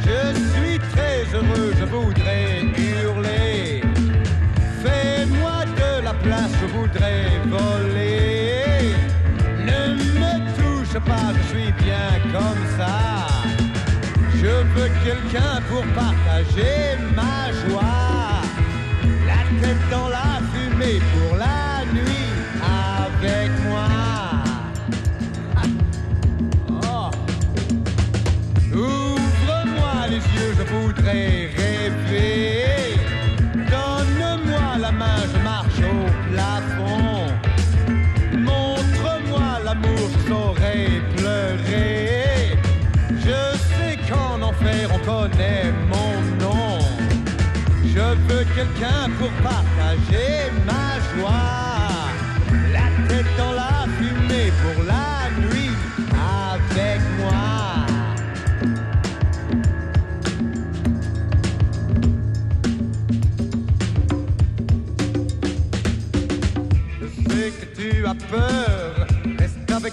Je 0.05 0.19
suis 0.51 0.79
très 0.93 1.19
heureux, 1.35 1.71
je 1.79 1.85
voudrais 1.85 2.61
hurler. 2.87 3.81
Fais-moi 4.83 5.59
de 5.79 6.03
la 6.03 6.13
place, 6.25 6.51
je 6.61 6.67
voudrais 6.77 7.27
voler. 7.45 8.93
Ne 9.69 9.81
me 10.19 10.33
touche 10.57 10.97
pas, 11.11 11.29
je 11.37 11.43
suis 11.53 11.71
bien 11.85 12.09
comme 12.35 12.63
ça. 12.77 12.97
Je 14.41 14.53
veux 14.73 14.91
quelqu'un 15.03 15.55
pour 15.69 15.83
partager 16.03 16.88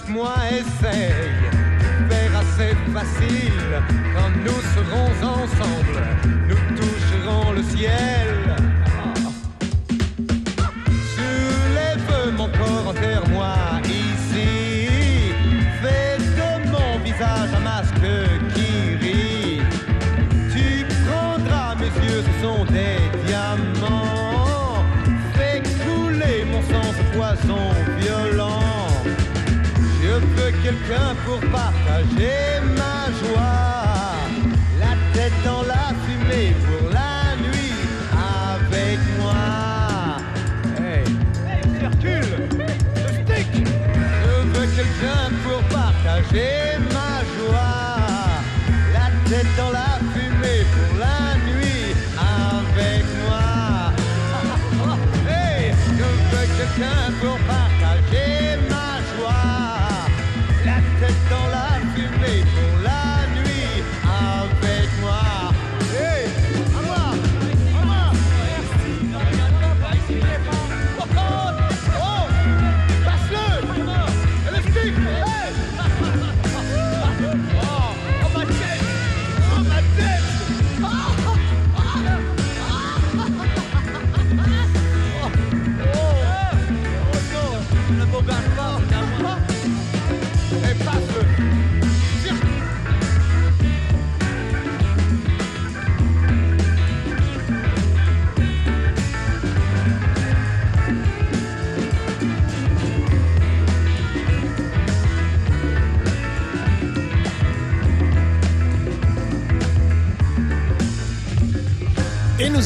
moi, 0.09 0.35
essaye. 0.51 1.13
Tu 1.97 2.03
verras, 2.05 2.43
c'est 2.55 2.75
facile, 2.93 3.81
quand 4.13 4.31
nous 4.45 4.61
serons 4.75 5.09
ensemble, 5.21 6.01
nous 6.47 6.75
toucherons 6.75 7.51
le 7.53 7.63
ciel. 7.63 8.46
Pour 31.25 31.39
partager 31.51 32.76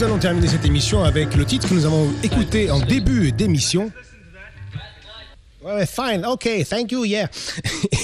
nous 0.02 0.08
allons 0.08 0.18
terminer 0.18 0.48
cette 0.48 0.66
émission 0.66 1.04
avec 1.04 1.36
le 1.36 1.46
titre 1.46 1.70
que 1.70 1.76
nous 1.76 1.86
avons 1.86 2.12
écouté 2.24 2.72
en 2.72 2.80
début 2.80 3.32
d'émission. 3.32 3.92
Ouais, 5.64 5.86
fine, 5.86 6.26
ok, 6.26 6.50
thank 6.68 6.92
you, 6.92 7.06
yeah. 7.06 7.30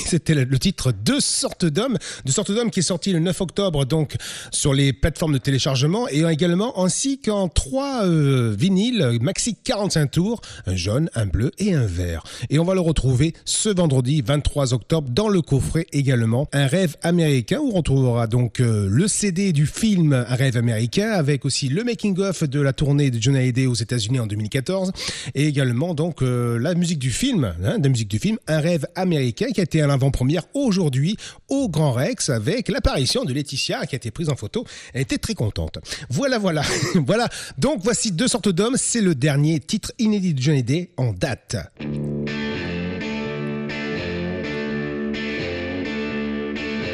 C'était 0.08 0.34
le, 0.34 0.58
titre 0.58 0.94
Deux 0.94 1.20
sortes 1.20 1.66
d'hommes, 1.66 1.98
Deux 2.26 2.32
sortes 2.32 2.52
d'hommes 2.52 2.72
qui 2.72 2.80
est 2.80 2.84
sorti 2.84 3.12
le 3.12 3.20
9 3.20 3.42
octobre 3.42 3.84
donc 3.84 4.16
sur 4.52 4.74
les 4.74 4.94
plateformes 4.94 5.34
de 5.34 5.38
téléchargement 5.38 6.08
et 6.10 6.24
également 6.24 6.82
ainsi 6.82 7.20
qu'en 7.20 7.50
trois 7.50 8.06
euh, 8.06 8.56
vinyles 8.58 9.18
maxi 9.22 9.56
45 9.62 10.12
tours, 10.12 10.42
un 10.66 10.78
jaune, 10.78 11.10
un 11.14 11.26
bleu 11.26 11.52
et 11.58 11.74
un 11.74 11.86
vert. 11.86 12.24
Et 12.50 12.58
on 12.58 12.64
va 12.64 12.74
le 12.74 12.80
retrouver 12.80 13.34
ce 13.44 13.68
vendredi 13.68 14.22
23 14.22 14.74
octobre 14.74 15.10
dans 15.10 15.28
le 15.28 15.42
coffret 15.42 15.86
également 15.92 16.48
Un 16.54 16.68
rêve 16.68 16.96
américain 17.02 17.60
où 17.60 17.72
on 17.74 17.78
retrouvera 17.78 18.28
donc 18.28 18.62
euh, 18.62 18.88
le 18.90 19.10
CD 19.10 19.52
du 19.52 19.66
film 19.66 20.14
Un 20.14 20.36
rêve 20.36 20.56
américain 20.56 21.12
avec 21.12 21.44
aussi 21.44 21.68
le 21.68 21.84
making 21.84 22.18
of 22.20 22.44
de 22.44 22.62
la 22.62 22.72
tournée 22.72 23.12
de 23.12 23.22
John 23.22 23.36
Hallyday 23.36 23.66
aux 23.66 23.74
États-Unis 23.74 24.22
en 24.22 24.28
2014 24.28 24.94
et 25.36 25.48
également 25.48 25.94
donc 25.94 26.22
euh, 26.22 26.58
la 26.60 26.76
musique 26.76 27.00
du 27.00 27.12
film 27.12 27.54
hein, 27.64 27.78
la 27.82 27.90
musique 27.90 28.10
du 28.10 28.20
film 28.20 28.38
Un 28.48 28.60
rêve 28.60 28.88
américain 28.96 29.48
qui 29.54 29.60
a 29.60 29.64
été 29.64 29.82
à 29.82 29.88
l'avant-première 29.98 30.44
aujourd'hui 30.54 31.18
au 31.50 31.70
Grand 31.70 31.92
Rex 31.92 32.30
avec 32.30 32.70
l'apparition 32.70 33.26
de 33.26 33.34
Laetitia 33.34 33.88
qui 33.88 33.96
a 33.96 33.98
été 33.98 34.12
prise 34.12 34.30
en 34.30 34.36
photo. 34.36 34.64
Elle 34.94 35.02
était 35.02 35.18
très 35.18 35.34
contente. 35.34 35.80
Voilà, 36.10 36.38
voilà, 36.38 36.62
voilà. 36.96 37.28
Donc 37.58 37.80
voici 37.84 38.12
deux 38.12 38.28
sortes 38.28 38.50
d'hommes. 38.50 38.76
C'est 38.78 39.02
le 39.02 39.16
dernier 39.16 39.60
titre 39.60 39.92
inédit 39.98 40.36
de 40.36 40.42
Johnny 40.42 40.62
Day 40.62 40.92
en 40.98 41.14
date. 41.14 41.56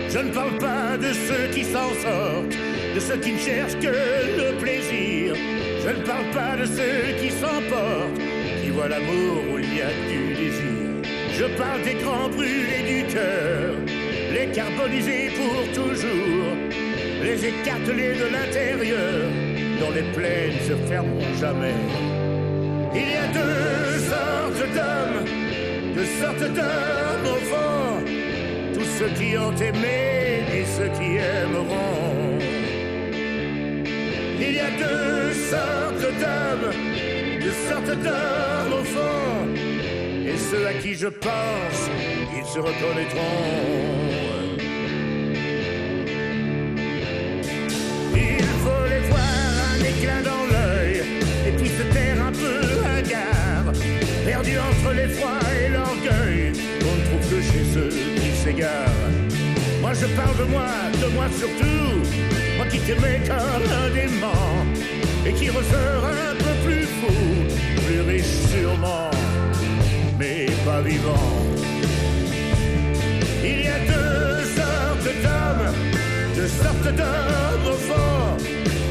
Je 0.09 0.19
ne 0.19 0.31
parle 0.31 0.57
pas 0.59 0.97
de 0.97 1.11
ceux 1.11 1.53
qui 1.53 1.63
s'en 1.65 1.89
sortent, 2.01 2.55
de 2.95 2.99
ceux 2.99 3.17
qui 3.17 3.34
ne 3.34 3.39
cherchent 3.39 3.80
que 3.80 3.88
le 3.88 4.57
plaisir. 4.59 5.35
Je 5.84 5.89
ne 5.89 6.05
parle 6.05 6.30
pas 6.31 6.55
de 6.55 6.65
ceux 6.65 7.21
qui 7.21 7.31
s'emportent, 7.31 8.21
qui 8.63 8.69
voient 8.69 8.88
l'amour 8.88 9.43
où 9.53 9.59
il 9.59 9.75
y 9.75 9.81
a 9.81 9.89
du. 10.09 10.22
Je 11.38 11.45
parle 11.57 11.81
des 11.84 11.95
grands 11.95 12.30
brûlés 12.30 12.85
du 12.88 13.14
cœur, 13.14 13.73
les 14.34 14.47
carbonisés 14.51 15.31
pour 15.38 15.73
toujours, 15.73 16.55
les 17.23 17.45
écartelés 17.45 18.15
de 18.15 18.27
l'intérieur, 18.31 19.30
dont 19.80 19.91
les 19.91 20.07
plaines 20.14 20.60
se 20.68 20.76
fermeront 20.88 21.34
jamais. 21.39 21.76
Il 22.95 23.10
y 23.14 23.15
a 23.15 23.27
deux 23.39 23.99
sortes 24.11 24.68
d'hommes, 24.76 25.26
deux 25.95 26.10
sortes 26.22 26.53
d'hommes 26.53 27.34
au 27.35 27.39
fond 27.49 27.73
tous 28.73 28.89
ceux 28.99 29.10
qui 29.10 29.38
ont 29.38 29.55
aimé 29.55 30.43
et 30.53 30.65
ceux 30.65 30.89
qui 30.97 31.18
aimeront. 31.18 32.38
Il 34.39 34.53
y 34.55 34.60
a 34.60 34.72
deux 34.72 35.34
sortes 35.51 36.07
d'hommes, 36.22 36.72
deux 37.41 37.57
sortes 37.69 37.97
d'hommes 38.05 38.73
au 38.80 38.84
fond, 38.84 39.22
ceux 40.53 40.67
à 40.67 40.73
qui 40.73 40.93
je 40.93 41.07
pense, 41.07 41.81
ils 42.38 42.45
se 42.45 42.59
reconnaîtront. 42.59 43.19
Il 48.15 48.45
faut 48.63 48.85
les 48.93 49.03
voir 49.09 49.43
un 49.73 49.84
éclat 49.91 50.21
dans 50.21 50.45
l'œil, 50.51 51.01
et 51.47 51.51
puis 51.57 51.69
se 51.69 51.84
taire 51.93 52.19
un 52.30 52.31
peu 52.31 52.59
hagard, 52.97 53.73
perdu 54.25 54.53
entre 54.59 54.93
l'effroi 54.93 55.38
et 55.59 55.69
l'orgueil, 55.69 56.51
on 56.89 56.95
ne 56.97 57.03
trouve 57.07 57.25
que 57.31 57.41
chez 57.51 57.65
eux 57.80 57.95
qui 58.21 58.31
s'égarent. 58.43 59.09
Moi 59.81 59.93
je 59.93 60.07
parle 60.17 60.38
de 60.38 60.43
moi, 60.43 60.71
de 61.01 61.07
moi 61.15 61.25
surtout, 61.35 61.93
moi 62.57 62.65
qui 62.67 62.80
t'aimais 62.80 63.21
comme 63.25 63.67
un 63.84 63.89
dément, 63.89 64.65
et 65.25 65.34
qui 65.34 65.49
ressort 65.49 66.05
un 66.05 66.35
peu 66.35 66.53
plus 66.65 66.85
fou, 66.99 67.13
plus 67.85 68.01
riche 68.01 68.35
sûrement, 68.51 69.12
vivant. 70.84 71.31
Il 73.44 73.65
y 73.65 73.68
a 73.68 73.80
deux 73.80 74.45
sortes 74.57 75.14
d'hommes, 75.23 75.73
deux 76.35 76.48
sortes 76.48 76.95
d'hommes 76.95 77.68
au 77.73 77.77
fond, 77.77 78.38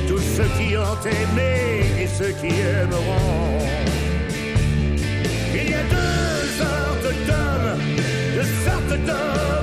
tous 0.07 0.23
ceux 0.37 0.51
qui 0.59 0.77
ont 0.77 1.03
aimé 1.05 1.85
et 2.01 2.07
ceux 2.07 2.33
qui 2.41 2.49
aimeront. 2.49 3.59
Il 5.55 5.71
y 5.71 5.75
a 5.75 5.83
deux 5.97 6.47
sortes 6.61 7.15
d'hommes, 7.27 7.79
deux 8.35 8.51
sortes 8.65 9.01
d'hommes 9.07 9.62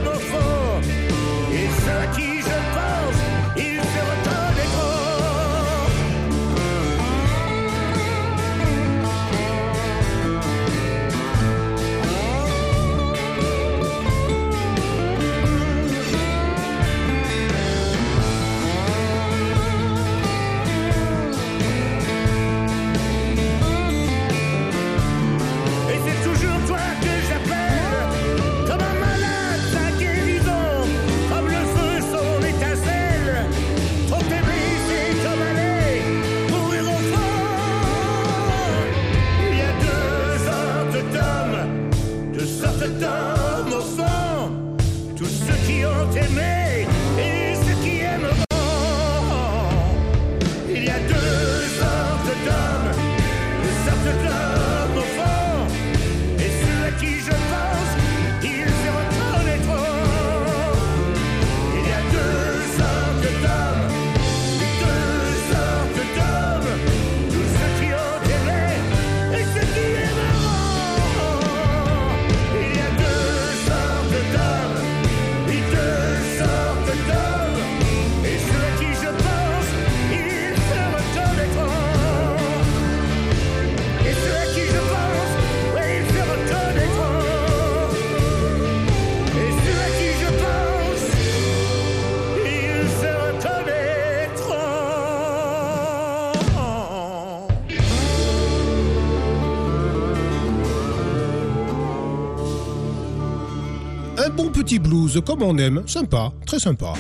petit 104.70 104.78
blues 104.78 105.20
comme 105.26 105.42
on 105.42 105.58
aime, 105.58 105.82
sympa, 105.88 106.32
très 106.46 106.60
sympa. 106.60 106.94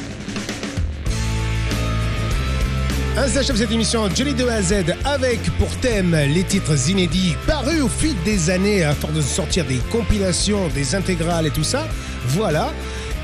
Ainsi 3.15 3.37
cette 3.57 3.71
émission 3.71 4.07
de 4.33 4.47
A 4.47 4.53
à 4.53 4.61
Z 4.63 4.95
avec 5.05 5.39
pour 5.59 5.69
thème 5.77 6.15
les 6.33 6.43
titres 6.43 6.89
inédits 6.89 7.35
parus 7.45 7.81
au 7.81 7.87
fil 7.87 8.15
des 8.25 8.49
années 8.49 8.83
force 8.95 9.13
de 9.13 9.21
sortir 9.21 9.65
des 9.65 9.77
compilations, 9.91 10.67
des 10.69 10.95
intégrales 10.95 11.45
et 11.45 11.51
tout 11.51 11.63
ça. 11.63 11.87
Voilà. 12.29 12.71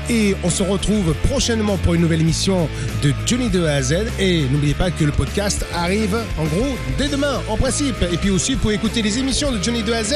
Et 0.08 0.34
on 0.44 0.50
se 0.50 0.62
retrouve 0.62 1.14
prochainement 1.28 1.76
pour 1.78 1.94
une 1.94 2.02
nouvelle 2.02 2.20
émission 2.20 2.68
de 3.02 3.12
Johnny 3.26 3.48
de 3.48 3.64
A 3.64 3.74
à 3.74 3.82
Z. 3.82 4.06
Et 4.18 4.42
n'oubliez 4.50 4.74
pas 4.74 4.90
que 4.90 5.04
le 5.04 5.12
podcast 5.12 5.64
arrive 5.74 6.16
en 6.38 6.44
gros 6.44 6.76
dès 6.98 7.08
demain 7.08 7.40
en 7.48 7.56
principe. 7.56 7.96
Et 8.12 8.16
puis 8.16 8.30
aussi 8.30 8.54
vous 8.54 8.60
pouvez 8.60 8.74
écouter 8.74 9.02
les 9.02 9.18
émissions 9.18 9.50
de 9.52 9.62
Johnny 9.62 9.82
de 9.82 9.92
à 9.92 10.04
Z 10.04 10.14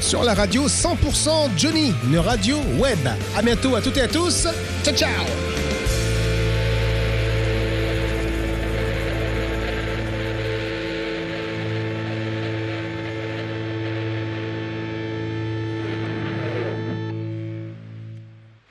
sur 0.00 0.22
la 0.24 0.34
radio 0.34 0.66
100% 0.68 1.50
Johnny, 1.56 1.92
une 2.06 2.18
radio 2.18 2.58
web. 2.78 2.98
À 3.36 3.42
bientôt 3.42 3.74
à 3.74 3.80
toutes 3.80 3.96
et 3.96 4.02
à 4.02 4.08
tous. 4.08 4.46
Ciao 4.84 4.94
ciao 4.94 5.51